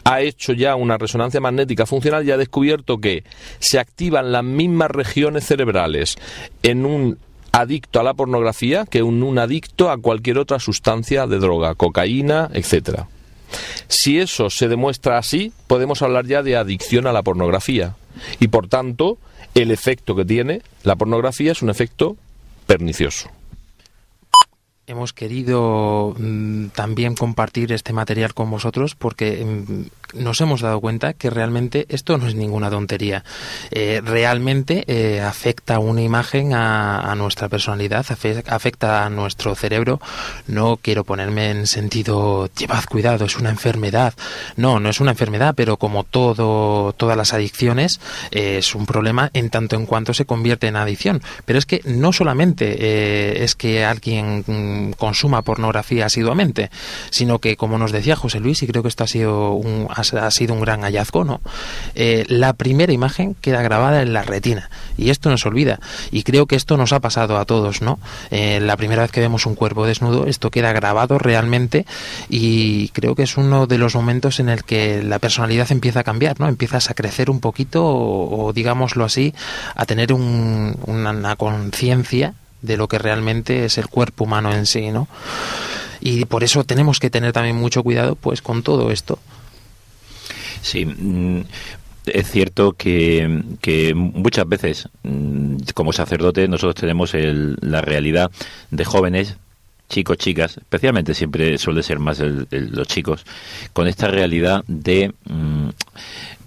ha 0.04 0.22
hecho 0.22 0.54
ya 0.54 0.76
una 0.76 0.98
resonancia 0.98 1.40
magnética 1.40 1.86
funcional 1.86 2.28
y 2.28 2.32
ha 2.32 2.38
descubierto 2.38 3.00
que 3.00 3.24
se 3.60 3.80
activan 3.80 4.32
las 4.32 4.44
mismas 4.44 4.92
regiones 4.92 5.46
cerebrales 5.46 6.18
en 6.62 6.86
un 6.86 7.18
adicto 7.52 8.00
a 8.00 8.04
la 8.04 8.14
pornografía 8.14 8.86
que 8.86 9.00
en 9.00 9.24
un 9.24 9.38
adicto 9.40 9.90
a 9.90 9.98
cualquier 9.98 10.40
otra 10.40 10.60
sustancia 10.60 11.28
de 11.28 11.40
droga, 11.40 11.76
cocaína, 11.76 12.50
etcétera. 12.54 13.08
Si 13.88 14.20
eso 14.20 14.50
se 14.50 14.68
demuestra 14.68 15.18
así, 15.18 15.54
podemos 15.68 16.02
hablar 16.02 16.26
ya 16.26 16.42
de 16.42 16.58
adicción 16.58 17.06
a 17.06 17.14
la 17.14 17.22
pornografía. 17.22 17.96
Y 18.40 18.48
por 18.48 18.68
tanto, 18.68 19.20
el 19.54 19.72
efecto 19.72 20.16
que 20.16 20.26
tiene 20.26 20.62
la 20.84 20.96
pornografía 20.96 21.52
es 21.52 21.62
un 21.62 21.70
efecto 21.70 22.18
pernicioso. 22.66 23.30
Hemos 24.88 25.14
querido 25.14 26.16
mm, 26.18 26.68
también 26.68 27.16
compartir 27.16 27.72
este 27.72 27.94
material 27.94 28.34
con 28.34 28.50
vosotros 28.50 28.96
porque 28.96 29.44
mm, 29.44 29.84
nos 30.14 30.40
hemos 30.42 30.62
dado 30.62 30.80
cuenta 30.80 31.14
que 31.14 31.30
realmente 31.30 31.86
esto 31.90 32.18
no 32.18 32.28
es 32.28 32.36
ninguna 32.36 32.70
tontería. 32.70 33.24
Eh, 33.72 34.02
realmente 34.04 34.84
eh, 34.88 35.22
afecta 35.22 35.80
una 35.80 36.02
imagen 36.02 36.54
a, 36.54 37.14
nuestra 37.16 37.50
personalidad, 37.50 38.06
afe- 38.06 38.44
afecta 38.48 39.06
a 39.06 39.10
nuestro 39.10 39.56
cerebro. 39.56 40.00
No 40.48 40.78
quiero 40.82 41.04
ponerme 41.04 41.52
en 41.52 41.68
sentido, 41.68 42.50
llevad 42.58 42.84
cuidado, 42.86 43.26
es 43.26 43.38
una 43.38 43.50
enfermedad. 43.50 44.14
No, 44.58 44.80
no 44.80 44.90
es 44.90 45.00
una 45.00 45.12
enfermedad, 45.12 45.54
pero 45.56 45.78
como 45.78 46.04
todo, 46.04 46.94
todas 46.94 47.18
las 47.18 47.34
adicciones, 47.34 48.00
eh, 48.32 48.58
es 48.60 48.76
un 48.76 48.86
problema 48.86 49.30
en 49.34 49.50
tanto 49.50 49.76
en 49.76 49.86
cuanto 49.86 50.14
se 50.14 50.26
convierte 50.26 50.68
en 50.68 50.76
adicción. 50.76 51.22
Pero 51.46 51.60
es 51.60 51.66
que 51.66 51.82
no 51.86 52.14
solamente 52.14 53.44
es 53.44 53.56
que 53.56 53.86
alguien 53.86 54.44
mm, 54.46 54.92
consuma 54.94 55.42
pornografía 55.42 56.06
asiduamente, 56.06 56.70
sino 57.10 57.40
que, 57.40 57.56
como 57.58 57.78
nos 57.78 57.92
decía 57.92 58.16
José 58.16 58.40
Luis, 58.40 58.62
y 58.64 58.68
creo 58.68 58.82
que 58.84 58.90
esto 58.90 59.04
ha 59.04 59.08
sido 59.08 59.52
un, 59.54 59.88
ha, 60.14 60.30
sido 60.32 60.54
un 60.54 60.60
gran 60.62 60.82
hallazgo, 60.82 61.24
¿no? 61.24 61.40
Eh, 61.96 62.26
la 62.28 62.54
primera 62.54 62.92
imagen 62.92 63.36
queda 63.40 63.62
grabada 63.62 64.02
en 64.02 64.12
la 64.14 64.24
retina 64.24 64.70
y 64.98 65.10
esto 65.12 65.30
no 65.30 65.38
se 65.38 65.48
olvida. 65.48 65.80
Y 66.12 66.24
creo 66.24 66.46
que 66.46 66.56
esto 66.56 66.76
nos 66.76 66.92
ha 66.94 67.00
pasado 67.00 67.38
a 67.38 67.46
todos, 67.46 67.82
¿no? 67.82 68.00
Eh, 68.32 68.60
la 68.62 68.76
primera 68.76 69.04
vez 69.04 69.12
que 69.12 69.22
vemos 69.22 69.46
un 69.46 69.56
cuerpo 69.56 69.86
desnudo, 69.86 70.26
esto 70.26 70.52
queda 70.52 70.74
grabado 70.74 71.18
realmente 71.20 71.86
y 72.30 72.90
creo 72.90 73.16
que 73.16 73.24
es 73.24 73.38
uno 73.38 73.68
de 73.68 73.78
los 73.78 73.96
momentos 73.96 74.40
en 74.40 74.50
el 74.50 74.64
que 74.64 75.02
la 75.04 75.20
personalidad 75.20 75.72
empieza 75.72 76.02
a 76.02 76.04
cambiar, 76.04 76.40
¿no? 76.40 76.48
Empiezas 76.48 76.90
a 76.90 76.94
crecer 76.94 77.30
un 77.30 77.40
poquito 77.40 77.86
o, 77.86 78.46
o 78.48 78.54
digámoslo 78.54 79.06
así, 79.06 79.34
a 79.76 79.86
tener 79.86 80.12
un- 80.14 80.76
una, 80.86 81.12
una 81.12 81.36
conciencia 81.36 82.34
de 82.62 82.78
lo 82.78 82.88
que 82.88 82.98
realmente 82.98 83.66
es 83.66 83.78
el 83.78 83.88
cuerpo 83.88 84.24
humano 84.24 84.54
en 84.54 84.66
sí, 84.66 84.90
¿no? 84.92 85.08
Y 86.00 86.26
por 86.26 86.44
eso 86.44 86.64
tenemos 86.64 87.00
que 87.00 87.10
tener 87.10 87.32
también 87.34 87.56
mucho 87.58 87.84
cuidado 87.84 88.16
pues 88.16 88.42
con 88.42 88.64
todo 88.64 88.92
esto. 88.92 89.20
Sí, 90.64 90.86
mm, 90.86 91.42
es 92.06 92.32
cierto 92.32 92.74
que, 92.74 93.44
que 93.62 93.94
muchas 93.94 94.48
veces, 94.48 94.90
mm, 95.04 95.58
como 95.74 95.92
sacerdote, 95.94 96.48
nosotros 96.48 96.76
tenemos 96.76 97.14
el- 97.14 97.58
la 97.62 97.82
realidad 97.82 98.32
de 98.72 98.86
jóvenes, 98.86 99.36
chicos, 99.90 100.18
chicas, 100.18 100.58
especialmente 100.58 101.14
siempre 101.14 101.58
suele 101.58 101.84
ser 101.84 102.00
más 102.00 102.20
el- 102.22 102.48
los 102.50 102.88
chicos, 102.88 103.26
con 103.74 103.88
esta 103.88 104.08
realidad 104.08 104.64
de, 104.68 105.14
mm, 105.26 105.70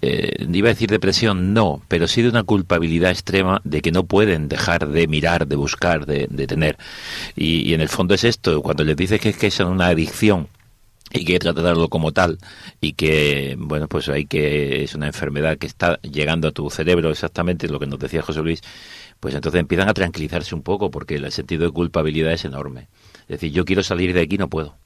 eh, 0.02 0.46
iba 0.52 0.68
a 0.68 0.72
decir 0.72 0.88
depresión, 0.90 1.52
no, 1.54 1.82
pero 1.88 2.08
sí 2.08 2.22
de 2.22 2.30
una 2.30 2.42
culpabilidad 2.42 3.10
extrema 3.10 3.60
de 3.64 3.82
que 3.82 3.92
no 3.92 4.04
pueden 4.04 4.48
dejar 4.48 4.88
de 4.88 5.06
mirar, 5.08 5.46
de 5.46 5.56
buscar, 5.56 6.06
de, 6.06 6.26
tener. 6.46 6.76
Y, 7.36 7.68
y 7.68 7.74
en 7.74 7.82
el 7.82 7.88
fondo 7.90 8.14
es 8.14 8.24
esto, 8.24 8.62
cuando 8.62 8.82
les 8.84 8.96
dices 8.96 9.20
que 9.20 9.32
que 9.34 9.48
es 9.48 9.60
una 9.60 9.88
adicción, 9.88 10.48
y 11.12 11.24
que 11.24 11.38
tratarlo 11.38 11.88
como 11.88 12.12
tal 12.12 12.38
y 12.80 12.94
que 12.94 13.54
bueno 13.58 13.88
pues 13.88 14.08
hay 14.08 14.26
que 14.26 14.82
es 14.82 14.94
una 14.94 15.06
enfermedad 15.06 15.56
que 15.56 15.66
está 15.66 16.00
llegando 16.02 16.48
a 16.48 16.52
tu 16.52 16.68
cerebro 16.68 17.10
exactamente 17.10 17.68
lo 17.68 17.78
que 17.78 17.86
nos 17.86 17.98
decía 17.98 18.22
José 18.22 18.42
Luis 18.42 18.62
pues 19.20 19.34
entonces 19.34 19.60
empiezan 19.60 19.88
a 19.88 19.94
tranquilizarse 19.94 20.54
un 20.54 20.62
poco 20.62 20.90
porque 20.90 21.16
el 21.16 21.32
sentido 21.32 21.64
de 21.64 21.70
culpabilidad 21.70 22.32
es 22.32 22.44
enorme. 22.44 22.88
Es 23.22 23.40
decir 23.40 23.52
yo 23.52 23.64
quiero 23.64 23.82
salir 23.82 24.12
de 24.12 24.22
aquí 24.22 24.38
no 24.38 24.48
puedo. 24.48 24.76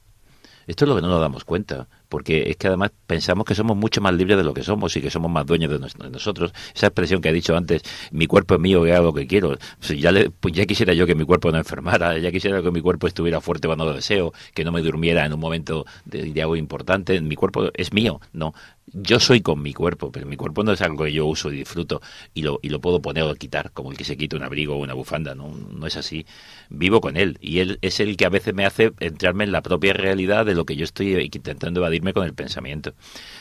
Esto 0.67 0.85
es 0.85 0.89
lo 0.89 0.95
que 0.95 1.01
no 1.01 1.09
nos 1.09 1.21
damos 1.21 1.43
cuenta, 1.43 1.87
porque 2.11 2.49
es 2.49 2.57
que 2.57 2.67
además 2.67 2.91
pensamos 3.07 3.45
que 3.45 3.55
somos 3.55 3.77
mucho 3.77 4.01
más 4.01 4.13
libres 4.13 4.35
de 4.37 4.43
lo 4.43 4.53
que 4.53 4.63
somos 4.63 4.93
y 4.97 5.01
que 5.01 5.09
somos 5.09 5.31
más 5.31 5.45
dueños 5.45 5.71
de, 5.71 5.79
nos- 5.79 5.93
de 5.97 6.09
nosotros. 6.09 6.51
Esa 6.75 6.87
expresión 6.87 7.21
que 7.21 7.29
ha 7.29 7.31
dicho 7.31 7.55
antes, 7.55 7.81
mi 8.11 8.27
cuerpo 8.27 8.55
es 8.55 8.59
mío, 8.59 8.83
que 8.83 8.93
hago 8.93 9.05
lo 9.07 9.13
que 9.13 9.25
quiero. 9.27 9.57
Ya, 9.97 10.11
le- 10.11 10.29
pues 10.29 10.53
ya 10.53 10.65
quisiera 10.65 10.93
yo 10.93 11.07
que 11.07 11.15
mi 11.15 11.23
cuerpo 11.23 11.51
no 11.51 11.57
enfermara, 11.57 12.17
ya 12.17 12.31
quisiera 12.31 12.61
que 12.61 12.69
mi 12.71 12.81
cuerpo 12.81 13.07
estuviera 13.07 13.39
fuerte 13.39 13.67
cuando 13.67 13.85
lo 13.85 13.93
deseo, 13.93 14.33
que 14.53 14.65
no 14.65 14.73
me 14.73 14.81
durmiera 14.81 15.25
en 15.25 15.31
un 15.33 15.39
momento 15.39 15.85
de, 16.05 16.41
algo 16.41 16.57
importante. 16.57 17.19
Mi 17.21 17.35
cuerpo 17.35 17.69
es 17.73 17.93
mío, 17.93 18.19
no. 18.33 18.53
Yo 18.93 19.19
soy 19.21 19.39
con 19.39 19.61
mi 19.61 19.73
cuerpo, 19.73 20.11
pero 20.11 20.25
mi 20.25 20.35
cuerpo 20.35 20.63
no 20.65 20.73
es 20.73 20.81
algo 20.81 21.05
que 21.05 21.13
yo 21.13 21.25
uso 21.25 21.49
y 21.51 21.55
disfruto 21.57 22.01
y 22.33 22.41
lo, 22.41 22.59
y 22.61 22.67
lo 22.69 22.81
puedo 22.81 23.01
poner 23.01 23.23
o 23.23 23.33
quitar, 23.35 23.71
como 23.71 23.91
el 23.91 23.97
que 23.97 24.03
se 24.03 24.17
quita 24.17 24.35
un 24.35 24.43
abrigo 24.43 24.75
o 24.75 24.79
una 24.79 24.93
bufanda, 24.93 25.33
no, 25.33 25.47
no 25.55 25.87
es 25.87 25.95
así. 25.95 26.25
Vivo 26.69 26.99
con 27.01 27.15
él 27.17 27.37
y 27.41 27.59
él 27.59 27.79
es 27.81 27.99
el 27.99 28.17
que 28.17 28.25
a 28.25 28.29
veces 28.29 28.53
me 28.53 28.65
hace 28.65 28.91
entrarme 28.99 29.43
en 29.45 29.51
la 29.51 29.61
propia 29.61 29.93
realidad 29.93 30.45
de 30.45 30.55
lo 30.55 30.65
que 30.65 30.75
yo 30.75 30.83
estoy 30.83 31.29
intentando 31.33 31.85
con 32.13 32.25
el 32.25 32.33
pensamiento. 32.33 32.93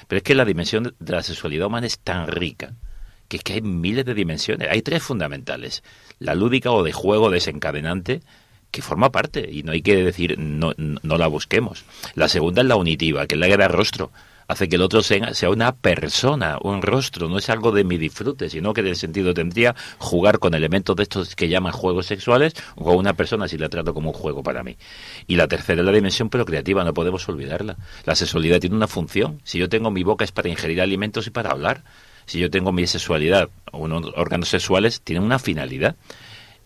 Pero 0.06 0.18
es 0.18 0.22
que 0.22 0.34
la 0.34 0.44
dimensión 0.44 0.94
de 0.98 1.12
la 1.12 1.22
sexualidad 1.22 1.66
humana 1.66 1.86
es 1.86 1.98
tan 1.98 2.28
rica 2.28 2.74
que 3.30 3.36
es 3.36 3.44
que 3.44 3.52
hay 3.54 3.62
miles 3.62 4.04
de 4.04 4.12
dimensiones. 4.12 4.68
Hay 4.70 4.82
tres 4.82 5.04
fundamentales. 5.04 5.84
La 6.18 6.34
lúdica 6.34 6.72
o 6.72 6.82
de 6.82 6.92
juego 6.92 7.30
desencadenante, 7.30 8.22
que 8.72 8.82
forma 8.82 9.12
parte 9.12 9.48
y 9.50 9.62
no 9.62 9.70
hay 9.70 9.82
que 9.82 10.04
decir 10.04 10.36
no, 10.36 10.72
no 10.76 11.16
la 11.16 11.28
busquemos. 11.28 11.84
La 12.14 12.28
segunda 12.28 12.62
es 12.62 12.68
la 12.68 12.74
unitiva, 12.74 13.28
que 13.28 13.36
es 13.36 13.40
la 13.40 13.46
que 13.46 13.56
da 13.56 13.68
rostro. 13.68 14.10
Hace 14.50 14.68
que 14.68 14.74
el 14.74 14.82
otro 14.82 15.00
sea, 15.04 15.32
sea 15.32 15.48
una 15.48 15.70
persona, 15.76 16.58
un 16.60 16.82
rostro, 16.82 17.28
no 17.28 17.38
es 17.38 17.48
algo 17.50 17.70
de 17.70 17.84
mi 17.84 17.98
disfrute, 17.98 18.50
sino 18.50 18.72
que 18.74 18.80
el 18.80 18.96
sentido 18.96 19.32
tendría 19.32 19.76
jugar 19.98 20.40
con 20.40 20.54
elementos 20.54 20.96
de 20.96 21.04
estos 21.04 21.36
que 21.36 21.48
llaman 21.48 21.72
juegos 21.72 22.06
sexuales 22.06 22.54
o 22.74 22.82
con 22.82 22.96
una 22.96 23.12
persona 23.12 23.46
si 23.46 23.56
la 23.58 23.68
trato 23.68 23.94
como 23.94 24.10
un 24.10 24.16
juego 24.16 24.42
para 24.42 24.64
mí. 24.64 24.76
Y 25.28 25.36
la 25.36 25.46
tercera 25.46 25.82
es 25.82 25.86
la 25.86 25.92
dimensión 25.92 26.30
procreativa, 26.30 26.82
no 26.82 26.92
podemos 26.92 27.28
olvidarla. 27.28 27.76
La 28.04 28.16
sexualidad 28.16 28.58
tiene 28.58 28.74
una 28.74 28.88
función. 28.88 29.40
Si 29.44 29.56
yo 29.60 29.68
tengo 29.68 29.92
mi 29.92 30.02
boca 30.02 30.24
es 30.24 30.32
para 30.32 30.48
ingerir 30.48 30.80
alimentos 30.80 31.28
y 31.28 31.30
para 31.30 31.50
hablar. 31.50 31.84
Si 32.26 32.40
yo 32.40 32.50
tengo 32.50 32.72
mi 32.72 32.88
sexualidad, 32.88 33.50
unos 33.72 34.10
órganos 34.16 34.48
sexuales, 34.48 35.00
tienen 35.00 35.22
una 35.22 35.38
finalidad 35.38 35.94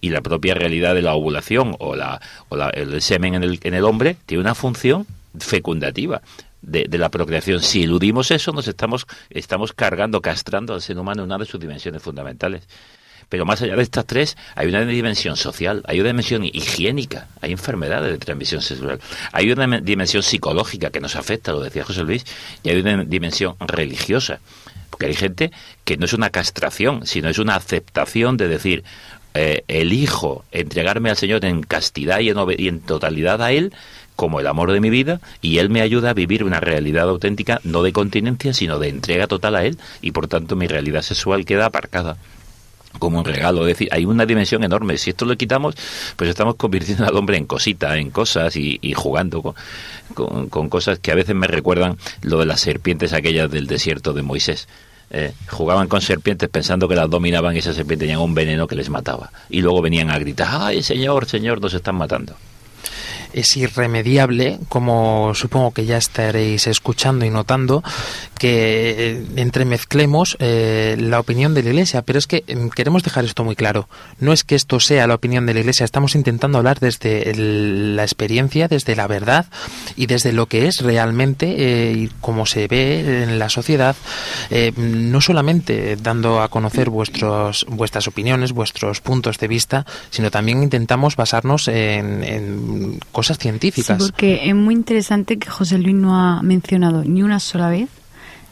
y 0.00 0.08
la 0.08 0.22
propia 0.22 0.54
realidad 0.54 0.94
de 0.94 1.02
la 1.02 1.12
ovulación 1.12 1.76
o, 1.78 1.96
la, 1.96 2.20
o 2.48 2.56
la- 2.56 2.70
el 2.70 3.02
semen 3.02 3.34
en 3.34 3.42
el, 3.42 3.60
en 3.62 3.74
el 3.74 3.84
hombre 3.84 4.16
tiene 4.24 4.40
una 4.40 4.54
función 4.54 5.06
fecundativa 5.38 6.22
de, 6.66 6.98
la 6.98 7.10
procreación. 7.10 7.60
Si 7.60 7.84
eludimos 7.84 8.30
eso, 8.30 8.52
nos 8.52 8.68
estamos, 8.68 9.06
estamos 9.30 9.72
cargando, 9.72 10.20
castrando 10.20 10.74
al 10.74 10.82
ser 10.82 10.98
humano 10.98 11.22
en 11.22 11.26
una 11.26 11.38
de 11.38 11.46
sus 11.46 11.60
dimensiones 11.60 12.02
fundamentales. 12.02 12.62
Pero 13.28 13.46
más 13.46 13.62
allá 13.62 13.76
de 13.76 13.82
estas 13.82 14.06
tres, 14.06 14.36
hay 14.54 14.68
una 14.68 14.84
dimensión 14.84 15.36
social, 15.36 15.82
hay 15.86 16.00
una 16.00 16.08
dimensión 16.08 16.44
higiénica, 16.44 17.28
hay 17.40 17.52
enfermedades 17.52 18.12
de 18.12 18.18
transmisión 18.18 18.60
sexual, 18.60 19.00
hay 19.32 19.50
una 19.50 19.66
dimen- 19.66 19.82
dimensión 19.82 20.22
psicológica 20.22 20.90
que 20.90 21.00
nos 21.00 21.16
afecta, 21.16 21.52
lo 21.52 21.60
decía 21.60 21.84
José 21.84 22.02
Luis, 22.02 22.24
y 22.62 22.68
hay 22.68 22.80
una 22.80 23.04
dimensión 23.04 23.56
religiosa. 23.60 24.40
Porque 24.90 25.06
hay 25.06 25.14
gente 25.14 25.50
que 25.84 25.96
no 25.96 26.04
es 26.04 26.12
una 26.12 26.30
castración, 26.30 27.06
sino 27.06 27.28
es 27.28 27.38
una 27.38 27.56
aceptación 27.56 28.36
de 28.36 28.46
decir, 28.46 28.84
eh, 29.36 29.64
elijo 29.66 30.44
entregarme 30.52 31.10
al 31.10 31.16
Señor 31.16 31.44
en 31.44 31.64
castidad 31.64 32.20
y 32.20 32.28
en, 32.28 32.36
y 32.56 32.68
en 32.68 32.78
totalidad 32.80 33.42
a 33.42 33.50
Él 33.50 33.72
como 34.16 34.40
el 34.40 34.46
amor 34.46 34.70
de 34.72 34.80
mi 34.80 34.90
vida 34.90 35.20
y 35.42 35.58
Él 35.58 35.70
me 35.70 35.80
ayuda 35.80 36.10
a 36.10 36.14
vivir 36.14 36.44
una 36.44 36.60
realidad 36.60 37.08
auténtica, 37.08 37.60
no 37.64 37.82
de 37.82 37.92
continencia, 37.92 38.52
sino 38.54 38.78
de 38.78 38.88
entrega 38.88 39.26
total 39.26 39.56
a 39.56 39.64
Él 39.64 39.78
y 40.02 40.12
por 40.12 40.28
tanto 40.28 40.54
mi 40.56 40.66
realidad 40.66 41.02
sexual 41.02 41.44
queda 41.44 41.66
aparcada 41.66 42.16
como 43.00 43.18
un 43.18 43.24
regalo. 43.24 43.62
Es 43.62 43.74
decir, 43.76 43.88
hay 43.90 44.04
una 44.04 44.24
dimensión 44.24 44.62
enorme. 44.62 44.98
Si 44.98 45.10
esto 45.10 45.24
lo 45.24 45.36
quitamos, 45.36 45.74
pues 46.14 46.30
estamos 46.30 46.54
convirtiendo 46.54 47.04
al 47.04 47.16
hombre 47.16 47.36
en 47.36 47.44
cosita, 47.46 47.98
en 47.98 48.10
cosas 48.10 48.54
y, 48.56 48.78
jugando 48.94 49.42
con, 49.42 49.54
con- 50.14 50.48
con 50.48 50.68
cosas 50.68 51.00
que 51.00 51.10
a 51.10 51.16
veces 51.16 51.34
me 51.34 51.48
recuerdan 51.48 51.96
lo 52.22 52.38
de 52.38 52.46
las 52.46 52.60
serpientes 52.60 53.12
aquellas 53.12 53.50
del 53.50 53.66
desierto 53.66 54.12
de 54.12 54.22
Moisés. 54.22 54.68
Eh, 55.10 55.32
jugaban 55.50 55.88
con 55.88 56.00
serpientes 56.02 56.48
pensando 56.48 56.86
que 56.88 56.94
las 56.94 57.10
dominaban 57.10 57.54
y 57.56 57.58
esas 57.58 57.74
serpientes 57.74 58.06
tenían 58.06 58.20
un 58.20 58.32
veneno 58.34 58.68
que 58.68 58.76
les 58.76 58.88
mataba. 58.88 59.32
Y 59.50 59.60
luego 59.60 59.82
venían 59.82 60.10
a 60.12 60.18
gritar, 60.20 60.48
¡ay, 60.52 60.82
señor, 60.84 61.26
señor, 61.26 61.60
nos 61.60 61.74
están 61.74 61.96
matando! 61.96 62.36
Es 63.34 63.56
irremediable, 63.56 64.58
como 64.68 65.34
supongo 65.34 65.72
que 65.72 65.84
ya 65.84 65.96
estaréis 65.96 66.66
escuchando 66.66 67.24
y 67.24 67.30
notando, 67.30 67.82
que 68.44 69.12
eh, 69.12 69.24
entremezclemos 69.36 70.36
eh, 70.38 70.96
la 70.98 71.18
opinión 71.18 71.54
de 71.54 71.62
la 71.62 71.70
Iglesia. 71.70 72.02
Pero 72.02 72.18
es 72.18 72.26
que 72.26 72.44
em, 72.46 72.68
queremos 72.68 73.02
dejar 73.02 73.24
esto 73.24 73.42
muy 73.42 73.56
claro. 73.56 73.88
No 74.20 74.34
es 74.34 74.44
que 74.44 74.54
esto 74.54 74.80
sea 74.80 75.06
la 75.06 75.14
opinión 75.14 75.46
de 75.46 75.54
la 75.54 75.60
Iglesia, 75.60 75.84
estamos 75.84 76.14
intentando 76.14 76.58
hablar 76.58 76.78
desde 76.78 77.30
el- 77.30 77.96
la 77.96 78.02
experiencia, 78.02 78.68
desde 78.68 78.96
la 78.96 79.06
verdad 79.06 79.46
y 79.96 80.04
desde 80.06 80.32
lo 80.34 80.44
que 80.46 80.66
es 80.66 80.82
realmente 80.82 81.54
eh, 81.56 81.92
y 81.94 82.10
cómo 82.20 82.44
se 82.44 82.68
ve 82.68 83.22
en 83.22 83.38
la 83.38 83.48
sociedad, 83.48 83.96
eh, 84.50 84.72
no 84.76 85.22
solamente 85.22 85.96
dando 85.96 86.42
a 86.42 86.48
conocer 86.48 86.90
vuestros, 86.90 87.64
vuestras 87.70 88.08
opiniones, 88.08 88.52
vuestros 88.52 89.00
puntos 89.00 89.38
de 89.38 89.48
vista, 89.48 89.86
sino 90.10 90.30
también 90.30 90.62
intentamos 90.62 91.16
basarnos 91.16 91.68
en, 91.68 92.22
en 92.22 93.00
cosas 93.10 93.38
Sí, 93.38 93.42
científicas. 93.44 93.96
porque 94.02 94.48
es 94.50 94.54
muy 94.54 94.74
interesante 94.74 95.38
que 95.38 95.48
José 95.48 95.78
Luis 95.78 95.94
no 95.94 96.14
ha 96.14 96.42
mencionado 96.42 97.04
ni 97.04 97.22
una 97.22 97.40
sola 97.40 97.70
vez 97.70 97.88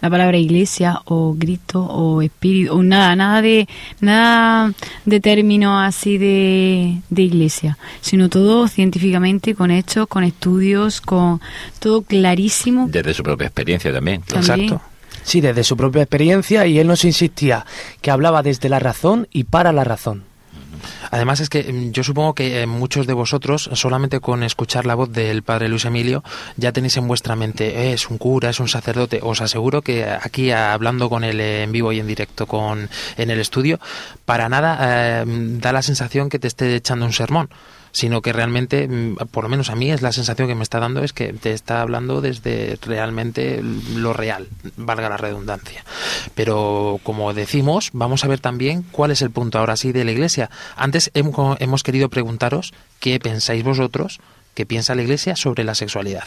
la 0.03 0.11
palabra 0.11 0.37
iglesia 0.37 1.01
o 1.07 1.33
grito 1.35 1.81
o 1.81 2.21
espíritu 2.21 2.75
o 2.75 2.83
nada, 2.83 3.15
nada 3.17 3.41
de 3.41 3.69
nada 4.01 4.75
de 5.07 5.21
término 5.21 5.79
así 5.79 6.19
de, 6.19 6.99
de 7.09 7.23
iglesia, 7.23 7.79
sino 8.01 8.29
todo 8.29 8.67
científicamente 8.67 9.55
con 9.55 9.71
hechos, 9.71 10.09
con 10.09 10.25
estudios, 10.25 11.01
con 11.01 11.41
todo 11.79 12.03
clarísimo. 12.03 12.89
Desde 12.89 13.15
su 13.15 13.23
propia 13.23 13.47
experiencia 13.47 13.93
también. 13.93 14.23
También. 14.23 14.79
Sí, 15.23 15.41
desde 15.41 15.63
su 15.63 15.77
propia 15.77 16.03
experiencia 16.03 16.67
y 16.67 16.81
él 16.81 16.89
nos 16.89 17.05
insistía 17.05 17.65
que 18.01 18.11
hablaba 18.11 18.43
desde 18.43 18.69
la 18.69 18.81
razón 18.81 19.29
y 19.31 19.45
para 19.45 19.73
la 19.73 19.85
razón. 19.85 20.25
Además 21.11 21.41
es 21.41 21.49
que 21.49 21.73
mm, 21.73 21.91
yo 21.93 22.05
supongo 22.05 22.35
que 22.35 22.63
eh, 22.63 22.67
muchos 22.67 23.07
de 23.07 23.13
vosotros 23.15 23.71
solamente 23.75 24.21
con 24.21 24.43
escuchar 24.43 24.87
la 24.87 24.95
voz 24.95 25.13
del 25.13 25.43
padre 25.43 25.69
Luis 25.69 25.85
Emilio 25.85 26.23
ya 26.57 26.73
tenéis 26.73 26.97
en 26.97 27.09
vuestra 27.09 27.37
mente 27.37 27.89
"Eh, 27.89 27.93
es 27.93 28.09
un 28.09 28.19
cura, 28.19 28.51
es 28.51 28.61
un 28.61 28.69
sacerdote. 28.69 29.21
Os 29.23 29.41
aseguro 29.41 29.83
que 29.83 30.05
aquí 30.05 30.51
ah, 30.51 30.73
hablando 30.73 31.09
con 31.09 31.25
él 31.25 31.41
en 31.41 31.73
vivo 31.73 31.93
y 31.93 32.01
en 32.01 32.07
directo 32.07 32.47
con 32.47 32.89
en 33.17 33.31
el 33.31 33.41
estudio 33.41 33.81
para 34.25 34.49
nada 34.49 34.79
eh, 34.81 35.25
da 35.27 35.73
la 35.73 35.83
sensación 35.83 36.29
que 36.29 36.39
te 36.39 36.49
esté 36.49 36.75
echando 36.77 37.05
un 37.07 37.13
sermón 37.13 37.49
sino 37.93 38.23
que 38.23 38.33
realmente, 38.33 38.89
mm, 38.89 39.17
por 39.31 39.45
lo 39.45 39.51
menos 39.51 39.71
a 39.71 39.77
mí 39.77 39.91
es 39.91 40.03
la 40.03 40.13
sensación 40.13 40.49
que 40.49 40.55
me 40.55 40.63
está 40.63 40.81
dando 40.81 41.05
es 41.05 41.13
que 41.13 41.33
te 41.33 41.53
está 41.53 41.83
hablando 41.83 42.21
desde 42.21 42.79
realmente 42.83 43.63
lo 43.63 44.13
real, 44.13 44.49
valga 44.77 45.09
la 45.09 45.17
redundancia. 45.17 45.85
Pero 46.35 46.99
como 47.03 47.33
decimos, 47.35 47.91
vamos 47.93 48.25
a 48.25 48.29
ver 48.29 48.41
también 48.41 48.85
cuál 48.91 49.11
es 49.11 49.23
el 49.23 49.31
punto 49.31 49.59
ahora 49.59 49.77
sí 49.77 49.93
de 49.93 50.05
la 50.05 50.13
Iglesia. 50.13 50.51
Antes 50.77 51.11
hemos, 51.15 51.83
querido 51.83 52.09
preguntaros 52.09 52.73
qué 52.99 53.21
pensáis 53.21 53.63
vosotros, 53.63 54.21
qué 54.55 54.67
piensa 54.67 54.95
la 54.95 55.03
Iglesia 55.03 55.37
sobre 55.37 55.65
la 55.65 55.75
sexualidad. 55.75 56.25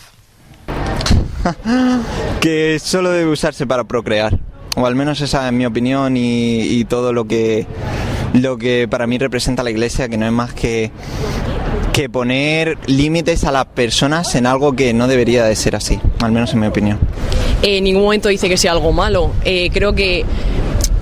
que 2.41 2.79
solo 2.79 3.11
debe 3.11 3.31
usarse 3.31 3.67
para 3.67 3.83
procrear. 3.83 4.39
O 4.75 4.85
al 4.85 4.95
menos 4.95 5.21
esa 5.21 5.47
es 5.47 5.53
mi 5.53 5.65
opinión 5.65 6.15
y 6.17 6.83
todo 6.85 7.13
lo 7.13 7.27
que, 7.27 7.65
lo 8.41 8.57
que 8.57 8.87
para 8.89 9.07
mí 9.07 9.17
representa 9.17 9.63
la 9.63 9.71
iglesia, 9.71 10.09
que 10.09 10.17
no 10.17 10.25
es 10.25 10.31
más 10.31 10.53
que, 10.53 10.91
que 11.95 12.09
poner 12.09 12.77
límites 12.87 13.45
a 13.45 13.53
las 13.53 13.67
personas 13.67 14.35
en 14.35 14.47
algo 14.47 14.75
que 14.75 14.93
no 14.93 15.07
debería 15.07 15.45
de 15.45 15.55
ser 15.55 15.77
así, 15.77 15.97
al 16.19 16.33
menos 16.33 16.51
en 16.51 16.59
mi 16.59 16.67
opinión. 16.67 16.99
en 17.61 17.85
ningún 17.85 18.03
momento 18.03 18.27
dice 18.27 18.49
que 18.49 18.57
sea 18.57 18.73
algo 18.73 18.91
malo. 18.91 19.31
Eh, 19.45 19.69
creo 19.71 19.95
que 19.95 20.25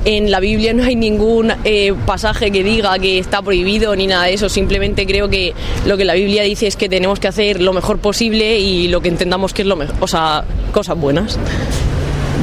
en 0.06 0.30
la 0.30 0.40
Biblia 0.40 0.72
no 0.72 0.84
hay 0.84 0.96
ningún 0.96 1.52
eh, 1.64 1.96
pasaje 2.06 2.52
que 2.52 2.64
diga 2.64 3.00
que 3.00 3.18
está 3.18 3.42
prohibido 3.42 3.96
ni 3.96 4.06
nada 4.06 4.26
de 4.26 4.36
eso. 4.36 4.50
Simplemente 4.50 5.08
creo 5.08 5.30
que 5.30 5.56
lo 5.88 5.98
que 5.98 6.06
la 6.06 6.14
Biblia 6.14 6.44
dice 6.44 6.68
es 6.68 6.76
que 6.76 6.88
tenemos 6.90 7.20
que 7.20 7.28
hacer 7.28 7.60
lo 7.60 7.74
mejor 7.74 7.98
posible 7.98 8.60
y 8.60 8.88
lo 8.88 9.02
que 9.02 9.10
entendamos 9.10 9.52
que 9.52 9.64
es 9.64 9.68
lo 9.68 9.76
mejor, 9.76 9.96
o 10.00 10.08
sea, 10.08 10.46
cosas 10.72 10.96
buenas. 10.96 11.40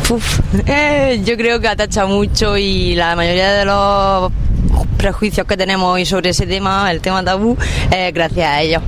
Uf, 0.09 0.41
eh, 0.67 1.21
yo 1.25 1.37
creo 1.37 1.61
que 1.61 1.69
atacha 1.69 2.05
mucho 2.05 2.59
y 2.59 2.97
la 2.97 3.15
mayoría 3.15 3.53
de 3.53 3.65
los 3.65 4.33
prejuicios 4.97 5.47
que 5.47 5.57
tenemos 5.57 5.93
hoy 5.93 6.05
sobre 6.05 6.31
ese 6.31 6.47
tema, 6.47 6.91
el 6.91 7.01
tema 7.01 7.25
tabú, 7.25 7.57
es 7.91 8.13
gracias 8.13 8.49
a 8.49 8.61
ellos. 8.61 8.83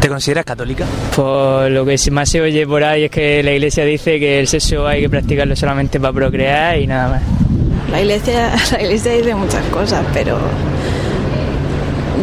¿Te 0.00 0.08
consideras 0.08 0.44
católica? 0.44 0.86
Pues 1.14 1.70
lo 1.70 1.84
que 1.84 1.98
más 2.10 2.28
se 2.28 2.40
oye 2.40 2.66
por 2.66 2.82
ahí 2.82 3.04
es 3.04 3.10
que 3.10 3.42
la 3.42 3.52
iglesia 3.52 3.84
dice 3.84 4.18
que 4.18 4.40
el 4.40 4.48
sexo 4.48 4.86
hay 4.86 5.02
que 5.02 5.10
practicarlo 5.10 5.54
solamente 5.54 6.00
para 6.00 6.12
procrear 6.12 6.78
y 6.78 6.86
nada 6.86 7.08
más. 7.08 7.22
La 7.90 8.00
iglesia, 8.00 8.52
la 8.72 8.82
iglesia 8.82 9.12
dice 9.12 9.34
muchas 9.34 9.64
cosas, 9.66 10.04
pero 10.14 10.38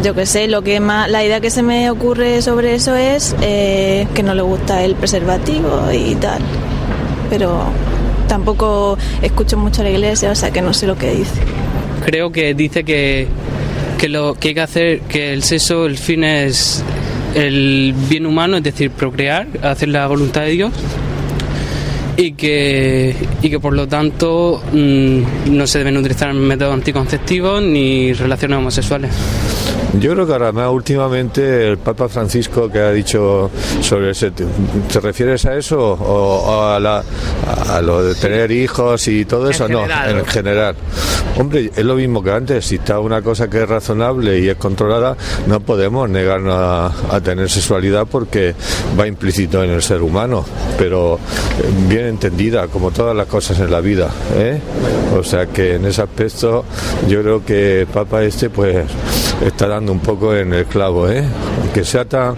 yo 0.02 0.14
qué 0.14 0.26
sé, 0.26 0.48
lo 0.48 0.62
que 0.62 0.80
más, 0.80 1.10
la 1.10 1.24
idea 1.24 1.40
que 1.40 1.50
se 1.50 1.62
me 1.62 1.90
ocurre 1.90 2.42
sobre 2.42 2.74
eso 2.74 2.96
es 2.96 3.36
eh, 3.42 4.06
que 4.14 4.22
no 4.22 4.34
le 4.34 4.42
gusta 4.42 4.82
el 4.82 4.94
preservativo 4.94 5.90
y 5.92 6.14
tal. 6.16 6.40
Pero 7.30 7.64
tampoco 8.28 8.96
escucho 9.22 9.56
mucho 9.56 9.82
a 9.82 9.84
la 9.84 9.90
iglesia, 9.90 10.30
o 10.30 10.34
sea 10.34 10.50
que 10.50 10.62
no 10.62 10.72
sé 10.72 10.86
lo 10.86 10.96
que 10.96 11.12
dice. 11.12 11.40
Creo 12.08 12.32
que 12.32 12.54
dice 12.54 12.84
que, 12.84 13.26
que 13.98 14.08
lo 14.08 14.32
que 14.32 14.48
hay 14.48 14.54
que 14.54 14.60
hacer, 14.62 15.00
que 15.00 15.34
el 15.34 15.42
sexo, 15.42 15.84
el 15.84 15.98
fin 15.98 16.24
es 16.24 16.82
el 17.34 17.94
bien 18.08 18.24
humano, 18.24 18.56
es 18.56 18.62
decir, 18.62 18.90
procrear, 18.90 19.46
hacer 19.62 19.90
la 19.90 20.06
voluntad 20.06 20.40
de 20.40 20.50
Dios. 20.52 20.72
Y 22.16 22.32
que, 22.32 23.14
y 23.42 23.50
que 23.50 23.60
por 23.60 23.74
lo 23.74 23.86
tanto 23.86 24.62
mm, 24.72 25.54
no 25.54 25.66
se 25.66 25.80
deben 25.80 25.98
utilizar 25.98 26.32
métodos 26.32 26.72
anticonceptivos 26.72 27.62
ni 27.62 28.14
relaciones 28.14 28.56
homosexuales. 28.56 29.10
Yo 29.98 30.12
creo 30.12 30.26
que 30.26 30.32
ahora 30.32 30.52
más 30.52 30.70
últimamente 30.70 31.66
el 31.68 31.78
Papa 31.78 32.08
Francisco 32.08 32.70
que 32.70 32.78
ha 32.78 32.92
dicho 32.92 33.50
sobre 33.80 34.10
ese 34.10 34.30
te, 34.30 34.44
¿te 34.92 35.00
refieres 35.00 35.44
a 35.46 35.56
eso 35.56 35.78
o, 35.80 36.62
a, 36.66 36.78
la- 36.78 37.02
a 37.70 37.80
lo 37.80 38.02
de 38.04 38.14
tener 38.14 38.50
hijos 38.50 39.08
y 39.08 39.24
todo 39.24 39.48
eso? 39.48 39.66
no, 39.68 39.86
en 40.18 40.26
general. 40.26 40.76
Hombre, 41.38 41.70
es 41.74 41.84
lo 41.84 41.94
mismo 41.94 42.22
que 42.22 42.30
antes, 42.32 42.66
si 42.66 42.76
está 42.76 43.00
una 43.00 43.22
cosa 43.22 43.48
que 43.48 43.62
es 43.62 43.68
razonable 43.68 44.38
y 44.40 44.48
es 44.48 44.56
controlada, 44.56 45.16
no 45.46 45.60
podemos 45.60 46.08
negarnos 46.10 46.54
a, 46.54 46.86
a 47.16 47.20
tener 47.20 47.48
sexualidad 47.48 48.06
porque 48.10 48.54
va 48.98 49.06
implícito 49.06 49.62
en 49.64 49.70
el 49.70 49.82
ser 49.82 50.02
humano, 50.02 50.44
pero 50.76 51.14
eh, 51.14 51.64
bien 51.88 52.06
entendida, 52.06 52.66
como 52.68 52.90
todas 52.90 53.16
las 53.16 53.26
cosas 53.26 53.58
en 53.60 53.70
la 53.70 53.80
vida. 53.80 54.08
¿eh? 54.36 54.60
O 55.18 55.22
sea 55.24 55.46
que 55.46 55.76
en 55.76 55.86
ese 55.86 56.02
aspecto 56.02 56.64
yo 57.08 57.22
creo 57.22 57.44
que 57.44 57.86
Papa 57.92 58.22
este 58.22 58.50
pues 58.50 58.84
está 59.44 59.68
dando 59.68 59.92
un 59.92 60.00
poco 60.00 60.34
en 60.34 60.52
el 60.52 60.64
clavo, 60.66 61.08
¿eh? 61.08 61.22
aunque 61.62 61.84
sea 61.84 62.04
tan, 62.04 62.34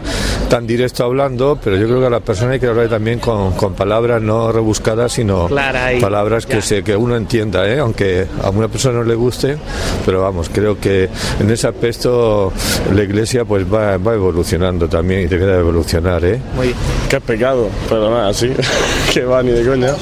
tan 0.48 0.66
directo 0.66 1.05
hablando, 1.05 1.59
pero 1.62 1.76
yo 1.76 1.86
creo 1.86 2.01
que 2.01 2.07
a 2.07 2.11
la 2.11 2.20
persona 2.20 2.53
hay 2.53 2.61
que 2.61 2.66
hablar 2.66 2.88
también 2.88 3.18
con, 3.18 3.53
con 3.53 3.74
palabras 3.74 4.20
no 4.20 4.53
rebuscadas, 4.53 5.12
sino 5.12 5.46
Clara 5.46 5.94
y- 5.94 6.01
palabras 6.01 6.46
que, 6.46 6.55
ya. 6.57 6.62
se, 6.62 6.82
que 6.82 6.94
uno 6.96 7.16
entienda, 7.16 7.66
¿eh? 7.68 7.78
aunque 7.78 8.26
a 8.42 8.51
una 8.51 8.68
persona 8.68 8.98
no 8.98 9.05
le 9.05 9.14
guste, 9.14 9.57
pero 10.05 10.22
vamos, 10.22 10.51
creo 10.53 10.78
que 10.78 11.09
en 11.40 11.51
ese 11.51 11.68
aspecto 11.68 12.53
la 12.94 13.03
iglesia 13.03 13.44
pues 13.44 13.64
va, 13.72 13.96
va 13.96 14.14
evolucionando 14.14 14.88
también 14.88 15.22
y 15.22 15.26
debe 15.26 15.46
de 15.46 15.59
evolucionar. 15.59 16.24
¿eh? 16.24 16.40
Muy 16.55 16.66
bien. 16.68 16.78
Qué 17.09 17.20
pecado, 17.20 17.68
pero 17.88 18.11
nada, 18.11 18.32
sí. 18.34 18.51
que 19.12 19.24
va 19.24 19.42
ni 19.42 19.51
de 19.53 19.64
coña. 19.66 19.94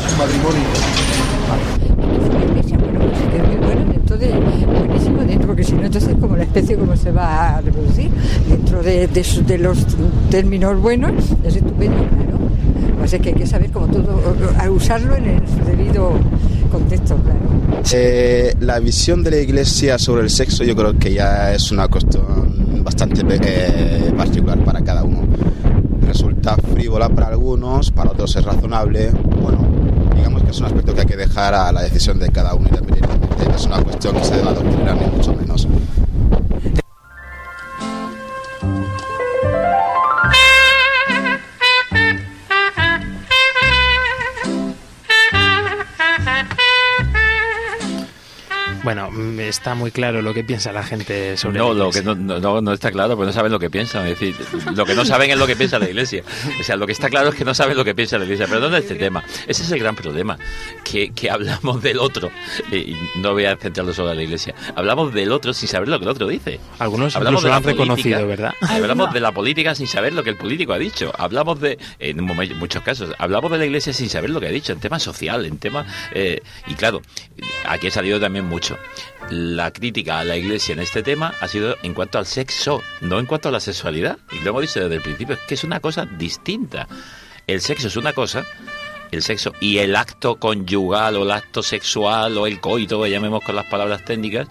que 3.30 3.36
es 3.36 3.42
muy 3.46 3.56
bueno 3.56 3.92
dentro 3.92 4.16
de 4.16 4.28
buenísimo 4.28 5.22
dentro 5.24 5.46
porque 5.48 5.64
si 5.64 5.72
no 5.72 5.84
entonces 5.84 6.14
como 6.20 6.36
la 6.36 6.44
especie 6.44 6.76
cómo 6.76 6.96
se 6.96 7.07
va 7.18 7.56
a 7.56 7.60
reproducir 7.60 8.10
dentro 8.48 8.82
de, 8.82 9.06
de 9.08 9.22
de 9.46 9.58
los 9.58 9.78
términos 10.30 10.80
buenos 10.80 11.12
es 11.44 11.56
estupendo 11.56 11.96
claro 11.96 12.38
o 13.02 13.06
sea 13.06 13.18
que 13.18 13.30
hay 13.30 13.34
que 13.34 13.46
saber 13.46 13.70
como 13.70 13.86
todo 13.88 14.20
a 14.58 14.70
usarlo 14.70 15.16
en 15.16 15.24
el 15.26 15.40
debido 15.66 16.12
contexto 16.72 17.16
claro 17.16 17.48
Eh, 17.92 18.54
la 18.60 18.78
visión 18.80 19.22
de 19.24 19.30
la 19.30 19.38
iglesia 19.38 19.98
sobre 19.98 20.22
el 20.22 20.30
sexo 20.30 20.64
yo 20.64 20.74
creo 20.76 20.92
que 20.98 21.10
ya 21.14 21.54
es 21.54 21.70
una 21.70 21.86
cuestión 21.88 22.82
bastante 22.84 23.22
eh, 23.28 24.12
particular 24.16 24.58
para 24.64 24.80
cada 24.82 25.02
uno. 25.04 25.20
Resulta 26.06 26.56
frívola 26.74 27.08
para 27.08 27.28
algunos, 27.28 27.90
para 27.90 28.10
otros 28.10 28.34
es 28.36 28.44
razonable. 28.44 29.10
Bueno, 29.42 29.60
digamos 30.16 30.42
que 30.42 30.50
es 30.50 30.58
un 30.60 30.66
aspecto 30.66 30.92
que 30.94 31.00
hay 31.02 31.06
que 31.06 31.16
dejar 31.16 31.54
a 31.54 31.70
la 31.72 31.82
decisión 31.82 32.18
de 32.18 32.28
cada 32.30 32.54
uno 32.54 32.66
independientemente. 32.68 33.44
No 33.48 33.56
es 33.56 33.66
una 33.66 33.82
cuestión 33.82 34.16
que 34.16 34.24
se 34.24 34.36
deba 34.36 34.50
adoctrinar 34.50 34.96
ni 35.00 35.06
mucho 35.16 35.32
menos. 35.34 35.68
Bueno, 48.88 49.10
mm, 49.10 49.40
está 49.40 49.74
muy 49.74 49.90
claro 49.90 50.22
lo 50.22 50.32
que 50.32 50.42
piensa 50.42 50.72
la 50.72 50.82
gente 50.82 51.36
sobre 51.36 51.58
No, 51.58 51.74
la 51.74 51.84
lo 51.84 51.90
que 51.90 52.00
no, 52.00 52.14
no, 52.14 52.62
no 52.62 52.72
está 52.72 52.90
claro, 52.90 53.16
porque 53.16 53.26
no 53.26 53.32
saben 53.34 53.52
lo 53.52 53.58
que 53.58 53.68
piensan. 53.68 54.06
Es 54.06 54.18
decir, 54.18 54.34
lo 54.74 54.86
que 54.86 54.94
no 54.94 55.04
saben 55.04 55.30
es 55.30 55.36
lo 55.36 55.46
que 55.46 55.56
piensa 55.56 55.78
la 55.78 55.90
iglesia. 55.90 56.22
O 56.58 56.62
sea, 56.62 56.74
lo 56.74 56.86
que 56.86 56.92
está 56.92 57.10
claro 57.10 57.28
es 57.28 57.34
que 57.34 57.44
no 57.44 57.52
saben 57.52 57.76
lo 57.76 57.84
que 57.84 57.94
piensa 57.94 58.16
la 58.16 58.24
iglesia. 58.24 58.46
Pero 58.48 58.66
no 58.66 58.74
es 58.74 58.84
este 58.84 58.94
tema. 58.94 59.22
Ese 59.46 59.62
es 59.62 59.70
el 59.72 59.78
gran 59.78 59.94
problema. 59.94 60.38
Que, 60.84 61.10
que 61.10 61.30
hablamos 61.30 61.82
del 61.82 61.98
otro. 61.98 62.30
Y 62.72 62.96
no 63.16 63.34
voy 63.34 63.44
a 63.44 63.58
centrarlo 63.58 63.92
solo 63.92 64.12
en 64.12 64.16
la 64.16 64.22
iglesia. 64.22 64.54
Hablamos 64.74 65.12
del 65.12 65.32
otro 65.32 65.52
sin 65.52 65.68
saber 65.68 65.88
lo 65.88 65.98
que 65.98 66.06
el 66.06 66.10
otro 66.10 66.26
dice. 66.26 66.58
Algunos 66.78 67.14
Hablamos 67.14 67.42
de 67.42 67.48
lo 67.48 67.50
la 67.50 67.56
han 67.58 67.64
reconocido, 67.64 68.20
política. 68.20 68.54
¿verdad? 68.62 68.74
Hablamos 68.74 69.12
de 69.12 69.20
la 69.20 69.32
política 69.32 69.74
sin 69.74 69.86
saber 69.86 70.14
lo 70.14 70.24
que 70.24 70.30
el 70.30 70.38
político 70.38 70.72
ha 70.72 70.78
dicho. 70.78 71.12
Hablamos 71.18 71.60
de, 71.60 71.78
en 71.98 72.24
muchos 72.24 72.82
casos, 72.82 73.10
hablamos 73.18 73.50
de 73.50 73.58
la 73.58 73.66
iglesia 73.66 73.92
sin 73.92 74.08
saber 74.08 74.30
lo 74.30 74.40
que 74.40 74.46
ha 74.46 74.50
dicho, 74.50 74.72
en 74.72 74.80
tema 74.80 74.98
social, 74.98 75.44
en 75.44 75.58
tema... 75.58 75.84
eh, 76.14 76.40
y 76.66 76.72
claro, 76.72 77.02
aquí 77.66 77.88
ha 77.88 77.90
salido 77.90 78.18
también 78.18 78.46
mucho. 78.46 78.77
La 79.30 79.72
crítica 79.72 80.18
a 80.18 80.24
la 80.24 80.36
iglesia 80.36 80.72
en 80.72 80.80
este 80.80 81.02
tema 81.02 81.34
ha 81.40 81.48
sido 81.48 81.76
en 81.82 81.94
cuanto 81.94 82.18
al 82.18 82.26
sexo, 82.26 82.82
no 83.00 83.18
en 83.18 83.26
cuanto 83.26 83.48
a 83.48 83.52
la 83.52 83.60
sexualidad. 83.60 84.18
Y 84.32 84.40
lo 84.40 84.50
hemos 84.50 84.62
dicho 84.62 84.80
desde 84.80 84.96
el 84.96 85.02
principio, 85.02 85.34
es 85.34 85.40
que 85.40 85.54
es 85.54 85.64
una 85.64 85.80
cosa 85.80 86.06
distinta. 86.06 86.88
El 87.46 87.60
sexo 87.60 87.88
es 87.88 87.96
una 87.96 88.12
cosa, 88.12 88.44
el 89.10 89.22
sexo 89.22 89.52
y 89.60 89.78
el 89.78 89.96
acto 89.96 90.36
conyugal 90.36 91.16
o 91.16 91.22
el 91.24 91.30
acto 91.30 91.62
sexual 91.62 92.36
o 92.38 92.46
el 92.46 92.60
coito, 92.60 93.06
llamemos 93.06 93.42
con 93.42 93.56
las 93.56 93.66
palabras 93.66 94.04
técnicas, 94.04 94.48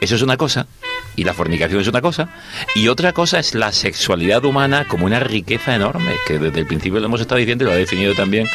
eso 0.00 0.14
es 0.14 0.22
una 0.22 0.36
cosa 0.36 0.66
y 1.16 1.24
la 1.24 1.34
fornicación 1.34 1.80
es 1.80 1.88
una 1.88 2.00
cosa. 2.00 2.28
Y 2.74 2.88
otra 2.88 3.12
cosa 3.12 3.38
es 3.38 3.54
la 3.54 3.72
sexualidad 3.72 4.44
humana 4.44 4.86
como 4.88 5.06
una 5.06 5.20
riqueza 5.20 5.74
enorme 5.74 6.12
que 6.26 6.38
desde 6.38 6.60
el 6.60 6.66
principio 6.66 7.00
lo 7.00 7.06
hemos 7.06 7.20
estado 7.20 7.38
diciendo 7.38 7.64
y 7.64 7.66
lo 7.68 7.72
ha 7.72 7.76
definido 7.76 8.14
también 8.14 8.46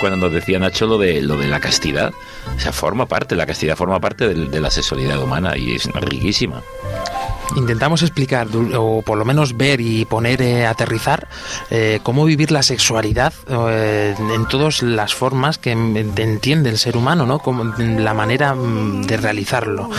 cuando 0.00 0.16
nos 0.18 0.32
decía 0.32 0.58
Nacho 0.58 0.86
lo 0.86 0.98
de 0.98 1.22
lo 1.22 1.36
de 1.36 1.48
la 1.48 1.60
castidad. 1.60 2.12
O 2.56 2.60
sea 2.60 2.72
forma 2.72 3.06
parte 3.06 3.36
la 3.36 3.46
castidad 3.46 3.76
forma 3.76 4.00
parte 4.00 4.28
de, 4.28 4.60
la 4.60 4.70
sexualidad 4.70 5.22
humana 5.22 5.56
y 5.56 5.74
es 5.74 5.86
riquísima 5.92 6.62
Intentamos 7.56 8.02
explicar, 8.02 8.48
o 8.76 9.02
por 9.02 9.18
lo 9.18 9.24
menos 9.24 9.56
ver 9.56 9.80
y 9.80 10.04
poner, 10.04 10.40
eh, 10.42 10.66
aterrizar, 10.66 11.28
eh, 11.70 12.00
cómo 12.02 12.24
vivir 12.24 12.50
la 12.50 12.62
sexualidad 12.62 13.32
eh, 13.48 14.14
en 14.18 14.46
todas 14.48 14.82
las 14.82 15.14
formas 15.14 15.58
que 15.58 15.74
mm, 15.74 15.96
entiende 16.16 16.70
el 16.70 16.78
ser 16.78 16.96
humano, 16.96 17.26
¿no? 17.26 17.38
Como 17.38 17.64
la 17.78 18.14
manera 18.14 18.54
mm, 18.54 19.02
de 19.02 19.16
realizarlo. 19.16 19.90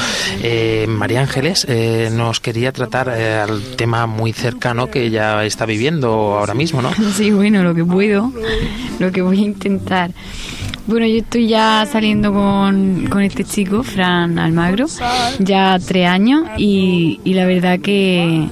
Eh, 0.41 0.85
María 0.87 1.21
Ángeles 1.21 1.65
eh, 1.69 2.09
nos 2.11 2.39
quería 2.39 2.71
tratar 2.71 3.09
al 3.09 3.61
tema 3.75 4.07
muy 4.07 4.33
cercano 4.33 4.89
que 4.89 5.05
ella 5.05 5.43
está 5.45 5.65
viviendo 5.65 6.09
ahora 6.37 6.53
mismo, 6.53 6.81
¿no? 6.81 6.91
Sí, 7.13 7.31
bueno, 7.31 7.63
lo 7.63 7.75
que 7.75 7.85
puedo, 7.85 8.31
lo 8.99 9.11
que 9.11 9.21
voy 9.21 9.39
a 9.39 9.45
intentar. 9.45 10.11
Bueno, 10.85 11.05
yo 11.07 11.17
estoy 11.19 11.47
ya 11.47 11.85
saliendo 11.89 12.33
con, 12.33 13.07
con 13.09 13.21
este 13.21 13.45
chico, 13.45 13.83
Fran 13.83 14.37
Almagro, 14.37 14.85
ya 15.39 15.79
tres 15.79 16.07
años 16.09 16.43
y, 16.57 17.21
y 17.23 17.33
la 17.35 17.45
verdad 17.45 17.79
que, 17.79 18.47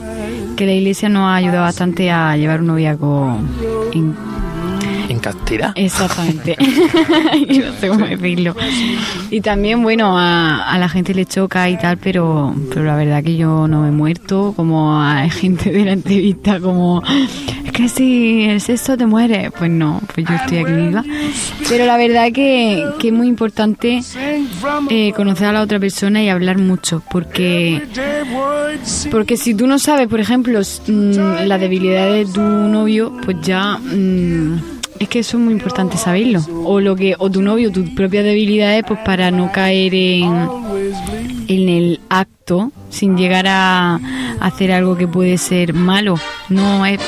que 0.56 0.66
la 0.66 0.72
iglesia 0.72 1.10
nos 1.10 1.24
ha 1.24 1.36
ayudado 1.36 1.64
bastante 1.64 2.10
a 2.10 2.38
llevar 2.38 2.62
un 2.62 2.68
noviazgo 2.68 3.38
en 3.92 4.16
En 5.10 5.20
castidad. 5.20 5.74
Exactamente. 5.76 6.56
no 6.62 7.74
sé 7.80 7.88
cómo 7.90 8.06
decirlo. 8.06 8.56
Y 9.30 9.42
también, 9.42 9.84
bueno, 9.84 10.18
a, 10.18 10.72
a 10.72 10.78
la 10.78 10.88
gente 10.88 11.14
le 11.14 11.26
choca 11.26 11.70
y 11.70 11.78
tal, 11.78 11.98
pero, 11.98 12.56
pero 12.70 12.86
la 12.86 12.96
verdad 12.96 13.22
que 13.22 13.36
yo 13.36 13.68
no 13.68 13.82
me 13.82 13.90
he 13.90 13.92
muerto, 13.92 14.54
como 14.56 14.98
a 15.02 15.28
gente 15.30 15.70
de 15.70 15.84
la 15.84 15.92
entrevista, 15.92 16.62
como 16.62 17.04
que 17.72 17.90
si 17.90 18.44
el 18.44 18.62
sexo 18.62 18.98
te 18.98 19.06
muere, 19.06 19.52
pues 19.52 19.70
no, 19.70 20.02
pues 20.14 20.28
yo 20.28 20.36
estoy 20.36 20.58
aquí 20.60 20.72
viva. 20.72 21.04
Pero 21.70 21.86
la 21.86 21.98
verdad 21.98 22.32
que, 22.32 22.84
que 23.00 23.08
es 23.08 23.14
muy 23.14 23.28
importante 23.28 24.02
eh, 24.90 25.14
conocer 25.14 25.48
a 25.48 25.52
la 25.52 25.62
otra 25.62 25.80
persona 25.80 26.22
y 26.24 26.30
hablar 26.30 26.58
mucho, 26.58 27.02
porque 27.12 27.82
porque 29.12 29.38
si 29.38 29.54
tú 29.54 29.68
no 29.68 29.80
sabes, 29.80 30.08
por 30.08 30.20
ejemplo, 30.20 30.60
mm, 30.60 31.46
la 31.46 31.58
debilidad 31.58 32.12
de 32.12 32.26
tu 32.26 32.42
novio, 32.42 33.14
pues 33.24 33.38
ya 33.42 33.78
mm, 33.78 34.62
es 35.00 35.10
que 35.10 35.20
eso 35.20 35.38
es 35.38 35.44
muy 35.44 35.54
importante 35.54 35.98
saberlo. 35.98 36.42
O 36.64 36.80
lo 36.80 36.96
que 36.96 37.16
o 37.18 37.30
tu 37.30 37.42
novio, 37.42 37.72
tus 37.72 37.90
propias 37.92 38.24
debilidades, 38.24 38.84
pues 38.88 39.00
para 39.06 39.32
no 39.32 39.52
caer 39.52 39.94
en 39.94 40.48
en 41.48 41.70
el 41.70 42.00
acto 42.10 42.72
sin 42.90 43.18
llegar 43.18 43.46
a 43.48 44.00
hacer 44.40 44.72
algo 44.72 44.96
que 44.96 45.08
puede 45.08 45.38
ser 45.38 45.74
malo. 45.74 46.16
No 46.50 46.86
es 46.86 47.00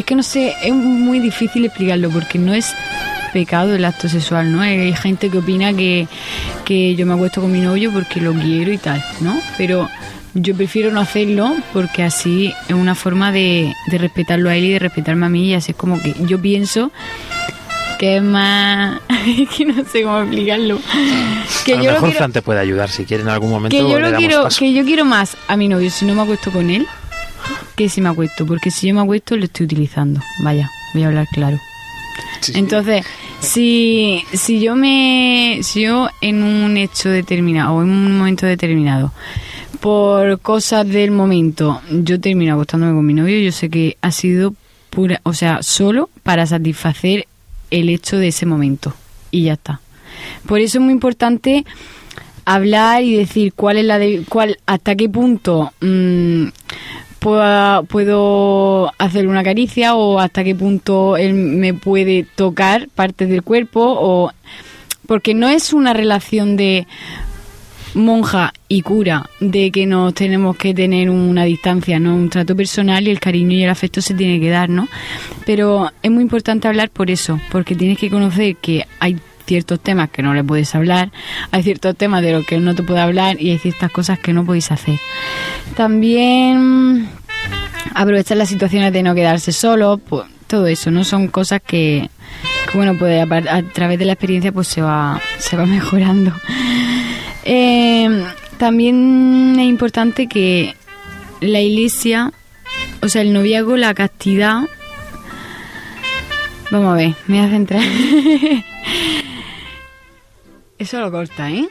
es 0.00 0.06
que 0.06 0.14
no 0.14 0.22
sé, 0.22 0.54
es 0.62 0.72
muy 0.74 1.18
difícil 1.20 1.64
explicarlo 1.64 2.10
porque 2.10 2.38
no 2.38 2.52
es 2.54 2.74
pecado 3.32 3.74
el 3.74 3.84
acto 3.84 4.08
sexual, 4.08 4.50
¿no? 4.52 4.60
Hay 4.60 4.92
gente 4.94 5.30
que 5.30 5.38
opina 5.38 5.72
que, 5.72 6.08
que 6.64 6.94
yo 6.96 7.06
me 7.06 7.14
acuesto 7.14 7.40
con 7.40 7.52
mi 7.52 7.60
novio 7.60 7.92
porque 7.92 8.20
lo 8.20 8.32
quiero 8.34 8.72
y 8.72 8.78
tal, 8.78 9.02
¿no? 9.20 9.38
Pero 9.56 9.88
yo 10.34 10.54
prefiero 10.56 10.90
no 10.92 11.00
hacerlo 11.00 11.54
porque 11.72 12.02
así 12.02 12.52
es 12.68 12.74
una 12.74 12.94
forma 12.94 13.30
de, 13.32 13.72
de 13.90 13.98
respetarlo 13.98 14.48
a 14.50 14.56
él 14.56 14.64
y 14.64 14.70
de 14.72 14.78
respetarme 14.78 15.26
a 15.26 15.28
mí 15.28 15.48
y 15.50 15.54
así 15.54 15.72
es 15.72 15.76
como 15.76 16.00
que 16.00 16.14
yo 16.26 16.40
pienso 16.40 16.90
que 17.98 18.16
es 18.16 18.22
más... 18.22 19.00
que 19.56 19.64
no 19.66 19.84
sé 19.84 20.02
cómo 20.02 20.20
explicarlo. 20.22 20.78
Que 21.66 21.74
a 21.74 21.76
lo 21.76 21.82
yo 21.82 21.88
lo 21.90 21.94
mejor 21.94 22.08
quiero- 22.08 22.18
Fran 22.18 22.32
te 22.32 22.42
puede 22.42 22.58
ayudar 22.60 22.88
si 22.88 23.04
quiere 23.04 23.22
en 23.22 23.28
algún 23.28 23.50
momento. 23.50 23.76
que 23.76 23.82
yo 23.90 24.00
lo 24.00 24.12
quiero 24.16 24.44
paso. 24.44 24.58
que 24.58 24.72
yo 24.72 24.84
quiero 24.84 25.04
más 25.04 25.36
a 25.48 25.56
mi 25.56 25.68
novio 25.68 25.90
si 25.90 26.04
no 26.06 26.14
me 26.14 26.22
acuesto 26.22 26.50
con 26.50 26.70
él 26.70 26.86
que 27.76 27.88
si 27.88 28.00
me 28.00 28.08
acuesto 28.08 28.46
porque 28.46 28.70
si 28.70 28.88
yo 28.88 28.94
me 28.94 29.00
acuesto 29.00 29.36
lo 29.36 29.44
estoy 29.44 29.66
utilizando. 29.66 30.20
Vaya 30.42 30.70
voy 30.94 31.04
a 31.04 31.08
hablar 31.08 31.26
claro. 31.32 31.58
Entonces 32.54 33.04
si 33.40 34.22
si 34.32 34.60
yo 34.60 34.76
me 34.76 35.60
si 35.62 35.82
yo 35.82 36.08
en 36.20 36.42
un 36.42 36.76
hecho 36.76 37.08
determinado 37.08 37.74
o 37.74 37.82
en 37.82 37.90
un 37.90 38.18
momento 38.18 38.46
determinado 38.46 39.12
por 39.80 40.40
cosas 40.40 40.86
del 40.86 41.10
momento 41.10 41.80
yo 41.90 42.20
termino 42.20 42.54
acostándome 42.54 42.92
con 42.92 43.06
mi 43.06 43.14
novio 43.14 43.38
yo 43.40 43.52
sé 43.52 43.70
que 43.70 43.96
ha 44.02 44.12
sido 44.12 44.54
pura 44.90 45.20
o 45.22 45.32
sea 45.32 45.62
solo 45.62 46.10
para 46.22 46.46
satisfacer 46.46 47.26
el 47.70 47.88
hecho 47.88 48.18
de 48.18 48.28
ese 48.28 48.46
momento. 48.46 48.94
Y 49.30 49.44
ya 49.44 49.54
está. 49.54 49.80
Por 50.46 50.60
eso 50.60 50.78
es 50.78 50.84
muy 50.84 50.92
importante 50.92 51.64
hablar 52.44 53.02
y 53.02 53.14
decir 53.14 53.52
cuál 53.54 53.78
es 53.78 53.84
la 53.84 53.98
de, 53.98 54.24
cuál 54.28 54.58
hasta 54.66 54.96
qué 54.96 55.08
punto 55.08 55.72
mm, 55.80 56.46
pueda- 57.20 57.82
puedo 57.82 58.92
hacer 58.98 59.28
una 59.28 59.44
caricia 59.44 59.94
o 59.94 60.18
hasta 60.18 60.42
qué 60.42 60.54
punto 60.54 61.16
él 61.16 61.34
me 61.34 61.74
puede 61.74 62.26
tocar 62.34 62.88
partes 62.94 63.28
del 63.28 63.42
cuerpo 63.42 63.80
o 63.84 64.32
porque 65.06 65.34
no 65.34 65.48
es 65.48 65.72
una 65.72 65.92
relación 65.92 66.56
de 66.56 66.86
monja 67.94 68.52
y 68.68 68.82
cura 68.82 69.28
de 69.40 69.72
que 69.72 69.84
nos 69.84 70.14
tenemos 70.14 70.56
que 70.56 70.72
tener 70.72 71.10
una 71.10 71.44
distancia, 71.44 71.98
no 71.98 72.14
un 72.14 72.30
trato 72.30 72.54
personal 72.54 73.06
y 73.06 73.10
el 73.10 73.18
cariño 73.18 73.56
y 73.56 73.64
el 73.64 73.70
afecto 73.70 74.00
se 74.00 74.14
tiene 74.14 74.38
que 74.38 74.48
dar, 74.48 74.68
¿no? 74.70 74.86
Pero 75.44 75.90
es 76.02 76.10
muy 76.10 76.22
importante 76.22 76.68
hablar 76.68 76.90
por 76.90 77.10
eso, 77.10 77.40
porque 77.50 77.74
tienes 77.74 77.98
que 77.98 78.08
conocer 78.08 78.54
que 78.56 78.86
hay 79.00 79.16
ciertos 79.50 79.80
temas 79.80 80.10
que 80.10 80.22
no 80.22 80.32
le 80.32 80.44
puedes 80.44 80.72
hablar, 80.76 81.10
hay 81.50 81.64
ciertos 81.64 81.96
temas 81.96 82.22
de 82.22 82.30
los 82.30 82.46
que 82.46 82.60
no 82.60 82.76
te 82.76 82.84
puede 82.84 83.00
hablar 83.00 83.42
y 83.42 83.50
hay 83.50 83.58
ciertas 83.58 83.90
cosas 83.90 84.20
que 84.20 84.32
no 84.32 84.46
podéis 84.46 84.70
hacer. 84.70 85.00
También 85.74 87.08
aprovechar 87.92 88.36
las 88.36 88.48
situaciones 88.48 88.92
de 88.92 89.02
no 89.02 89.12
quedarse 89.12 89.50
solo, 89.50 89.98
pues 89.98 90.26
todo 90.46 90.68
eso, 90.68 90.92
¿no? 90.92 91.02
Son 91.02 91.26
cosas 91.26 91.60
que, 91.66 92.10
bueno, 92.74 92.96
pues 92.96 93.20
a, 93.28 93.62
través 93.72 93.98
de 93.98 94.04
la 94.04 94.12
experiencia 94.12 94.52
pues 94.52 94.68
se 94.68 94.82
va, 94.82 95.20
se 95.38 95.56
va 95.56 95.66
mejorando. 95.78 96.32
Eh, 97.44 98.24
también 98.56 99.56
es 99.58 99.66
importante 99.66 100.28
que 100.28 100.76
la 101.40 101.58
iglesia, 101.58 102.32
o 103.02 103.08
sea, 103.08 103.22
el 103.22 103.32
noviazgo, 103.32 103.76
la 103.76 103.94
castidad. 103.94 104.60
Vamos 106.70 106.92
a 106.92 106.96
ver, 106.96 107.14
me 107.26 107.38
voy 107.40 107.46
a 107.46 107.50
centrar. 107.50 107.82
Eso 110.80 110.98
lo 110.98 111.12
corta, 111.12 111.50
¿eh? 111.50 111.68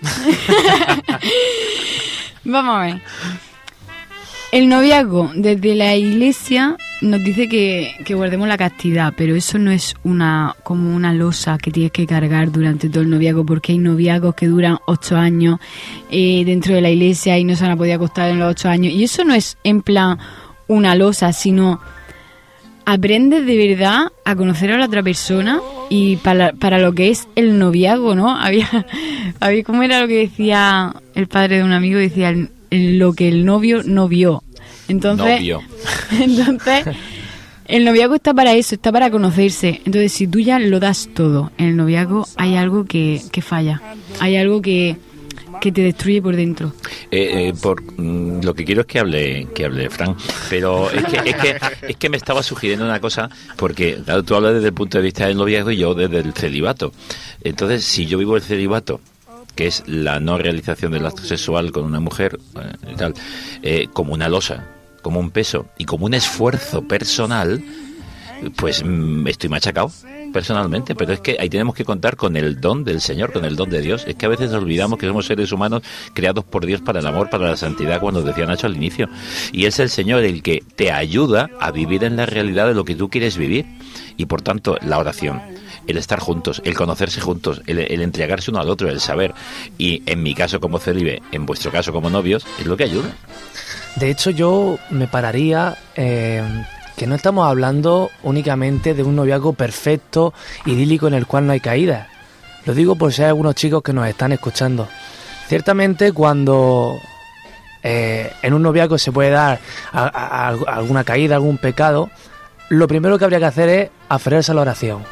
Vamos 2.45 2.75
a 2.75 2.81
ver. 2.81 3.01
El 4.51 4.69
noviazgo 4.69 5.31
desde 5.35 5.73
la 5.73 5.95
iglesia 5.95 6.77
nos 7.01 7.23
dice 7.23 7.49
que, 7.49 7.91
que 8.05 8.13
guardemos 8.13 8.47
la 8.47 8.57
castidad, 8.57 9.11
pero 9.17 9.35
eso 9.35 9.57
no 9.57 9.71
es 9.71 9.95
una 10.03 10.55
como 10.61 10.95
una 10.95 11.11
losa 11.11 11.57
que 11.57 11.71
tienes 11.71 11.91
que 11.91 12.05
cargar 12.05 12.51
durante 12.51 12.87
todo 12.87 13.01
el 13.01 13.09
noviazgo, 13.09 13.43
porque 13.47 13.71
hay 13.71 13.79
noviazgos 13.79 14.35
que 14.35 14.45
duran 14.45 14.77
ocho 14.85 15.17
años 15.17 15.59
eh, 16.11 16.43
dentro 16.45 16.75
de 16.75 16.81
la 16.81 16.91
iglesia 16.91 17.35
y 17.39 17.43
no 17.45 17.55
se 17.55 17.63
van 17.63 17.71
a 17.71 17.77
poder 17.77 17.93
acostar 17.93 18.29
en 18.29 18.37
los 18.37 18.51
ocho 18.51 18.69
años. 18.69 18.93
Y 18.93 19.03
eso 19.03 19.23
no 19.23 19.33
es 19.33 19.57
en 19.63 19.81
plan 19.81 20.19
una 20.67 20.93
losa, 20.93 21.33
sino 21.33 21.81
aprendes 22.85 23.43
de 23.47 23.57
verdad 23.69 24.11
a 24.23 24.35
conocer 24.35 24.71
a 24.71 24.77
la 24.77 24.85
otra 24.85 25.01
persona 25.01 25.59
y 25.89 26.17
para, 26.17 26.53
para 26.53 26.77
lo 26.79 26.93
que 26.93 27.09
es 27.09 27.27
el 27.35 27.57
noviazgo, 27.59 28.15
¿no? 28.15 28.35
Había, 28.35 28.67
había 29.39 29.63
¿cómo 29.63 29.83
era 29.83 30.01
lo 30.01 30.07
que 30.07 30.15
decía 30.17 30.93
el 31.15 31.27
padre 31.27 31.57
de 31.57 31.63
un 31.63 31.73
amigo? 31.73 31.99
Decía 31.99 32.29
el- 32.29 32.49
el- 32.69 32.97
lo 32.99 33.13
que 33.13 33.27
el 33.27 33.45
novio 33.45 33.81
no 33.85 34.07
vio. 34.07 34.43
Entonces, 34.87 35.39
Novio. 35.39 35.61
entonces 36.19 36.85
el 37.65 37.85
noviazgo 37.85 38.15
está 38.15 38.33
para 38.33 38.53
eso, 38.53 38.73
está 38.75 38.91
para 38.91 39.11
conocerse. 39.11 39.81
Entonces, 39.85 40.11
si 40.11 40.25
tú 40.27 40.39
ya 40.39 40.57
lo 40.57 40.79
das 40.79 41.09
todo 41.13 41.51
en 41.59 41.67
el 41.67 41.77
noviazgo, 41.77 42.27
hay 42.35 42.55
algo 42.55 42.85
que, 42.85 43.21
que 43.31 43.41
falla, 43.43 43.79
hay 44.19 44.37
algo 44.37 44.61
que, 44.61 44.97
que 45.59 45.71
te 45.71 45.81
destruye 45.81 46.21
por 46.21 46.35
dentro. 46.35 46.73
Eh, 47.11 47.49
eh, 47.49 47.53
por 47.61 47.81
mm, 47.81 48.41
lo 48.43 48.53
que 48.53 48.65
quiero 48.65 48.81
es 48.81 48.87
que 48.87 48.99
hable 48.99 49.47
que 49.53 49.65
hable 49.65 49.89
Fran. 49.89 50.15
Pero 50.49 50.89
es 50.91 51.03
que, 51.05 51.29
es 51.29 51.35
que 51.35 51.57
es 51.87 51.97
que 51.97 52.09
me 52.09 52.17
estaba 52.17 52.43
sugiriendo 52.43 52.85
una 52.85 52.99
cosa 52.99 53.29
porque 53.57 53.99
claro, 54.03 54.23
tú 54.23 54.35
hablas 54.35 54.55
desde 54.55 54.67
el 54.67 54.73
punto 54.73 54.97
de 54.97 55.03
vista 55.03 55.27
del 55.27 55.37
noviazgo 55.37 55.71
y 55.71 55.77
yo 55.77 55.93
desde 55.93 56.19
el 56.19 56.33
celibato. 56.33 56.91
Entonces 57.43 57.83
si 57.83 58.05
yo 58.05 58.17
vivo 58.17 58.35
el 58.35 58.41
celibato 58.41 59.01
que 59.55 59.67
es 59.67 59.83
la 59.87 60.19
no 60.19 60.37
realización 60.37 60.93
del 60.93 61.05
acto 61.05 61.23
sexual 61.23 61.71
con 61.71 61.83
una 61.83 61.99
mujer 61.99 62.39
eh, 62.55 62.93
tal 62.97 63.13
eh, 63.61 63.87
como 63.91 64.13
una 64.13 64.29
losa 64.29 64.65
como 65.01 65.19
un 65.19 65.31
peso 65.31 65.67
y 65.77 65.85
como 65.85 66.05
un 66.05 66.13
esfuerzo 66.13 66.81
personal 66.87 67.61
pues 68.55 68.83
mm, 68.85 69.27
estoy 69.27 69.49
machacado 69.49 69.91
personalmente, 70.31 70.95
pero 70.95 71.13
es 71.13 71.19
que 71.19 71.37
ahí 71.39 71.49
tenemos 71.49 71.75
que 71.75 71.85
contar 71.85 72.15
con 72.15 72.35
el 72.35 72.59
don 72.59 72.83
del 72.83 73.01
Señor, 73.01 73.31
con 73.31 73.45
el 73.45 73.55
don 73.55 73.69
de 73.69 73.81
Dios. 73.81 74.05
Es 74.07 74.15
que 74.15 74.25
a 74.25 74.29
veces 74.29 74.51
olvidamos 74.53 74.99
que 74.99 75.07
somos 75.07 75.25
seres 75.25 75.51
humanos 75.51 75.83
creados 76.13 76.43
por 76.43 76.65
Dios 76.65 76.81
para 76.81 76.99
el 76.99 77.07
amor, 77.07 77.29
para 77.29 77.49
la 77.49 77.57
santidad, 77.57 77.99
cuando 77.99 78.21
decía 78.21 78.45
Nacho 78.45 78.67
al 78.67 78.75
inicio. 78.75 79.09
Y 79.51 79.65
es 79.65 79.79
el 79.79 79.89
Señor 79.89 80.23
el 80.23 80.41
que 80.41 80.63
te 80.75 80.91
ayuda 80.91 81.49
a 81.59 81.71
vivir 81.71 82.03
en 82.03 82.15
la 82.15 82.25
realidad 82.25 82.67
de 82.67 82.73
lo 82.73 82.85
que 82.85 82.95
tú 82.95 83.09
quieres 83.09 83.37
vivir. 83.37 83.65
Y 84.17 84.25
por 84.25 84.41
tanto, 84.41 84.77
la 84.81 84.97
oración, 84.97 85.41
el 85.87 85.97
estar 85.97 86.19
juntos, 86.19 86.61
el 86.65 86.75
conocerse 86.75 87.21
juntos, 87.21 87.61
el, 87.65 87.79
entregarse 88.01 88.51
uno 88.51 88.59
al 88.59 88.69
otro, 88.69 88.89
el 88.89 88.99
saber. 88.99 89.33
Y 89.77 90.03
en 90.05 90.21
mi 90.21 90.33
caso 90.35 90.59
como 90.59 90.79
celibe, 90.79 91.21
en 91.31 91.45
vuestro 91.45 91.71
caso 91.71 91.91
como 91.91 92.09
novios, 92.09 92.45
es 92.59 92.65
lo 92.65 92.77
que 92.77 92.83
ayuda. 92.83 93.09
De 93.95 94.09
hecho, 94.11 94.29
yo 94.29 94.77
me 94.91 95.07
pararía 95.07 95.77
eh, 95.95 96.43
que 96.99 97.07
no 97.07 97.15
estamos 97.15 97.47
hablando 97.47 98.11
únicamente 98.23 98.93
de 98.93 99.03
un 99.03 99.15
noviazgo 99.15 99.53
perfecto, 99.53 100.33
idílico 100.65 101.07
en 101.07 101.13
el 101.13 101.25
cual 101.25 101.47
no 101.47 101.53
hay 101.53 101.61
caída. 101.61 102.09
Lo 102.65 102.73
digo 102.73 102.97
por 102.97 103.13
si 103.13 103.21
hay 103.21 103.29
algunos 103.29 103.55
chicos 103.55 103.81
que 103.81 103.93
nos 103.93 104.05
están 104.05 104.33
escuchando. 104.33 104.85
Ciertamente 105.47 106.11
cuando 106.11 106.99
eh, 107.83 108.33
en 108.41 108.53
un 108.53 108.63
noviazgo 108.63 108.97
se 108.97 109.13
puede 109.13 109.29
dar 109.29 109.61
alguna 109.93 111.05
caída, 111.05 111.35
algún 111.35 111.57
pecado, 111.57 112.09
lo 112.67 112.85
primero 112.89 113.17
que 113.17 113.23
habría 113.23 113.39
que 113.39 113.45
hacer 113.45 113.69
es 113.69 113.89
aferrarse 114.09 114.51
a 114.51 114.55
la 114.55 114.61
oración. 114.61 115.05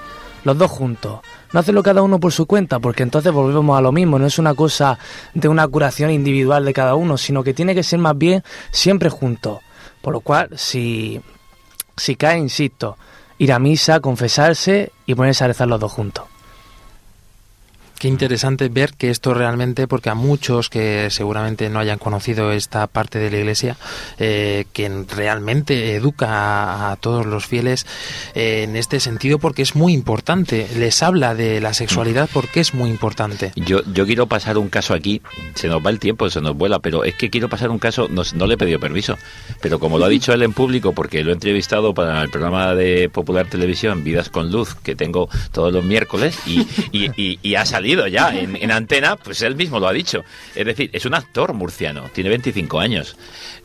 Los 0.43 0.57
dos 0.57 0.69
juntos. 0.69 1.21
No 1.53 1.61
hacerlo 1.61 1.83
cada 1.83 2.01
uno 2.01 2.19
por 2.19 2.33
su 2.33 2.47
cuenta, 2.47 2.79
porque 2.79 3.03
entonces 3.03 3.31
volvemos 3.31 3.77
a 3.77 3.81
lo 3.81 3.93
mismo. 3.93 4.19
No 4.19 4.25
es 4.25 4.37
una 4.39 4.55
cosa 4.55 4.99
de 5.33 5.47
una 5.47 5.65
curación 5.65 6.11
individual 6.11 6.65
de 6.65 6.73
cada 6.73 6.95
uno, 6.95 7.17
sino 7.17 7.45
que 7.45 7.53
tiene 7.53 7.73
que 7.73 7.83
ser 7.83 7.99
más 7.99 8.17
bien 8.17 8.43
siempre 8.71 9.09
juntos. 9.09 9.59
Por 10.01 10.11
lo 10.11 10.19
cual, 10.19 10.49
si, 10.57 11.21
si 11.97 12.15
cae, 12.15 12.37
insisto, 12.37 12.97
ir 13.37 13.51
a 13.51 13.59
misa, 13.59 13.99
confesarse 13.99 14.91
y 15.05 15.15
ponerse 15.15 15.43
a 15.43 15.47
rezar 15.47 15.67
los 15.67 15.79
dos 15.79 15.91
juntos. 15.91 16.25
Qué 17.99 18.07
interesante 18.07 18.69
ver 18.69 18.93
que 18.93 19.09
esto 19.09 19.33
realmente, 19.33 19.87
porque 19.87 20.11
a 20.11 20.15
muchos 20.15 20.69
que 20.69 21.07
seguramente 21.09 21.67
no 21.69 21.79
hayan 21.79 21.97
conocido 21.97 22.51
esta 22.51 22.85
parte 22.85 23.17
de 23.17 23.31
la 23.31 23.37
Iglesia, 23.37 23.75
eh, 24.19 24.65
que 24.71 24.87
realmente 25.15 25.95
educa 25.95 26.91
a, 26.91 26.95
todos 26.97 27.25
los 27.25 27.47
fieles 27.47 27.87
eh, 28.35 28.61
en 28.63 28.75
este 28.75 28.99
sentido, 28.99 29.39
porque 29.39 29.63
es 29.63 29.75
muy 29.75 29.93
importante. 29.93 30.67
Les 30.75 31.01
habla 31.01 31.33
de 31.33 31.59
la 31.59 31.73
sexualidad 31.73 32.29
porque 32.31 32.59
es 32.59 32.75
muy 32.75 32.91
importante. 32.91 33.51
Yo, 33.55 33.81
yo 33.91 34.05
quiero 34.05 34.27
pasar 34.27 34.59
un 34.59 34.69
caso 34.69 34.93
aquí, 34.93 35.23
se 35.55 35.67
nos 35.67 35.83
va 35.83 35.89
el 35.89 35.99
tiempo, 35.99 36.29
se 36.29 36.39
nos 36.39 36.55
vuela, 36.55 36.77
pero 36.77 37.03
es 37.03 37.15
que 37.15 37.31
quiero 37.31 37.49
pasar 37.49 37.71
un 37.71 37.79
caso, 37.79 38.07
no, 38.09 38.21
no 38.35 38.45
le 38.45 38.53
he 38.53 38.57
pedido 38.57 38.79
permiso, 38.79 39.17
pero 39.59 39.79
como 39.79 39.97
lo 39.97 40.05
ha 40.05 40.09
dicho 40.09 40.33
él 40.33 40.43
en 40.43 40.53
público, 40.53 40.93
porque 40.93 41.23
lo 41.23 41.31
he 41.31 41.33
entrevistado 41.33 41.95
para 41.95 42.21
el 42.21 42.29
programa 42.29 42.75
de 42.75 43.09
Popular 43.09 43.47
Televisión, 43.47 44.03
Vidas 44.03 44.29
con 44.29 44.51
Luz, 44.51 44.75
que 44.75 44.95
tengo 44.95 45.29
todos 45.51 45.73
los 45.73 45.83
miércoles, 45.83 46.37
y 46.45 47.55
ha 47.55 47.65
salido 47.65 47.86
ya 48.07 48.37
en, 48.37 48.55
en 48.55 48.71
antena, 48.71 49.15
pues 49.15 49.41
él 49.41 49.55
mismo 49.55 49.79
lo 49.79 49.87
ha 49.87 49.93
dicho. 49.93 50.23
Es 50.55 50.65
decir, 50.65 50.89
es 50.93 51.05
un 51.05 51.13
actor 51.13 51.53
murciano, 51.53 52.09
tiene 52.13 52.29
25 52.29 52.79
años. 52.79 53.15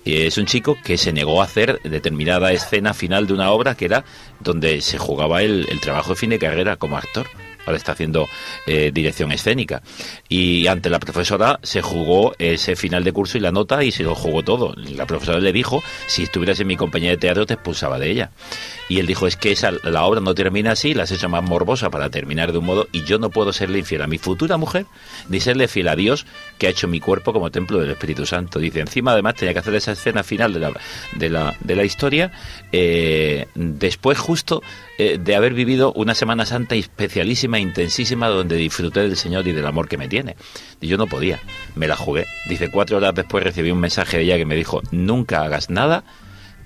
Y 0.05 0.23
es 0.23 0.39
un 0.39 0.47
chico 0.47 0.77
que 0.83 0.99
se 0.99 1.12
negó 1.12 1.41
a 1.41 1.45
hacer 1.45 1.81
determinada 1.83 2.53
escena 2.53 2.95
final 2.95 3.27
de 3.27 3.35
una 3.35 3.51
obra 3.51 3.75
que 3.75 3.85
era 3.87 4.05
donde 4.41 4.81
se 4.81 4.99
jugaba 4.99 5.43
el, 5.43 5.66
el 5.70 5.81
trabajo 5.81 6.11
de 6.11 6.16
fin 6.16 6.31
de 6.31 6.39
carrera 6.39 6.77
como 6.77 6.97
actor. 6.97 7.27
Ahora 7.67 7.77
está 7.77 7.93
haciendo 7.93 8.29
eh, 8.67 8.91
dirección 8.93 9.33
escénica. 9.33 9.83
Y 10.29 10.67
ante 10.67 10.91
la 10.91 10.99
profesora 10.99 11.59
se 11.63 11.83
jugó 11.83 12.35
ese 12.39 12.77
final 12.77 13.05
de 13.05 13.13
curso 13.13 13.39
y 13.39 13.41
la 13.41 13.53
nota 13.53 13.83
y 13.85 13.93
se 13.93 14.03
lo 14.03 14.15
jugó 14.15 14.43
todo. 14.43 14.75
La 14.77 15.07
profesora 15.07 15.41
le 15.41 15.53
dijo, 15.53 15.83
si 16.07 16.25
estuvieras 16.25 16.61
en 16.61 16.67
mi 16.67 16.77
compañía 16.77 17.11
de 17.11 17.17
teatro 17.17 17.47
te 17.47 17.55
expulsaba 17.55 17.99
de 17.99 18.11
ella. 18.11 18.31
Y 18.89 18.99
él 18.99 19.07
dijo, 19.07 19.27
es 19.27 19.37
que 19.37 19.53
esa, 19.53 19.71
la 19.85 20.05
obra 20.05 20.21
no 20.21 20.35
termina 20.35 20.73
así, 20.73 20.95
la 20.95 21.05
has 21.05 21.11
hecho 21.11 21.29
más 21.29 21.43
morbosa 21.43 21.91
para 21.91 22.11
terminar 22.11 22.53
de 22.53 22.59
un 22.59 22.67
modo 22.67 22.89
y 22.93 23.05
yo 23.05 23.19
no 23.19 23.31
puedo 23.31 23.53
serle 23.53 23.79
infiel 23.79 24.03
a 24.03 24.07
mi 24.07 24.19
futura 24.19 24.57
mujer 24.57 24.87
ni 25.29 25.41
serle 25.41 25.69
fiel 25.69 25.89
a 25.89 25.97
Dios 25.97 26.27
que 26.63 26.69
ha 26.69 26.71
hecho 26.71 26.87
mi 26.87 27.01
cuerpo 27.01 27.33
como 27.33 27.51
templo 27.51 27.81
del 27.81 27.91
Espíritu 27.91 28.25
Santo. 28.25 28.61
Dice, 28.61 28.79
encima 28.79 29.11
además 29.11 29.35
tenía 29.35 29.53
que 29.53 29.59
hacer 29.59 29.75
esa 29.75 29.91
escena 29.91 30.23
final 30.23 30.55
de 30.55 30.61
la, 30.61 30.73
de 31.17 31.29
la, 31.29 31.57
de 31.59 31.75
la 31.75 31.83
historia 31.83 32.31
eh, 32.71 33.49
después 33.57 34.17
justo 34.17 34.63
eh, 34.97 35.19
de 35.19 35.35
haber 35.35 35.55
vivido 35.55 35.93
una 35.95 36.15
Semana 36.15 36.47
Santa 36.47 36.77
especialísima, 36.77 37.59
intensísima, 37.59 38.29
donde 38.29 38.55
disfruté 38.55 39.01
del 39.01 39.17
Señor 39.17 39.49
y 39.49 39.53
del 39.53 39.67
amor 39.67 39.89
que 39.89 39.99
me 39.99 40.07
tiene. 40.07 40.37
Y 40.81 40.87
yo 40.87 40.97
no 40.99 41.09
podía, 41.09 41.41
me 41.75 41.89
la 41.89 41.97
jugué. 41.97 42.27
Dice, 42.49 42.71
cuatro 42.71 42.99
horas 42.99 43.13
después 43.13 43.43
recibí 43.43 43.73
un 43.73 43.81
mensaje 43.81 44.19
de 44.19 44.23
ella 44.23 44.37
que 44.37 44.47
me 44.47 44.55
dijo, 44.55 44.83
nunca 44.93 45.43
hagas 45.43 45.69
nada 45.69 46.05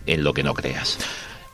en 0.05 0.25
lo 0.25 0.35
que 0.35 0.43
no 0.43 0.53
creas. 0.53 0.99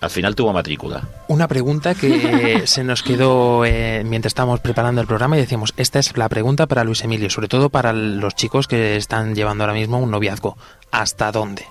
Al 0.02 0.10
final 0.10 0.34
tuvo 0.34 0.52
matrícula. 0.52 1.00
Una 1.28 1.46
pregunta 1.46 1.94
que 1.94 2.62
se 2.66 2.82
nos 2.82 3.04
quedó 3.04 3.64
eh, 3.64 4.02
mientras 4.04 4.30
estábamos 4.30 4.58
preparando 4.58 5.00
el 5.00 5.06
programa 5.06 5.36
y 5.36 5.40
decíamos, 5.40 5.72
esta 5.76 6.00
es 6.00 6.16
la 6.16 6.28
pregunta 6.28 6.66
para 6.66 6.82
Luis 6.82 7.04
Emilio, 7.04 7.30
sobre 7.30 7.46
todo 7.46 7.70
para 7.70 7.92
los 7.92 8.34
chicos 8.34 8.66
que 8.66 8.96
están 8.96 9.36
llevando 9.36 9.62
ahora 9.62 9.74
mismo 9.74 9.98
un 9.98 10.10
noviazgo. 10.10 10.58
¿Hasta 10.90 11.30
dónde? 11.30 11.64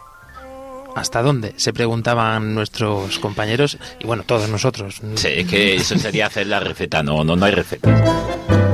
¿Hasta 0.95 1.21
dónde? 1.21 1.53
Se 1.57 1.73
preguntaban 1.73 2.55
nuestros 2.55 3.19
compañeros 3.19 3.77
y 3.99 4.07
bueno, 4.07 4.23
todos 4.25 4.49
nosotros. 4.49 5.01
Sí, 5.15 5.27
es 5.27 5.47
que 5.47 5.75
eso 5.75 5.97
sería 5.97 6.27
hacer 6.27 6.47
la 6.47 6.61
receta, 6.61 7.03
no, 7.03 7.25
no, 7.25 7.35
no 7.35 7.45
hay 7.45 7.51
receta. 7.51 8.70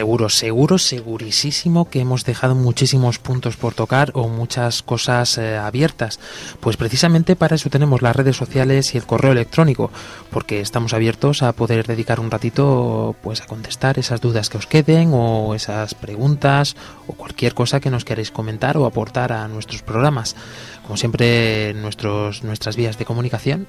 Seguro, 0.00 0.30
seguro, 0.30 0.78
segurísimo 0.78 1.90
que 1.90 2.00
hemos 2.00 2.24
dejado 2.24 2.54
muchísimos 2.54 3.18
puntos 3.18 3.58
por 3.58 3.74
tocar 3.74 4.12
o 4.14 4.28
muchas 4.28 4.82
cosas 4.82 5.36
eh, 5.36 5.58
abiertas. 5.58 6.18
Pues 6.60 6.78
precisamente 6.78 7.36
para 7.36 7.56
eso 7.56 7.68
tenemos 7.68 8.00
las 8.00 8.16
redes 8.16 8.34
sociales 8.34 8.94
y 8.94 8.96
el 8.96 9.04
correo 9.04 9.32
electrónico, 9.32 9.90
porque 10.30 10.62
estamos 10.62 10.94
abiertos 10.94 11.42
a 11.42 11.52
poder 11.52 11.86
dedicar 11.86 12.18
un 12.18 12.30
ratito 12.30 13.14
pues 13.22 13.42
a 13.42 13.46
contestar 13.46 13.98
esas 13.98 14.22
dudas 14.22 14.48
que 14.48 14.56
os 14.56 14.66
queden 14.66 15.10
o 15.12 15.54
esas 15.54 15.92
preguntas 15.92 16.76
o 17.06 17.12
cualquier 17.12 17.52
cosa 17.52 17.80
que 17.80 17.90
nos 17.90 18.06
queráis 18.06 18.30
comentar 18.30 18.78
o 18.78 18.86
aportar 18.86 19.34
a 19.34 19.48
nuestros 19.48 19.82
programas. 19.82 20.34
Como 20.82 20.96
siempre, 20.96 21.74
nuestros, 21.74 22.42
nuestras 22.42 22.74
vías 22.74 22.96
de 22.96 23.04
comunicación 23.04 23.68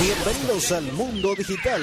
Bienvenidos 0.00 0.72
al 0.72 0.92
mundo 0.92 1.34
digital. 1.34 1.82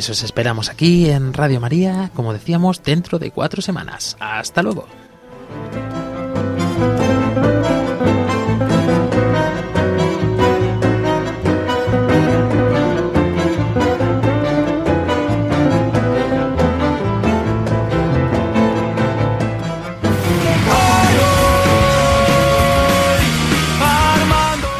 Pues 0.00 0.08
os 0.08 0.22
esperamos 0.22 0.70
aquí 0.70 1.10
en 1.10 1.34
Radio 1.34 1.60
María, 1.60 2.10
como 2.14 2.32
decíamos, 2.32 2.82
dentro 2.82 3.18
de 3.18 3.32
cuatro 3.32 3.60
semanas. 3.60 4.16
Hasta 4.18 4.62
luego. 4.62 4.86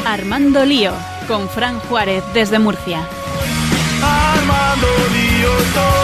Armando 0.07 0.65
Lío, 0.65 0.95
con 1.29 1.47
Fran 1.51 1.79
Juárez 1.81 2.25
desde 2.33 2.59
Murcia. 2.59 3.07
Armando 5.61 5.75
lío 5.75 5.75
todo. 5.75 6.00